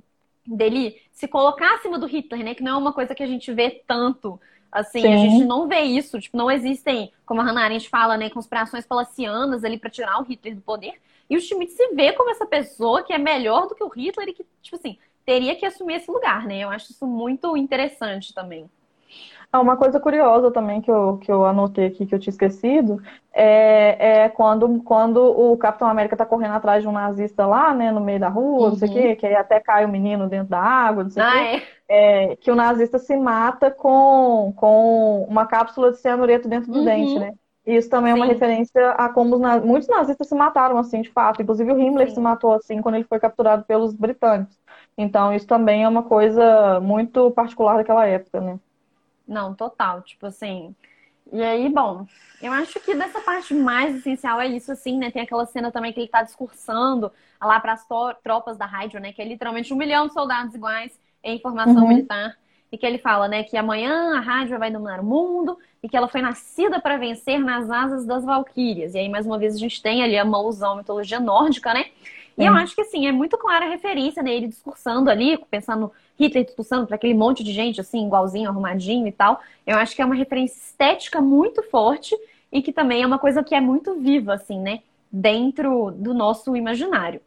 dele 0.46 1.02
se 1.12 1.28
colocar 1.28 1.76
acima 1.76 1.98
do 1.98 2.06
Hitler, 2.06 2.44
né? 2.44 2.54
Que 2.56 2.64
não 2.64 2.74
é 2.74 2.78
uma 2.78 2.94
coisa 2.94 3.16
que 3.16 3.24
a 3.24 3.28
gente 3.28 3.52
vê 3.54 3.84
tanto 3.88 4.40
Assim, 4.76 5.00
Sim. 5.00 5.14
a 5.14 5.18
gente 5.18 5.46
não 5.46 5.70
vê 5.70 5.80
isso, 5.84 6.20
tipo, 6.20 6.36
não 6.36 6.52
existem, 6.52 7.10
como 7.26 7.40
a 7.40 7.46
Hannah 7.46 7.64
Arendt 7.64 7.88
fala, 7.88 8.18
né, 8.18 8.30
conspirações 8.30 8.86
palacianas 8.86 9.64
ali 9.64 9.80
para 9.80 9.90
tirar 9.90 10.20
o 10.20 10.24
Hitler 10.24 10.54
do 10.54 10.62
poder. 10.62 10.96
E 11.30 11.38
o 11.38 11.40
Schmidt 11.40 11.72
se 11.72 11.96
vê 11.96 12.12
como 12.12 12.30
essa 12.30 12.46
pessoa 12.46 13.02
que 13.02 13.14
é 13.14 13.18
melhor 13.18 13.70
do 13.70 13.74
que 13.74 13.82
o 13.82 13.88
Hitler 13.88 14.28
e 14.28 14.34
que, 14.34 14.46
tipo 14.62 14.76
assim, 14.76 14.98
teria 15.26 15.56
que 15.56 15.66
assumir 15.66 15.96
esse 15.96 16.12
lugar, 16.12 16.46
né? 16.46 16.60
Eu 16.60 16.70
acho 16.70 16.92
isso 16.92 17.08
muito 17.08 17.56
interessante 17.56 18.34
também. 18.34 18.70
Ah, 19.52 19.62
uma 19.62 19.78
coisa 19.78 20.00
curiosa 20.00 20.52
também 20.52 20.82
que 20.82 20.92
eu, 20.92 21.18
que 21.18 21.32
eu 21.32 21.46
anotei 21.46 21.88
aqui, 21.88 22.06
que 22.06 22.14
eu 22.14 22.20
tinha 22.20 22.32
esquecido, 22.32 23.02
é, 23.34 24.24
é 24.24 24.30
quando, 24.30 24.82
quando 24.84 25.18
o 25.18 25.58
Capitão 25.58 25.88
América 25.88 26.18
tá 26.18 26.26
correndo 26.26 26.54
atrás 26.54 26.82
de 26.82 26.88
um 26.88 26.92
nazista 26.92 27.46
lá, 27.46 27.74
né, 27.74 27.92
no 27.92 28.02
meio 28.02 28.20
da 28.20 28.30
rua, 28.30 28.66
uhum. 28.66 28.70
não 28.70 28.78
sei 28.78 28.90
o 28.90 28.92
quê, 28.92 29.16
que 29.16 29.26
aí 29.26 29.36
até 29.36 29.60
cai 29.60 29.86
o 29.86 29.90
menino 29.90 30.28
dentro 30.28 30.50
da 30.50 30.60
água, 30.60 31.04
não 31.04 31.10
sei 31.10 31.24
o 31.24 31.26
ah, 31.26 31.32
quê. 31.32 31.64
É? 31.88 32.32
é? 32.32 32.36
que 32.36 32.52
o 32.52 32.56
nazista 32.56 33.00
se 33.00 33.16
mata 33.16 33.72
com, 33.72 34.54
com 34.56 35.26
uma 35.30 35.46
cápsula 35.46 35.92
de 35.92 35.98
cianureto 35.98 36.48
dentro 36.48 36.72
do 36.72 36.80
uhum. 36.80 36.86
dente, 36.86 37.20
né? 37.20 37.34
Isso 37.66 37.90
também 37.90 38.14
Sim. 38.14 38.20
é 38.20 38.24
uma 38.24 38.32
referência 38.32 38.92
a 38.92 39.10
como 39.10 39.40
na... 39.40 39.60
muitos 39.60 39.90
nazistas 39.90 40.28
se 40.28 40.36
mataram 40.36 40.78
assim, 40.78 41.02
de 41.02 41.10
fato. 41.10 41.42
Inclusive 41.42 41.72
o 41.72 41.80
Himmler 41.80 42.10
Sim. 42.10 42.16
se 42.16 42.20
matou 42.22 42.54
assim 42.54 42.80
quando 42.80 42.96
ele 42.96 43.06
foi 43.06 43.20
capturado 43.20 43.64
pelos 43.64 43.94
britânicos. 43.94 44.56
Então 44.96 45.34
isso 45.34 45.48
também 45.48 45.84
é 45.84 45.90
uma 45.90 46.04
coisa 46.04 46.80
muito 46.80 47.32
particular 47.32 47.78
daquela 47.78 48.06
época, 48.06 48.40
né? 48.40 48.60
Não, 49.28 49.54
total. 49.54 50.02
Tipo 50.02 50.28
assim. 50.28 50.76
E 51.32 51.42
aí, 51.42 51.70
bom, 51.70 52.06
eu 52.42 52.52
acho 52.54 52.80
que 52.80 52.94
dessa 52.94 53.20
parte 53.20 53.54
mais 53.54 53.96
essencial 53.96 54.40
é 54.40 54.48
isso, 54.48 54.72
assim, 54.72 54.98
né? 54.98 55.10
Tem 55.10 55.24
aquela 55.24 55.46
cena 55.46 55.72
também 55.72 55.92
que 55.92 56.00
ele 56.00 56.08
tá 56.08 56.22
discursando 56.22 57.12
lá 57.42 57.60
para 57.60 57.74
as 57.74 57.86
tropas 58.24 58.58
da 58.58 58.66
Hydra, 58.66 59.00
né? 59.00 59.12
Que 59.12 59.22
é 59.22 59.26
literalmente 59.26 59.74
um 59.74 59.78
milhão 59.78 60.08
de 60.08 60.14
soldados 60.14 60.54
iguais 60.54 61.00
em 61.24 61.40
formação 61.40 61.82
uhum. 61.82 61.88
militar. 61.88 62.38
E 62.72 62.78
que 62.78 62.86
ele 62.86 62.98
fala, 62.98 63.28
né, 63.28 63.44
que 63.44 63.56
amanhã 63.56 64.18
a 64.18 64.20
Hydra 64.20 64.58
vai 64.58 64.70
dominar 64.70 65.00
o 65.00 65.06
mundo 65.06 65.58
e 65.82 65.88
que 65.88 65.96
ela 65.96 66.08
foi 66.08 66.22
nascida 66.22 66.82
para 66.82 66.98
vencer 66.98 67.40
nas 67.40 67.70
asas 67.70 68.06
das 68.06 68.26
Valquírias. 68.26 68.96
E 68.96 69.00
aí, 69.00 69.08
mais 69.08 69.26
uma 69.26 69.38
vez, 69.38 69.56
a 69.56 69.58
gente 69.58 69.82
tem 69.82 70.04
ali 70.04 70.18
a 70.18 70.26
mãozão, 70.26 70.74
a 70.74 70.78
mitologia 70.78 71.20
nórdica, 71.20 71.74
né? 71.74 71.86
E 72.38 72.46
eu 72.46 72.54
acho 72.54 72.76
que, 72.76 72.82
assim, 72.82 73.08
é 73.08 73.12
muito 73.12 73.38
clara 73.38 73.66
a 73.66 73.70
referência, 73.70 74.22
né? 74.22 74.34
Ele 74.34 74.48
discursando 74.48 75.10
ali, 75.10 75.38
pensando 75.50 75.92
Hitler 76.20 76.44
discursando 76.44 76.86
para 76.86 76.96
aquele 76.96 77.14
monte 77.14 77.44
de 77.44 77.54
gente, 77.54 77.80
assim, 77.80 78.06
igualzinho, 78.06 78.50
arrumadinho 78.50 79.08
e 79.08 79.12
tal. 79.12 79.40
Eu 79.66 79.78
acho 79.78 79.96
que 79.96 80.02
é 80.02 80.06
uma 80.06 80.16
referência 80.16 80.58
estética 80.58 81.22
muito 81.22 81.64
forte 81.64 82.16
e 82.52 82.62
que 82.62 82.74
também 82.74 83.04
é 83.04 83.08
uma 83.08 83.20
coisa 83.20 83.42
que 83.44 83.56
é 83.56 83.62
muito 83.62 83.96
viva, 83.96 84.34
assim, 84.34 84.60
né? 84.60 84.82
Dentro 85.10 85.92
do 85.92 86.14
nosso 86.14 86.56
imaginário. 86.58 87.22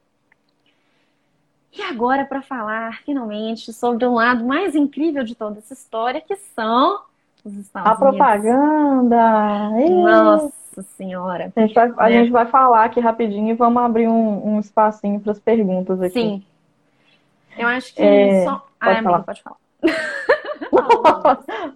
E 1.72 1.82
agora, 1.82 2.24
para 2.24 2.42
falar 2.42 3.00
finalmente 3.04 3.72
sobre 3.72 4.04
o 4.04 4.14
lado 4.14 4.44
mais 4.44 4.74
incrível 4.74 5.24
de 5.24 5.34
toda 5.34 5.58
essa 5.58 5.72
história, 5.72 6.20
que 6.20 6.36
são 6.36 7.00
os 7.44 7.54
Estados 7.54 7.90
a 7.90 7.94
Unidos. 7.94 8.18
propaganda! 8.18 9.70
Nossa 9.88 10.57
Senhora! 10.82 11.52
A 11.54 11.60
gente, 11.60 11.74
vai, 11.74 11.92
a 11.96 12.10
é. 12.10 12.12
gente 12.12 12.30
vai 12.30 12.46
falar 12.46 12.84
aqui 12.84 13.00
rapidinho 13.00 13.50
e 13.50 13.54
vamos 13.54 13.82
abrir 13.82 14.08
um, 14.08 14.54
um 14.54 14.60
espacinho 14.60 15.20
para 15.20 15.32
as 15.32 15.38
perguntas 15.38 16.00
aqui. 16.00 16.12
Sim. 16.12 16.44
Eu 17.56 17.68
acho 17.68 17.94
que 17.94 18.02
é... 18.02 18.44
só. 18.44 18.66
Pode 18.80 18.98
ah, 18.98 19.02
falar. 19.02 19.16
Amiga, 19.16 19.24
pode 19.24 19.42
falar. 19.42 19.56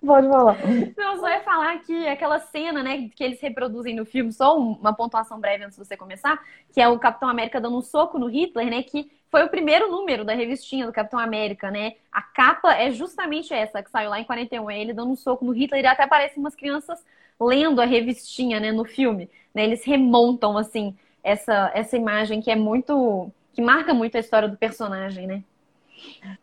Pode 0.05 0.29
falar. 0.29 0.57
Não, 0.97 1.19
só 1.19 1.29
ia 1.29 1.41
falar 1.41 1.79
que 1.81 2.09
aquela 2.09 2.39
cena, 2.39 2.83
né, 2.83 3.09
que 3.15 3.23
eles 3.23 3.41
reproduzem 3.41 3.95
no 3.95 4.05
filme, 4.05 4.33
só 4.33 4.57
uma 4.57 4.93
pontuação 4.93 5.39
breve 5.39 5.65
antes 5.65 5.79
de 5.79 5.85
você 5.85 5.97
começar, 5.97 6.41
que 6.73 6.81
é 6.81 6.89
o 6.89 6.99
Capitão 6.99 7.29
América 7.29 7.61
dando 7.61 7.77
um 7.77 7.83
soco 7.83 8.19
no 8.19 8.27
Hitler, 8.27 8.71
né, 8.71 8.83
que 8.83 9.11
foi 9.31 9.45
o 9.45 9.49
primeiro 9.49 9.91
número 9.91 10.25
da 10.25 10.35
revistinha 10.35 10.87
do 10.87 10.93
Capitão 10.93 11.19
América, 11.19 11.71
né? 11.71 11.95
A 12.13 12.21
capa 12.21 12.75
é 12.75 12.91
justamente 12.91 13.55
essa, 13.55 13.83
que 13.83 13.91
saiu 13.91 14.11
lá 14.11 14.21
em 14.21 14.25
41, 14.25 14.71
é 14.71 14.79
ele 14.79 14.93
dando 14.93 15.13
um 15.13 15.17
soco 15.17 15.45
no 15.45 15.53
Hitler, 15.53 15.83
e 15.83 15.87
até 15.87 16.03
aparecem 16.03 16.39
umas 16.39 16.55
crianças 16.55 17.03
lendo 17.45 17.81
a 17.81 17.85
revistinha, 17.85 18.61
né, 18.61 18.73
no 18.73 18.85
filme, 18.85 19.29
né? 19.55 19.65
Eles 19.65 19.85
remontam, 19.85 20.57
assim, 20.57 20.95
essa, 21.23 21.71
essa 21.75 21.97
imagem 21.97 22.41
que 22.41 22.51
é 22.51 22.57
muito... 22.57 23.31
que 23.53 23.63
marca 23.63 23.93
muito 23.93 24.17
a 24.17 24.21
história 24.21 24.49
do 24.49 24.57
personagem, 24.57 25.27
né? 25.27 25.43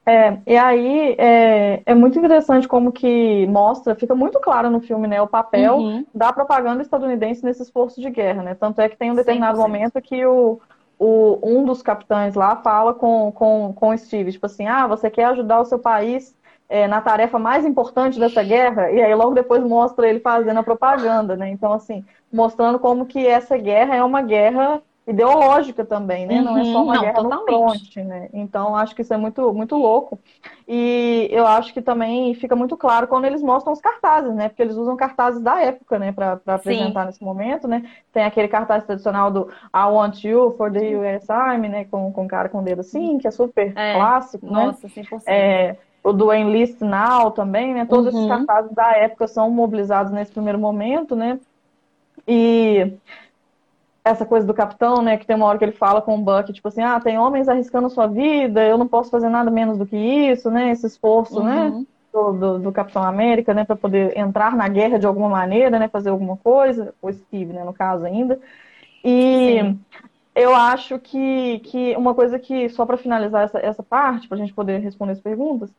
É, 0.06 0.38
e 0.47 0.58
aí 0.58 1.16
é, 1.18 1.82
é, 1.86 1.95
muito 1.95 2.18
interessante 2.18 2.68
como 2.68 2.91
que 2.91 3.45
mostra, 3.47 3.95
fica 3.95 4.16
muito 4.16 4.39
claro 4.39 4.70
no 4.70 4.80
filme, 4.80 5.08
né, 5.08 5.22
o 5.22 5.28
papel 5.28 5.78
uhum. 5.78 6.06
da 6.14 6.32
propaganda 6.34 6.82
estadunidense 6.82 7.43
nesse 7.43 7.64
esforço 7.64 8.02
de 8.02 8.10
guerra, 8.10 8.43
né? 8.43 8.56
Tanto 8.56 8.82
é 8.82 8.89
que 8.89 8.97
tem 8.97 9.12
um 9.12 9.16
determinado 9.16 9.58
100%. 9.58 9.62
momento 9.62 10.02
que 10.02 10.26
o, 10.26 10.60
o, 10.97 11.39
um 11.43 11.66
dos 11.66 11.82
capitães 11.82 12.36
lá 12.36 12.56
fala 12.58 12.93
com, 12.93 13.32
com, 13.32 13.74
com 13.74 13.89
o 13.89 13.97
Steve, 13.97 14.32
tipo 14.32 14.45
assim, 14.45 14.68
ah, 14.68 14.88
você 14.88 15.10
quer 15.10 15.26
ajudar 15.26 15.60
o 15.60 15.66
seu 15.66 15.80
país 15.80 16.36
é, 16.70 16.88
na 16.88 17.01
tarefa 17.01 17.39
mais 17.39 17.65
importante 17.65 18.20
dessa 18.20 18.43
guerra? 18.43 18.91
E 18.91 19.01
aí 19.01 19.13
logo 19.15 19.34
depois 19.34 19.63
mostra 19.63 20.07
ele 20.07 20.20
fazendo 20.20 20.59
a 20.59 20.63
propaganda, 20.63 21.36
né? 21.36 21.49
Então, 21.49 21.74
assim, 21.74 22.05
mostrando 22.32 22.80
como 22.80 23.05
que 23.05 23.26
essa 23.26 23.57
guerra 23.57 23.95
é 23.95 24.03
uma 24.03 24.22
guerra 24.22 24.82
ideológica 25.09 25.84
também, 25.84 26.28
né? 26.28 26.36
Uhum, 26.36 26.43
não 26.43 26.57
é 26.57 26.65
só 26.65 26.84
uma 26.84 26.93
não, 26.93 27.01
guerra 27.01 27.13
totalmente. 27.15 27.51
no 27.51 27.70
fronte, 27.70 28.03
né? 28.03 28.30
Então 28.32 28.76
acho 28.76 28.95
que 28.95 29.01
isso 29.01 29.13
é 29.13 29.17
muito, 29.17 29.51
muito 29.53 29.76
louco. 29.76 30.20
E 30.67 31.28
eu 31.32 31.47
acho 31.47 31.74
que 31.74 31.82
também 31.82 32.34
fica 32.36 32.55
muito 32.55 32.78
claro 32.78 33.07
quando 33.07 33.26
eles 33.26 33.41
mostram 33.41 33.74
os 33.74 33.82
cartazes, 33.82 34.34
né? 34.36 34.49
Porque 34.49 34.61
eles 34.61 34.76
usam 34.76 34.95
cartazes 34.95 35.41
da 35.41 35.59
época, 35.61 35.97
né? 35.97 36.11
Para 36.11 36.39
apresentar 36.45 37.01
Sim. 37.01 37.07
nesse 37.07 37.24
momento, 37.24 37.67
né? 37.67 37.84
Tem 38.13 38.24
aquele 38.24 38.47
cartaz 38.47 38.84
tradicional 38.84 39.32
do 39.32 39.49
I 39.76 39.86
want 39.89 40.24
you 40.24 40.53
for 40.57 40.72
the 40.72 40.95
US 40.95 41.30
Army, 41.30 41.70
né? 41.70 41.86
Com, 41.86 42.11
com 42.13 42.28
cara 42.28 42.47
com 42.47 42.59
o 42.59 42.63
dedo 42.63 42.82
assim, 42.82 43.17
que 43.17 43.28
é 43.28 43.32
super 43.32 43.74
é. 43.76 43.95
clássico, 43.95 44.45
Nossa, 44.45 44.88
né? 44.88 44.93
100%. 44.95 45.24
É, 45.26 45.76
o 46.10 46.14
do 46.14 46.34
Enlist 46.34 46.82
Now 46.82 47.32
também, 47.32 47.74
né? 47.74 47.86
Todos 47.86 48.14
uhum. 48.14 48.20
esses 48.20 48.30
cartazes 48.30 48.72
da 48.72 48.91
época 48.97 49.28
são 49.28 49.49
mobilizados 49.49 50.12
nesse 50.12 50.32
primeiro 50.32 50.57
momento, 50.57 51.16
né? 51.16 51.39
E 52.28 52.93
essa 54.03 54.26
coisa 54.26 54.45
do 54.45 54.53
capitão, 54.53 55.01
né? 55.01 55.18
Que 55.18 55.26
tem 55.26 55.36
uma 55.36 55.45
hora 55.45 55.57
que 55.57 55.66
ele 55.66 55.72
fala 55.72 56.01
com 56.01 56.16
o 56.16 56.22
Buck, 56.22 56.51
tipo 56.51 56.68
assim, 56.68 56.82
ah, 56.82 56.99
tem 56.99 57.20
homens 57.20 57.47
arriscando 57.47 57.89
sua 57.89 58.07
vida, 58.07 58.64
eu 58.64 58.78
não 58.78 58.88
posso 58.88 59.12
fazer 59.12 59.30
nada 59.30 59.51
menos 59.51 59.78
do 59.78 59.86
que 59.86 59.95
isso, 59.95 60.49
né? 60.49 60.72
Esse 60.72 60.88
esforço, 60.88 61.43
né, 61.43 61.55
uhum. 61.55 61.80
né? 61.80 61.86
Do, 62.12 62.32
do, 62.34 62.60
do, 62.60 62.72
Capitão 62.72 63.03
América, 63.03 63.53
né? 63.53 63.64
Para 63.64 63.76
poder 63.76 64.18
entrar 64.18 64.55
na 64.55 64.68
guerra 64.68 64.97
de 64.97 65.05
alguma 65.05 65.30
maneira, 65.30 65.78
né? 65.78 65.88
Fazer 65.88 66.10
alguma 66.10 66.38
coisa, 66.38 66.93
o 67.01 67.12
Steve, 67.12 67.53
né? 67.53 67.64
No 67.64 67.74
caso 67.74 68.03
ainda. 68.03 68.39
E 69.03 69.60
Sim. 69.62 69.80
Eu 70.36 70.54
acho 70.56 71.00
que, 71.00 71.60
que 71.60 71.96
uma 71.96 72.14
coisa 72.14 72.40
que, 72.40 72.70
só 72.70 72.86
para 72.86 72.98
finalizar 72.98 73.44
essa, 73.44 73.60
essa 73.60 73.84
parte, 73.84 74.28
para 74.28 74.38
a 74.38 74.40
gente 74.40 74.54
poder 74.54 74.80
responder 74.80 75.14
as 75.14 75.20
perguntas, 75.20 75.72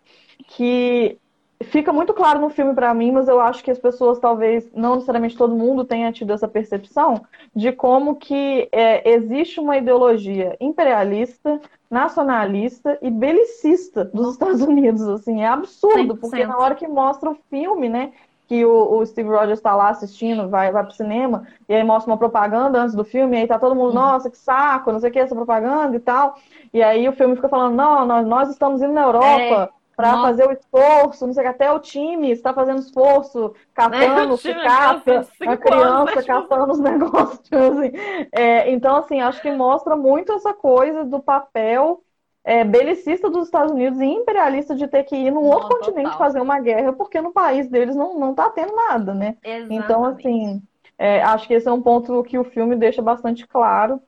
que 0.49 1.19
fica 1.65 1.93
muito 1.93 2.15
claro 2.15 2.41
no 2.41 2.51
filme 2.51 2.75
para 2.75 2.93
mim, 2.95 3.13
mas 3.13 3.29
eu 3.29 3.39
acho 3.39 3.63
que 3.63 3.71
as 3.71 3.79
pessoas, 3.79 4.19
talvez, 4.19 4.71
não 4.75 4.95
necessariamente 4.95 5.37
todo 5.37 5.55
mundo 5.55 5.85
tenha 5.85 6.11
tido 6.11 6.33
essa 6.33 6.49
percepção 6.49 7.23
de 7.55 7.71
como 7.73 8.17
que 8.17 8.69
é, 8.73 9.11
existe 9.11 9.61
uma 9.61 9.77
ideologia 9.77 10.57
imperialista, 10.61 11.61
nacionalista 11.91 12.99
e 13.03 13.11
belicista 13.11 14.05
dos 14.07 14.33
Estados 14.33 14.63
Unidos, 14.63 15.07
assim, 15.09 15.43
é 15.43 15.47
absurdo, 15.47 16.15
100%. 16.15 16.21
porque 16.21 16.47
na 16.47 16.57
hora 16.57 16.75
que 16.75 16.89
mostra 16.89 17.31
o 17.31 17.39
filme, 17.51 17.89
né, 17.89 18.13
que 18.51 18.65
o, 18.65 18.99
o 18.99 19.07
Steve 19.07 19.29
Rogers 19.29 19.61
está 19.61 19.77
lá 19.77 19.91
assistindo, 19.91 20.49
vai, 20.49 20.73
vai 20.73 20.83
pro 20.83 20.93
cinema, 20.93 21.47
e 21.69 21.73
aí 21.73 21.85
mostra 21.85 22.11
uma 22.11 22.19
propaganda 22.19 22.83
antes 22.83 22.97
do 22.97 23.05
filme, 23.05 23.37
e 23.37 23.41
aí 23.43 23.47
tá 23.47 23.61
todo 23.61 23.77
mundo, 23.77 23.91
uhum. 23.91 23.95
nossa, 23.95 24.29
que 24.29 24.37
saco, 24.37 24.91
não 24.91 24.99
sei 24.99 25.09
o 25.09 25.13
que, 25.13 25.21
essa 25.21 25.37
propaganda 25.37 25.95
e 25.95 26.01
tal, 26.01 26.35
e 26.75 26.83
aí 26.83 27.09
o 27.09 27.13
filme 27.13 27.37
fica 27.37 27.49
falando, 27.49 27.77
não, 27.77 28.05
nós, 28.05 28.27
nós 28.27 28.51
estamos 28.51 28.83
indo 28.83 28.93
na 28.93 29.03
Europa... 29.03 29.71
É 29.77 29.81
para 30.01 30.23
fazer 30.23 30.49
o 30.49 30.53
esforço, 30.53 31.27
não 31.27 31.35
sei 31.35 31.47
até 31.47 31.71
o 31.71 31.79
time 31.79 32.31
está 32.31 32.55
fazendo 32.55 32.79
esforço, 32.79 33.53
catando, 33.75 34.35
se 34.41 34.55
cata, 34.55 35.29
a 35.47 35.57
criança 35.59 36.15
né? 36.15 36.23
catando 36.23 36.73
os 36.73 36.81
negócios, 36.81 37.53
assim. 37.53 37.93
É, 38.33 38.71
então, 38.71 38.97
assim, 38.97 39.21
acho 39.21 39.43
que 39.43 39.51
mostra 39.51 39.95
muito 39.97 40.33
essa 40.33 40.55
coisa 40.55 41.05
do 41.05 41.21
papel 41.21 42.03
é, 42.45 42.65
belicista 42.65 43.29
dos 43.29 43.47
Estados 43.47 43.73
Unidos 43.73 44.01
e 44.01 44.07
imperialista 44.07 44.75
de 44.75 44.87
ter 44.89 45.05
que 45.05 45.17
ir 45.17 45.31
num 45.31 45.45
outro 45.45 45.69
continente 45.69 46.17
fazer 46.17 46.41
uma 46.41 46.59
guerra, 46.59 46.93
porque 46.93 47.21
no 47.21 47.33
país 47.33 47.69
deles 47.69 47.95
não, 47.95 48.19
não 48.19 48.35
tá 48.35 48.49
tendo 48.51 48.75
nada, 48.75 49.15
né? 49.15 49.37
Exatamente. 49.43 49.75
Então, 49.75 50.05
assim, 50.05 50.63
é, 50.99 51.23
acho 51.23 51.47
que 51.47 51.55
esse 51.55 51.69
é 51.69 51.73
um 51.73 51.83
ponto 51.83 52.23
que 52.25 52.39
o 52.39 52.45
filme 52.45 52.77
deixa 52.77 53.03
bastante 53.03 53.47
claro. 53.47 54.01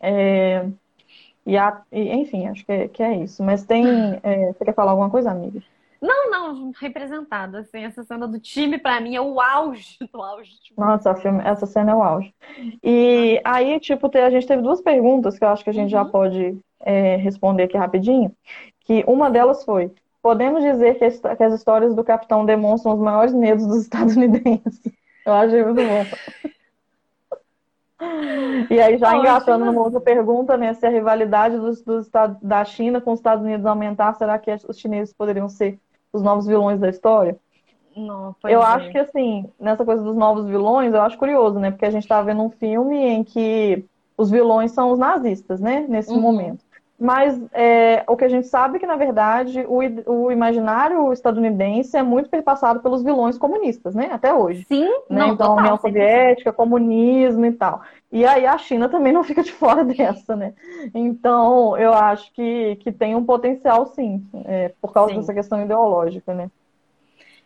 É, 0.00 0.66
e, 1.44 1.56
a, 1.56 1.82
e, 1.92 2.12
enfim, 2.12 2.46
acho 2.48 2.64
que 2.64 2.72
é, 2.72 2.88
que 2.88 3.02
é 3.02 3.16
isso. 3.16 3.42
Mas 3.42 3.64
tem. 3.64 3.84
É, 4.22 4.52
você 4.52 4.64
quer 4.64 4.74
falar 4.74 4.92
alguma 4.92 5.10
coisa, 5.10 5.30
amiga? 5.30 5.62
Não, 6.02 6.28
não, 6.28 6.72
representada. 6.72 7.60
Assim, 7.60 7.84
essa 7.84 8.02
cena 8.02 8.26
do 8.26 8.40
time, 8.40 8.76
para 8.76 9.00
mim, 9.00 9.14
é 9.14 9.20
o 9.20 9.40
auge 9.40 9.96
do 10.12 10.20
auge. 10.20 10.50
Tipo. 10.60 10.80
Nossa, 10.80 11.14
filme, 11.14 11.40
essa 11.44 11.64
cena 11.64 11.92
é 11.92 11.94
o 11.94 12.02
auge. 12.02 12.34
E 12.82 13.40
aí, 13.44 13.78
tipo, 13.78 14.10
a 14.18 14.30
gente 14.30 14.46
teve 14.48 14.62
duas 14.62 14.80
perguntas 14.80 15.38
que 15.38 15.44
eu 15.44 15.48
acho 15.48 15.62
que 15.62 15.70
a 15.70 15.72
gente 15.72 15.94
uhum. 15.94 16.02
já 16.02 16.04
pode 16.04 16.58
é, 16.80 17.14
responder 17.16 17.62
aqui 17.62 17.76
rapidinho. 17.76 18.34
Que 18.80 19.04
uma 19.06 19.30
delas 19.30 19.64
foi: 19.64 19.92
podemos 20.20 20.64
dizer 20.64 20.98
que, 20.98 21.08
que 21.36 21.44
as 21.44 21.54
histórias 21.54 21.94
do 21.94 22.02
capitão 22.02 22.44
demonstram 22.44 22.94
os 22.94 23.00
maiores 23.00 23.32
medos 23.32 23.64
dos 23.64 23.82
estadunidenses? 23.82 24.80
Eu 25.24 25.34
achei 25.34 25.62
muito 25.62 25.80
bom. 25.80 26.04
E 28.68 28.80
aí, 28.80 28.98
já 28.98 29.16
engatando 29.16 29.64
numa 29.64 29.80
outra 29.80 30.00
pergunta, 30.00 30.56
né? 30.56 30.74
Se 30.74 30.84
a 30.84 30.88
rivalidade 30.88 31.56
dos, 31.56 31.80
dos, 31.82 32.10
da 32.42 32.64
China 32.64 33.00
com 33.00 33.12
os 33.12 33.20
Estados 33.20 33.44
Unidos 33.44 33.64
aumentar, 33.64 34.12
será 34.14 34.36
que 34.36 34.52
os 34.66 34.76
chineses 34.76 35.14
poderiam 35.14 35.48
ser 35.48 35.78
os 36.12 36.22
novos 36.22 36.46
vilões 36.46 36.78
da 36.78 36.88
história? 36.88 37.36
Não, 37.96 38.34
eu 38.44 38.62
é. 38.62 38.64
acho 38.64 38.90
que, 38.90 38.98
assim, 38.98 39.50
nessa 39.60 39.84
coisa 39.84 40.02
dos 40.02 40.16
novos 40.16 40.46
vilões, 40.46 40.94
eu 40.94 41.02
acho 41.02 41.18
curioso, 41.18 41.58
né? 41.58 41.70
Porque 41.70 41.84
a 41.84 41.90
gente 41.90 42.08
tá 42.08 42.22
vendo 42.22 42.42
um 42.42 42.50
filme 42.50 42.96
em 42.96 43.22
que 43.22 43.84
os 44.16 44.30
vilões 44.30 44.72
são 44.72 44.90
os 44.90 44.98
nazistas, 44.98 45.60
né? 45.60 45.84
Nesse 45.88 46.10
uhum. 46.10 46.20
momento. 46.20 46.64
Mas 46.98 47.38
é, 47.52 48.04
o 48.06 48.16
que 48.16 48.24
a 48.24 48.28
gente 48.28 48.46
sabe 48.46 48.76
é 48.76 48.78
que, 48.78 48.86
na 48.86 48.94
verdade, 48.94 49.66
o, 49.66 49.80
o, 50.06 50.30
imaginário 50.30 51.12
estadunidense 51.12 51.96
é 51.96 52.02
muito 52.02 52.30
perpassado 52.30 52.78
pelos 52.78 53.02
vilões 53.02 53.36
comunistas, 53.36 53.92
né? 53.92 54.08
Até 54.12 54.32
hoje. 54.32 54.64
Sim, 54.68 54.86
né? 55.10 55.18
não, 55.18 55.28
Então, 55.30 55.48
total, 55.48 55.56
União 55.56 55.76
Soviética, 55.78 56.52
comunismo 56.52 57.44
e 57.44 57.52
tal. 57.52 57.80
E 58.12 58.26
aí 58.26 58.44
a 58.44 58.58
China 58.58 58.90
também 58.90 59.12
não 59.12 59.24
fica 59.24 59.42
de 59.42 59.50
fora 59.50 59.82
dessa, 59.82 60.36
né? 60.36 60.54
Então, 60.94 61.76
eu 61.78 61.94
acho 61.94 62.30
que, 62.32 62.76
que 62.76 62.92
tem 62.92 63.16
um 63.16 63.24
potencial, 63.24 63.86
sim, 63.86 64.24
é, 64.44 64.74
por 64.80 64.92
causa 64.92 65.14
sim. 65.14 65.20
dessa 65.20 65.32
questão 65.32 65.62
ideológica, 65.62 66.34
né? 66.34 66.50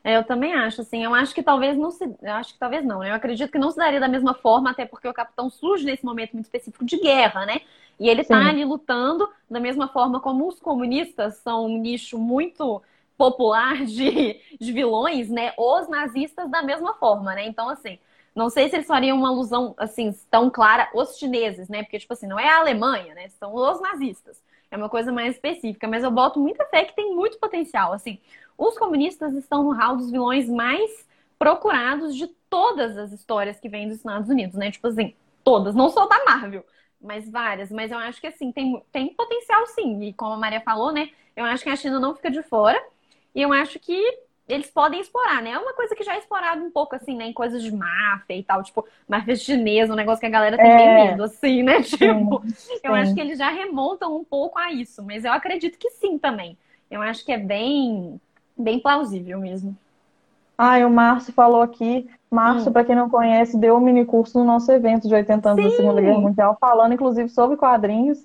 É, 0.02 0.16
eu 0.16 0.24
também 0.24 0.54
acho, 0.54 0.82
assim, 0.82 1.04
eu 1.04 1.12
acho 1.14 1.34
que 1.34 1.42
talvez 1.42 1.76
não 1.76 1.90
se. 1.90 2.04
Eu 2.04 2.34
acho 2.34 2.52
que 2.52 2.60
talvez 2.60 2.84
não, 2.84 3.00
né? 3.00 3.10
Eu 3.10 3.14
acredito 3.14 3.50
que 3.50 3.58
não 3.58 3.72
se 3.72 3.76
daria 3.76 3.98
da 3.98 4.06
mesma 4.06 4.34
forma, 4.34 4.70
até 4.70 4.84
porque 4.84 5.08
o 5.08 5.14
capitão 5.14 5.50
surge 5.50 5.84
nesse 5.84 6.04
momento 6.04 6.34
muito 6.34 6.44
específico 6.44 6.84
de 6.84 6.96
guerra, 6.98 7.44
né? 7.44 7.60
E 7.98 8.08
ele 8.08 8.20
está 8.20 8.38
ali 8.38 8.64
lutando 8.64 9.28
da 9.50 9.58
mesma 9.58 9.88
forma 9.88 10.20
como 10.20 10.46
os 10.46 10.60
comunistas 10.60 11.38
são 11.38 11.66
um 11.66 11.78
nicho 11.78 12.18
muito 12.18 12.80
popular 13.16 13.84
de, 13.84 14.40
de 14.60 14.72
vilões, 14.72 15.28
né? 15.28 15.52
Os 15.58 15.88
nazistas 15.88 16.48
da 16.50 16.62
mesma 16.62 16.94
forma, 16.94 17.34
né? 17.34 17.44
Então, 17.46 17.68
assim, 17.68 17.98
não 18.36 18.50
sei 18.50 18.68
se 18.68 18.76
eles 18.76 18.86
fariam 18.86 19.16
uma 19.16 19.30
alusão, 19.30 19.74
assim, 19.78 20.14
tão 20.30 20.50
clara, 20.50 20.88
os 20.94 21.18
chineses, 21.18 21.68
né? 21.68 21.82
Porque, 21.82 21.98
tipo 21.98 22.12
assim, 22.12 22.26
não 22.26 22.38
é 22.38 22.48
a 22.48 22.58
Alemanha, 22.58 23.14
né? 23.14 23.28
São 23.30 23.54
os 23.54 23.80
nazistas. 23.80 24.40
É 24.70 24.76
uma 24.76 24.88
coisa 24.88 25.10
mais 25.10 25.34
específica, 25.34 25.88
mas 25.88 26.04
eu 26.04 26.10
boto 26.10 26.38
muita 26.38 26.64
fé 26.66 26.84
que 26.84 26.94
tem 26.94 27.14
muito 27.14 27.38
potencial. 27.38 27.92
Assim, 27.92 28.20
os 28.58 28.78
comunistas 28.78 29.34
estão 29.34 29.64
no 29.64 29.72
hall 29.72 29.96
dos 29.96 30.10
vilões 30.10 30.48
mais 30.48 31.06
procurados 31.38 32.14
de 32.14 32.26
todas 32.48 32.96
as 32.96 33.10
histórias 33.12 33.58
que 33.58 33.68
vêm 33.68 33.88
dos 33.88 33.98
Estados 33.98 34.28
Unidos, 34.28 34.56
né? 34.56 34.70
Tipo 34.70 34.88
assim, 34.88 35.14
todas, 35.42 35.74
não 35.74 35.88
só 35.88 36.06
da 36.06 36.24
Marvel 36.24 36.64
mas 37.00 37.30
várias. 37.30 37.70
Mas 37.70 37.90
eu 37.90 37.98
acho 37.98 38.20
que 38.20 38.26
assim, 38.26 38.52
tem, 38.52 38.82
tem 38.92 39.14
potencial 39.14 39.66
sim. 39.68 40.02
E 40.02 40.12
como 40.12 40.32
a 40.32 40.36
Maria 40.36 40.60
falou, 40.60 40.92
né? 40.92 41.10
Eu 41.34 41.44
acho 41.44 41.62
que 41.62 41.70
a 41.70 41.76
China 41.76 42.00
não 42.00 42.14
fica 42.14 42.30
de 42.30 42.42
fora. 42.42 42.82
E 43.34 43.42
eu 43.42 43.52
acho 43.52 43.78
que 43.78 44.18
eles 44.48 44.70
podem 44.70 45.00
explorar, 45.00 45.42
né? 45.42 45.50
É 45.50 45.58
uma 45.58 45.74
coisa 45.74 45.94
que 45.94 46.04
já 46.04 46.14
é 46.14 46.18
explorada 46.18 46.62
um 46.62 46.70
pouco, 46.70 46.94
assim, 46.94 47.16
né? 47.16 47.26
Em 47.26 47.32
coisas 47.32 47.62
de 47.62 47.74
máfia 47.74 48.36
e 48.36 48.42
tal, 48.42 48.62
tipo, 48.62 48.84
máfia 49.08 49.34
chinesa, 49.34 49.92
um 49.92 49.96
negócio 49.96 50.20
que 50.20 50.26
a 50.26 50.30
galera 50.30 50.56
tem 50.56 50.70
é. 50.70 51.04
medo, 51.04 51.24
assim, 51.24 51.62
né? 51.62 51.82
Tipo, 51.96 52.42
sim, 52.54 52.78
eu 52.84 52.92
sim. 52.92 52.98
acho 52.98 53.14
que 53.14 53.20
eles 53.20 53.38
já 53.38 53.50
remontam 53.50 54.16
um 54.16 54.24
pouco 54.24 54.58
a 54.58 54.72
isso, 54.72 55.02
mas 55.02 55.24
eu 55.24 55.32
acredito 55.32 55.78
que 55.78 55.90
sim 55.90 56.18
também. 56.18 56.56
Eu 56.90 57.02
acho 57.02 57.24
que 57.24 57.32
é 57.32 57.38
bem, 57.38 58.20
bem 58.56 58.78
plausível 58.78 59.40
mesmo. 59.40 59.76
Ah, 60.56 60.78
e 60.78 60.84
o 60.84 60.90
Márcio 60.90 61.32
falou 61.32 61.60
aqui. 61.62 62.08
Márcio, 62.30 62.70
hum. 62.70 62.72
para 62.72 62.84
quem 62.84 62.94
não 62.94 63.10
conhece, 63.10 63.58
deu 63.58 63.76
um 63.76 63.80
mini 63.80 64.04
curso 64.04 64.38
no 64.38 64.44
nosso 64.44 64.70
evento 64.70 65.08
de 65.08 65.14
80 65.14 65.50
anos 65.50 65.64
Sim. 65.64 65.70
da 65.70 65.76
Segunda 65.76 66.00
Guerra 66.00 66.20
Mundial, 66.20 66.56
falando 66.60 66.94
inclusive 66.94 67.28
sobre 67.28 67.56
quadrinhos 67.56 68.24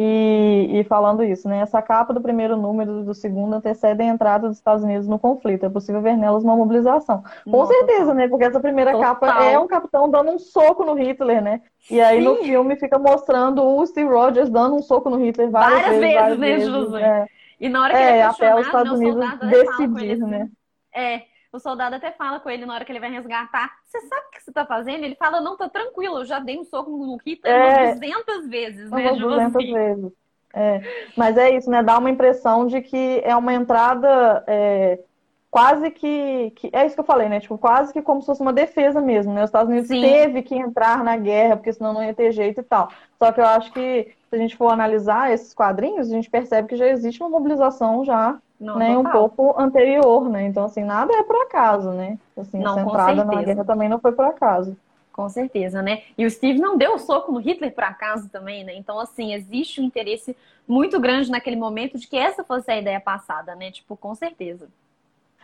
e, 0.00 0.78
e, 0.78 0.84
falando 0.84 1.24
isso, 1.24 1.48
né? 1.48 1.58
Essa 1.58 1.82
capa 1.82 2.14
do 2.14 2.20
primeiro 2.20 2.56
número 2.56 3.02
do 3.02 3.12
segundo 3.12 3.54
antecede 3.54 4.00
a 4.00 4.06
entrada 4.06 4.46
dos 4.46 4.56
Estados 4.56 4.84
Unidos 4.84 5.08
no 5.08 5.18
conflito. 5.18 5.66
É 5.66 5.68
possível 5.68 6.00
ver 6.00 6.16
nelas 6.16 6.44
uma 6.44 6.54
mobilização. 6.54 7.24
Com 7.44 7.50
Nossa, 7.50 7.74
certeza, 7.74 8.14
né? 8.14 8.28
Porque 8.28 8.44
essa 8.44 8.60
primeira 8.60 8.92
total. 8.92 9.16
capa 9.16 9.44
é 9.44 9.58
um 9.58 9.66
capitão 9.66 10.08
dando 10.08 10.30
um 10.30 10.38
soco 10.38 10.84
no 10.84 10.94
Hitler, 10.94 11.42
né? 11.42 11.62
E 11.90 12.00
aí 12.00 12.18
Sim. 12.18 12.24
no 12.24 12.36
filme 12.36 12.76
fica 12.76 12.96
mostrando 12.96 13.60
o 13.60 13.84
Steve 13.84 14.08
Rogers 14.08 14.48
dando 14.48 14.76
um 14.76 14.82
soco 14.82 15.10
no 15.10 15.16
Hitler 15.16 15.50
várias, 15.50 15.80
várias 15.80 15.98
vezes, 16.00 16.14
várias 16.14 16.38
né, 16.38 16.46
vezes, 16.46 16.68
José? 16.68 17.02
É. 17.02 17.26
E 17.60 17.68
na 17.68 17.82
hora 17.82 17.92
que 17.92 18.00
é, 18.00 18.08
ele 18.08 18.18
é 18.18 18.22
até 18.22 18.54
os 18.54 18.66
Estados 18.66 18.92
Unidos 18.92 19.38
decidir, 19.50 20.12
assim, 20.12 20.24
né? 20.30 20.48
É, 20.94 21.22
o 21.52 21.58
soldado 21.58 21.96
até 21.96 22.12
fala 22.12 22.40
com 22.40 22.50
ele 22.50 22.66
na 22.66 22.74
hora 22.74 22.84
que 22.84 22.92
ele 22.92 23.00
vai 23.00 23.10
resgatar: 23.10 23.70
Você 23.84 24.00
sabe 24.00 24.26
o 24.26 24.30
que 24.30 24.42
você 24.42 24.52
tá 24.52 24.66
fazendo? 24.66 25.04
Ele 25.04 25.14
fala: 25.14 25.40
Não, 25.40 25.56
tá 25.56 25.68
tranquilo, 25.68 26.18
eu 26.18 26.24
já 26.24 26.38
dei 26.38 26.58
um 26.58 26.64
soco 26.64 26.90
no 26.90 27.16
Hitler 27.16 27.54
é, 27.54 27.84
umas 27.84 28.00
200 28.00 28.48
vezes, 28.48 28.90
né? 28.90 29.10
Umas 29.10 29.18
200 29.18 29.56
assim. 29.56 29.72
vezes. 29.72 30.12
É. 30.54 30.80
Mas 31.16 31.36
é 31.36 31.54
isso, 31.54 31.70
né? 31.70 31.82
Dá 31.82 31.98
uma 31.98 32.10
impressão 32.10 32.66
de 32.66 32.80
que 32.80 33.20
é 33.24 33.36
uma 33.36 33.52
entrada 33.52 34.42
é, 34.46 34.98
quase 35.50 35.90
que, 35.90 36.52
que, 36.56 36.70
É 36.72 36.86
isso 36.86 36.94
que 36.94 37.00
eu 37.00 37.04
falei, 37.04 37.28
né? 37.28 37.40
Tipo, 37.40 37.58
quase 37.58 37.92
que 37.92 38.02
como 38.02 38.20
se 38.20 38.26
fosse 38.26 38.40
uma 38.40 38.52
defesa 38.52 39.00
mesmo, 39.00 39.32
né? 39.32 39.42
Os 39.42 39.48
Estados 39.48 39.70
Unidos 39.70 39.88
Sim. 39.88 40.00
teve 40.00 40.42
que 40.42 40.54
entrar 40.54 41.02
na 41.04 41.16
guerra, 41.16 41.56
porque 41.56 41.72
senão 41.72 41.92
não 41.92 42.04
ia 42.04 42.14
ter 42.14 42.32
jeito 42.32 42.60
e 42.60 42.64
tal. 42.64 42.90
Só 43.18 43.32
que 43.32 43.40
eu 43.40 43.46
acho 43.46 43.72
que 43.72 44.14
se 44.28 44.36
a 44.36 44.38
gente 44.38 44.56
for 44.56 44.68
analisar 44.68 45.32
esses 45.32 45.54
quadrinhos, 45.54 46.10
a 46.10 46.14
gente 46.14 46.30
percebe 46.30 46.68
que 46.68 46.76
já 46.76 46.88
existe 46.88 47.22
uma 47.22 47.30
mobilização 47.30 48.04
já 48.04 48.38
não, 48.60 48.76
né, 48.76 48.96
um 48.96 49.04
pouco 49.04 49.54
anterior, 49.58 50.28
né? 50.28 50.46
Então, 50.46 50.64
assim, 50.64 50.82
nada 50.82 51.12
é 51.14 51.22
por 51.22 51.36
acaso, 51.42 51.90
né? 51.90 52.18
Assim, 52.36 52.58
não, 52.58 52.72
essa 52.72 52.82
entrada 52.82 53.24
na 53.24 53.42
guerra 53.42 53.64
também 53.64 53.88
não 53.88 54.00
foi 54.00 54.12
por 54.12 54.24
acaso. 54.24 54.76
Com 55.12 55.28
certeza, 55.28 55.82
né? 55.82 56.02
E 56.16 56.24
o 56.24 56.30
Steve 56.30 56.60
não 56.60 56.76
deu 56.76 56.94
o 56.94 56.98
soco 56.98 57.32
no 57.32 57.40
Hitler 57.40 57.74
por 57.74 57.84
acaso 57.84 58.28
também, 58.28 58.64
né? 58.64 58.74
Então, 58.74 58.98
assim, 58.98 59.34
existe 59.34 59.80
um 59.80 59.84
interesse 59.84 60.36
muito 60.66 61.00
grande 61.00 61.30
naquele 61.30 61.56
momento 61.56 61.98
de 61.98 62.06
que 62.06 62.16
essa 62.16 62.44
fosse 62.44 62.70
a 62.70 62.78
ideia 62.78 63.00
passada, 63.00 63.54
né? 63.54 63.70
Tipo, 63.70 63.96
com 63.96 64.14
certeza. 64.14 64.68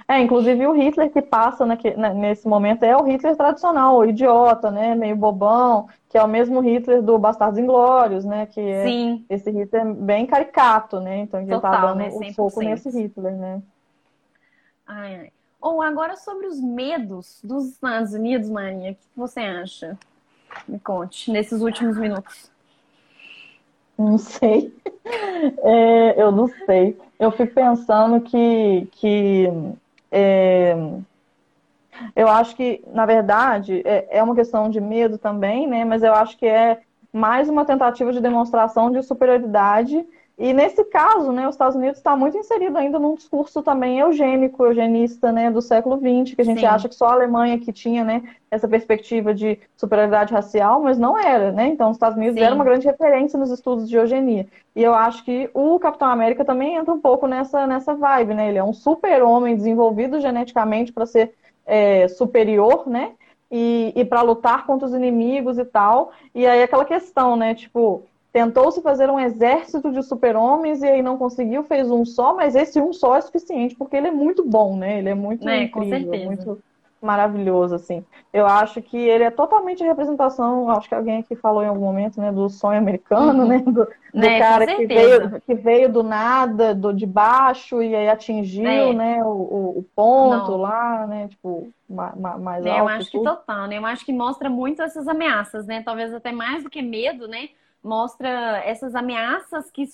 É, 0.07 0.21
inclusive 0.21 0.67
o 0.67 0.73
Hitler 0.73 1.11
que 1.11 1.23
passa 1.23 1.65
né, 1.65 1.79
nesse 2.15 2.47
momento 2.47 2.83
é 2.83 2.95
o 2.95 3.05
Hitler 3.05 3.37
tradicional, 3.37 3.97
o 3.97 4.05
idiota, 4.05 4.71
né, 4.71 4.95
meio 4.95 5.17
bobão, 5.17 5.89
que 6.11 6.19
é 6.19 6.23
o 6.23 6.29
mesmo 6.29 6.61
Hitler 6.61 7.01
do 7.03 7.19
Bastardos 7.19 7.59
Inglórios, 7.59 8.25
né, 8.25 8.45
que 8.47 8.61
é 8.61 8.85
Sim. 8.85 9.25
esse 9.31 9.51
Hitler 9.51 9.95
bem 9.95 10.27
caricato, 10.27 11.01
né, 11.01 11.21
então 11.21 11.41
ele 11.41 11.59
tá 11.59 11.81
dando 11.81 11.99
né, 11.99 12.11
um 12.13 12.35
pouco 12.35 12.61
nesse 12.61 12.91
Hitler, 12.91 13.35
né. 13.35 13.63
Ai, 14.87 15.17
ai. 15.17 15.33
Ou 15.59 15.81
agora 15.81 16.17
sobre 16.17 16.47
os 16.47 16.61
medos 16.61 17.41
dos 17.43 17.71
Estados 17.71 18.13
Unidos, 18.13 18.51
Maria, 18.51 18.93
o 18.93 18.95
que 18.95 19.01
você 19.17 19.41
acha? 19.41 19.99
Me 20.69 20.79
conte, 20.79 21.31
nesses 21.31 21.63
últimos 21.63 21.97
minutos. 21.97 22.51
Não 23.99 24.19
sei. 24.19 24.75
É, 25.63 26.23
eu 26.23 26.33
não 26.33 26.49
sei. 26.49 26.99
Eu 27.21 27.31
fico 27.31 27.53
pensando 27.53 28.23
que, 28.23 28.89
que 28.93 29.47
é, 30.17 30.77
eu 32.15 32.29
acho 32.29 32.55
que, 32.55 32.83
na 32.87 33.05
verdade, 33.05 33.83
é, 33.85 34.19
é 34.19 34.23
uma 34.23 34.35
questão 34.35 34.69
de 34.71 34.81
medo 34.81 35.19
também, 35.19 35.67
né? 35.67 35.85
Mas 35.85 36.03
eu 36.03 36.15
acho 36.15 36.37
que 36.39 36.47
é 36.47 36.81
mais 37.12 37.49
uma 37.49 37.65
tentativa 37.65 38.12
de 38.12 38.21
demonstração 38.21 38.91
de 38.91 39.03
superioridade. 39.03 40.07
E 40.37 40.53
nesse 40.53 40.82
caso, 40.85 41.30
né, 41.30 41.47
os 41.47 41.55
Estados 41.55 41.76
Unidos 41.76 41.99
está 41.99 42.16
muito 42.16 42.37
inserido 42.37 42.76
ainda 42.76 42.99
num 42.99 43.14
discurso 43.14 43.62
também 43.62 44.01
eugênico, 44.01 44.64
eugenista, 44.64 45.30
né, 45.30 45.49
do 45.49 45.62
século 45.62 45.97
XX, 45.97 46.35
que 46.35 46.43
a 46.43 46.45
gente 46.45 46.61
Sim. 46.61 46.66
acha 46.66 46.89
que 46.89 46.95
só 46.95 47.07
a 47.07 47.12
Alemanha 47.12 47.59
que 47.59 47.72
tinha, 47.72 48.03
né, 48.03 48.22
essa 48.51 48.66
perspectiva 48.66 49.32
de 49.32 49.61
superioridade 49.76 50.32
racial, 50.32 50.82
mas 50.82 50.99
não 50.99 51.16
era, 51.16 51.53
né? 51.53 51.68
Então, 51.68 51.91
os 51.91 51.97
Estados 51.97 52.16
Unidos 52.16 52.37
Sim. 52.37 52.45
era 52.45 52.55
uma 52.55 52.64
grande 52.64 52.87
referência 52.87 53.39
nos 53.39 53.51
estudos 53.51 53.89
de 53.89 53.97
eugenia. 53.97 54.47
E 54.74 54.82
eu 54.82 54.93
acho 54.93 55.24
que 55.24 55.49
o 55.55 55.78
Capitão 55.78 56.09
América 56.09 56.45
também 56.45 56.74
entra 56.74 56.93
um 56.93 57.01
pouco 57.01 57.28
nessa, 57.28 57.66
nessa 57.66 57.95
vibe, 57.95 58.35
né? 58.35 58.49
Ele 58.49 58.59
é 58.59 58.64
um 58.64 58.72
super-homem 58.72 59.57
desenvolvido 59.57 60.20
geneticamente 60.20 60.93
para 60.93 61.07
ser 61.07 61.32
é, 61.64 62.09
superior, 62.09 62.89
né? 62.89 63.12
E, 63.51 63.93
e 63.95 64.05
para 64.05 64.22
lutar 64.22 64.66
contra 64.66 64.87
os 64.87 64.95
inimigos 64.95 65.59
e 65.59 65.64
tal. 65.64 66.11
E 66.35 66.45
aí 66.45 66.62
aquela 66.62 66.85
questão, 66.85 67.37
né? 67.37 67.55
Tipo, 67.55 68.03
tentou-se 68.35 68.82
fazer 68.82 69.09
um 69.09 69.20
exército 69.20 69.93
de 69.93 70.03
super-homens 70.03 70.82
e 70.82 70.89
aí 70.89 71.01
não 71.01 71.16
conseguiu, 71.16 71.62
fez 71.62 71.89
um 71.89 72.05
só, 72.05 72.35
mas 72.35 72.57
esse 72.57 72.80
um 72.80 72.93
só 72.93 73.14
é 73.14 73.20
suficiente, 73.20 73.76
porque 73.76 73.97
ele 73.97 74.09
é 74.09 74.11
muito 74.11 74.45
bom, 74.45 74.76
né? 74.76 74.99
Ele 74.99 75.09
é 75.09 75.14
muito 75.14 75.49
é, 75.49 75.62
incrível, 75.62 76.24
muito 76.24 76.59
maravilhoso, 77.01 77.76
assim. 77.76 78.05
Eu 78.32 78.45
acho 78.45 78.82
que 78.82 78.97
ele 78.97 79.22
é 79.22 79.30
totalmente 79.30 79.85
a 79.85 79.87
representação, 79.87 80.68
acho 80.68 80.89
que 80.89 80.97
alguém 80.97 81.20
aqui 81.20 81.37
falou 81.37 81.62
em 81.62 81.68
algum 81.68 81.85
momento, 81.85 82.20
né, 82.20 82.32
do 82.32 82.49
sonho 82.49 82.76
americano, 82.76 83.45
uhum. 83.45 83.49
né, 83.49 83.59
do, 83.59 83.72
do 83.72 83.87
né, 84.14 84.39
cara 84.41 84.66
que 84.66 84.85
veio, 84.85 85.41
que 85.43 85.55
veio 85.55 85.93
do 85.93 86.03
nada, 86.03 86.74
do 86.74 86.93
de 86.93 87.07
baixo 87.07 87.80
e 87.80 87.95
aí 87.95 88.09
atingiu, 88.09 88.66
é. 88.66 88.93
né, 88.93 89.22
o, 89.22 89.78
o 89.78 89.87
ponto 89.95 90.51
Não. 90.51 90.57
lá, 90.57 91.07
né, 91.07 91.28
tipo, 91.28 91.68
mais, 91.89 92.66
alto. 92.66 92.80
Eu 92.80 92.89
acho 92.89 93.11
que 93.12 93.22
total, 93.22 93.68
né, 93.68 93.78
eu 93.78 93.87
acho 93.87 94.05
que 94.05 94.12
mostra 94.12 94.51
muito 94.51 94.82
essas 94.82 95.07
ameaças, 95.07 95.66
né, 95.66 95.85
talvez 95.85 96.12
até 96.12 96.32
mais 96.32 96.64
do 96.64 96.70
que 96.70 96.82
medo, 96.82 97.28
né, 97.28 97.51
mostra 97.85 98.62
essas 98.64 98.95
ameaças 98.95 99.70
que, 99.70 99.85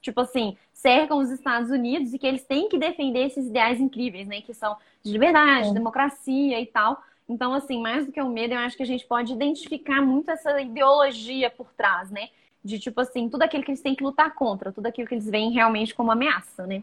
tipo 0.00 0.20
assim, 0.20 0.56
cercam 0.72 1.18
os 1.18 1.30
Estados 1.30 1.70
Unidos 1.70 2.14
e 2.14 2.18
que 2.18 2.26
eles 2.26 2.44
têm 2.44 2.68
que 2.68 2.78
defender 2.78 3.26
esses 3.26 3.46
ideais 3.46 3.80
incríveis, 3.80 4.26
né? 4.26 4.40
Que 4.40 4.54
são 4.54 4.76
de 5.02 5.12
liberdade, 5.12 5.68
de 5.68 5.74
democracia 5.74 6.60
e 6.60 6.66
tal. 6.66 7.02
Então, 7.28 7.54
assim, 7.54 7.80
mais 7.80 8.06
do 8.06 8.12
que 8.12 8.20
o 8.20 8.28
medo, 8.28 8.54
eu 8.54 8.58
acho 8.58 8.76
que 8.76 8.82
a 8.82 8.86
gente 8.86 9.06
pode 9.06 9.32
identificar 9.32 10.02
muito 10.02 10.30
essa 10.30 10.60
ideologia 10.60 11.50
por 11.50 11.72
trás, 11.72 12.10
né? 12.10 12.28
De 12.64 12.78
tipo 12.78 13.00
assim, 13.00 13.28
tudo 13.28 13.42
aquilo 13.42 13.64
que 13.64 13.70
eles 13.70 13.80
têm 13.80 13.94
que 13.94 14.04
lutar 14.04 14.34
contra, 14.34 14.72
tudo 14.72 14.86
aquilo 14.86 15.08
que 15.08 15.14
eles 15.14 15.28
veem 15.28 15.50
realmente 15.50 15.94
como 15.94 16.10
ameaça, 16.10 16.66
né? 16.66 16.82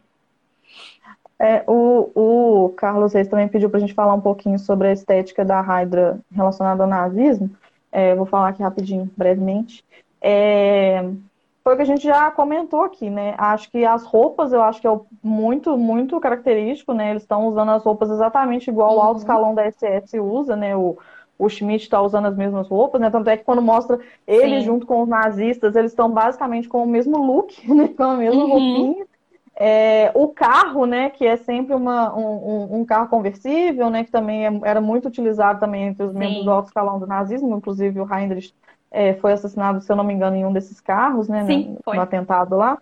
É, 1.37 1.63
o, 1.67 2.11
o 2.15 2.69
Carlos 2.75 3.13
Reis 3.13 3.27
também 3.27 3.47
pediu 3.47 3.69
para 3.69 3.77
a 3.77 3.81
gente 3.81 3.93
falar 3.93 4.13
um 4.13 4.19
pouquinho 4.19 4.59
sobre 4.59 4.89
a 4.89 4.91
estética 4.91 5.45
da 5.45 5.61
Hydra 5.61 6.19
relacionada 6.31 6.83
ao 6.83 6.89
nazismo. 6.89 7.49
É, 7.91 8.13
vou 8.13 8.25
falar 8.25 8.49
aqui 8.49 8.61
rapidinho, 8.61 9.09
brevemente. 9.15 9.83
É, 10.21 11.03
foi 11.63 11.73
o 11.73 11.75
que 11.75 11.83
a 11.83 11.85
gente 11.85 12.03
já 12.03 12.31
comentou 12.31 12.83
aqui, 12.83 13.09
né? 13.09 13.35
Acho 13.37 13.69
que 13.69 13.85
as 13.85 14.03
roupas, 14.03 14.51
eu 14.51 14.61
acho 14.61 14.81
que 14.81 14.87
é 14.87 14.99
muito, 15.21 15.77
muito 15.77 16.19
característico, 16.19 16.93
né? 16.93 17.11
Eles 17.11 17.23
estão 17.23 17.47
usando 17.47 17.69
as 17.69 17.83
roupas 17.83 18.09
exatamente 18.09 18.69
igual 18.69 18.93
uhum. 18.93 18.97
o 18.97 19.01
alto 19.01 19.19
escalão 19.19 19.53
da 19.53 19.69
SS 19.69 20.19
usa, 20.19 20.55
né? 20.55 20.75
O, 20.75 20.97
o 21.37 21.47
Schmidt 21.47 21.83
está 21.83 22.01
usando 22.01 22.25
as 22.25 22.35
mesmas 22.35 22.67
roupas, 22.67 22.99
né? 22.99 23.09
Tanto 23.09 23.29
é 23.29 23.37
que 23.37 23.43
quando 23.43 23.61
mostra 23.61 23.99
ele 24.25 24.59
Sim. 24.59 24.65
junto 24.65 24.87
com 24.87 25.03
os 25.03 25.07
nazistas, 25.07 25.75
eles 25.75 25.91
estão 25.91 26.09
basicamente 26.09 26.67
com 26.67 26.83
o 26.83 26.87
mesmo 26.87 27.17
look, 27.17 27.53
né? 27.71 27.89
Com 27.89 28.03
a 28.03 28.17
mesma 28.17 28.43
uhum. 28.43 28.49
roupinha. 28.49 29.05
É, 29.61 30.11
o 30.15 30.29
carro, 30.29 30.85
né, 30.85 31.09
que 31.09 31.25
é 31.25 31.35
sempre 31.35 31.75
uma, 31.75 32.15
um, 32.17 32.79
um, 32.79 32.85
carro 32.85 33.09
conversível, 33.09 33.89
né, 33.89 34.05
que 34.05 34.11
também 34.11 34.47
é, 34.47 34.59
era 34.63 34.79
muito 34.79 35.09
utilizado 35.09 35.59
também 35.59 35.87
entre 35.87 36.01
os 36.01 36.13
membros 36.13 36.39
Sim. 36.39 36.45
do 36.45 36.51
alto 36.51 36.67
escalão 36.67 36.97
do 36.97 37.05
nazismo, 37.05 37.57
inclusive 37.57 37.99
o 37.99 38.07
Heinrich 38.09 38.53
é, 38.91 39.13
foi 39.15 39.33
assassinado, 39.33 39.81
se 39.81 39.91
eu 39.91 39.95
não 39.95 40.03
me 40.03 40.13
engano, 40.13 40.35
em 40.35 40.45
um 40.45 40.53
desses 40.53 40.79
carros, 40.81 41.27
né? 41.27 41.45
Sim, 41.45 41.77
no, 41.85 41.93
no 41.93 42.01
atentado 42.01 42.55
lá. 42.55 42.77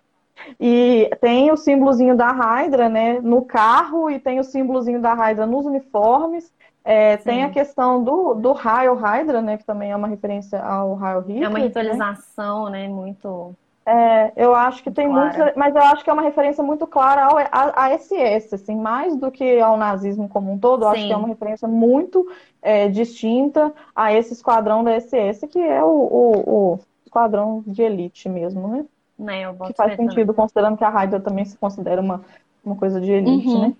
E 0.58 1.10
tem 1.20 1.50
o 1.50 1.56
símbolozinho 1.56 2.16
da 2.16 2.30
Hydra, 2.30 2.88
né, 2.88 3.20
no 3.20 3.42
carro, 3.42 4.08
e 4.08 4.18
tem 4.18 4.38
o 4.38 4.44
símbolozinho 4.44 5.00
da 5.00 5.12
Hydra 5.12 5.46
nos 5.46 5.66
uniformes. 5.66 6.52
É, 6.84 7.16
tem 7.18 7.44
a 7.44 7.50
questão 7.50 8.02
do, 8.02 8.34
do 8.34 8.52
raio 8.52 8.94
Hydra, 8.94 9.42
né, 9.42 9.58
que 9.58 9.64
também 9.64 9.90
é 9.90 9.96
uma 9.96 10.08
referência 10.08 10.60
ao 10.62 10.94
raio 10.94 11.20
Hitler. 11.20 11.42
É 11.44 11.48
uma 11.48 11.58
ritualização, 11.58 12.70
né, 12.70 12.86
né 12.86 12.88
muito 12.88 13.54
é, 13.88 14.32
eu 14.36 14.54
acho 14.54 14.82
que 14.82 14.90
tem 14.90 15.08
muito, 15.08 15.38
mas 15.56 15.74
eu 15.74 15.80
acho 15.80 16.04
que 16.04 16.10
é 16.10 16.12
uma 16.12 16.20
referência 16.20 16.62
muito 16.62 16.86
clara 16.86 17.24
ao, 17.24 17.38
a, 17.38 17.86
a 17.86 17.98
SS, 17.98 18.54
assim, 18.54 18.76
mais 18.76 19.16
do 19.16 19.30
que 19.30 19.58
ao 19.60 19.78
nazismo 19.78 20.28
como 20.28 20.52
um 20.52 20.58
todo, 20.58 20.84
eu 20.84 20.88
acho 20.88 21.06
que 21.06 21.12
é 21.12 21.16
uma 21.16 21.28
referência 21.28 21.66
muito 21.66 22.30
é, 22.60 22.86
distinta 22.88 23.72
a 23.96 24.12
esse 24.12 24.34
esquadrão 24.34 24.84
da 24.84 25.00
SS, 25.00 25.46
que 25.48 25.58
é 25.58 25.82
o, 25.82 25.88
o, 25.88 26.72
o 26.74 26.78
esquadrão 27.06 27.64
de 27.66 27.80
elite 27.80 28.28
mesmo, 28.28 28.68
né? 28.68 28.84
né 29.18 29.54
que 29.66 29.72
faz 29.72 29.96
sentido, 29.96 30.16
também. 30.16 30.34
considerando 30.34 30.76
que 30.76 30.84
a 30.84 30.90
Hydra 30.90 31.20
também 31.20 31.46
se 31.46 31.56
considera 31.56 32.02
uma, 32.02 32.20
uma 32.62 32.76
coisa 32.76 33.00
de 33.00 33.10
elite, 33.10 33.48
uhum. 33.48 33.68
né? 33.68 33.76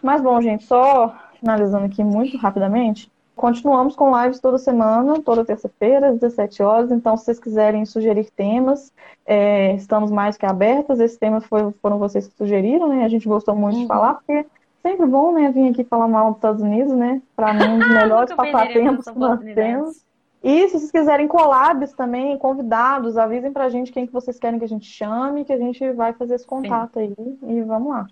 Mas 0.00 0.22
bom, 0.22 0.40
gente, 0.40 0.62
só 0.62 1.16
finalizando 1.40 1.86
aqui 1.86 2.04
muito 2.04 2.36
rapidamente, 2.36 3.10
Continuamos 3.36 3.96
com 3.96 4.16
lives 4.22 4.38
toda 4.38 4.58
semana, 4.58 5.20
toda 5.20 5.44
terça-feira, 5.44 6.10
às 6.10 6.20
17 6.20 6.62
horas. 6.62 6.92
Então, 6.92 7.16
se 7.16 7.24
vocês 7.24 7.40
quiserem 7.40 7.84
sugerir 7.84 8.30
temas, 8.30 8.92
é, 9.26 9.74
estamos 9.74 10.10
mais 10.10 10.36
que 10.36 10.46
abertas. 10.46 11.00
Esse 11.00 11.18
tema 11.18 11.40
foi, 11.40 11.72
foram 11.82 11.98
vocês 11.98 12.28
que 12.28 12.36
sugeriram, 12.36 12.88
né? 12.88 13.04
A 13.04 13.08
gente 13.08 13.26
gostou 13.26 13.56
muito 13.56 13.74
uhum. 13.74 13.82
de 13.82 13.88
falar, 13.88 14.14
porque 14.14 14.46
sempre 14.82 15.06
bom, 15.06 15.32
né, 15.32 15.50
vir 15.50 15.70
aqui 15.70 15.82
falar 15.82 16.06
mal 16.06 16.28
dos 16.28 16.36
Estados 16.36 16.62
Unidos, 16.62 16.92
né? 16.94 17.20
Para 17.34 17.52
mim, 17.52 17.64
um 17.64 17.78
dos 17.80 17.88
melhores 17.92 18.34
passatempos 18.34 19.06
que 19.06 19.18
nós 19.18 19.40
temos. 19.40 20.04
E 20.42 20.68
se 20.68 20.78
vocês 20.78 20.92
quiserem 20.92 21.26
collabs 21.26 21.92
também, 21.94 22.38
convidados, 22.38 23.16
avisem 23.16 23.52
pra 23.52 23.68
gente 23.68 23.90
quem 23.90 24.06
que 24.06 24.12
vocês 24.12 24.38
querem 24.38 24.58
que 24.58 24.64
a 24.64 24.68
gente 24.68 24.86
chame, 24.86 25.44
que 25.44 25.52
a 25.52 25.58
gente 25.58 25.90
vai 25.92 26.12
fazer 26.12 26.34
esse 26.36 26.46
contato 26.46 27.00
Sim. 27.00 27.14
aí. 27.18 27.56
E 27.56 27.62
vamos 27.62 27.90
lá. 27.90 28.06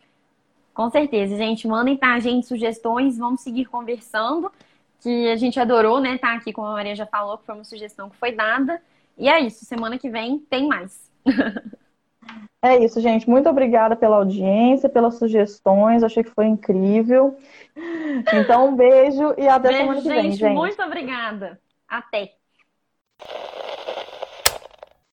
Com 0.75 0.91
certeza, 0.91 1.37
gente. 1.37 1.69
Mandem 1.69 1.97
pra 1.97 2.19
gente 2.19 2.47
sugestões, 2.47 3.19
vamos 3.19 3.43
seguir 3.43 3.67
conversando 3.67 4.51
que 5.03 5.29
a 5.29 5.37
gente 5.37 5.59
adorou, 5.59 6.01
né? 6.01 6.17
Tá 6.19 6.35
aqui, 6.35 6.53
como 6.53 6.69
a 6.69 6.73
Maria 6.73 6.95
já 6.95 7.07
falou, 7.07 7.37
que 7.37 7.45
foi 7.45 7.55
uma 7.55 7.65
sugestão 7.65 8.09
que 8.09 8.17
foi 8.17 8.33
dada. 8.33 8.81
E 9.19 9.29
é 9.29 9.41
isso, 9.41 9.65
semana 9.65 9.99
que 9.99 10.09
vem 10.09 10.39
tem 10.39 10.67
mais. 10.67 11.11
É 12.65 12.79
isso, 12.79 13.01
gente. 13.01 13.29
Muito 13.29 13.49
obrigada 13.49 13.97
pela 13.97 14.15
audiência, 14.19 14.89
pelas 14.89 15.19
sugestões. 15.19 16.05
Achei 16.05 16.23
que 16.23 16.31
foi 16.31 16.47
incrível. 16.47 17.37
Então, 18.33 18.69
um 18.69 18.77
beijo 18.77 19.35
e 19.37 19.49
até 19.49 19.69
beijo, 19.69 19.81
semana 19.81 20.03
que 20.03 20.09
vem, 20.09 20.31
gente. 20.31 20.55
Muito 20.55 20.81
obrigada. 20.81 21.61
Até. 21.89 22.37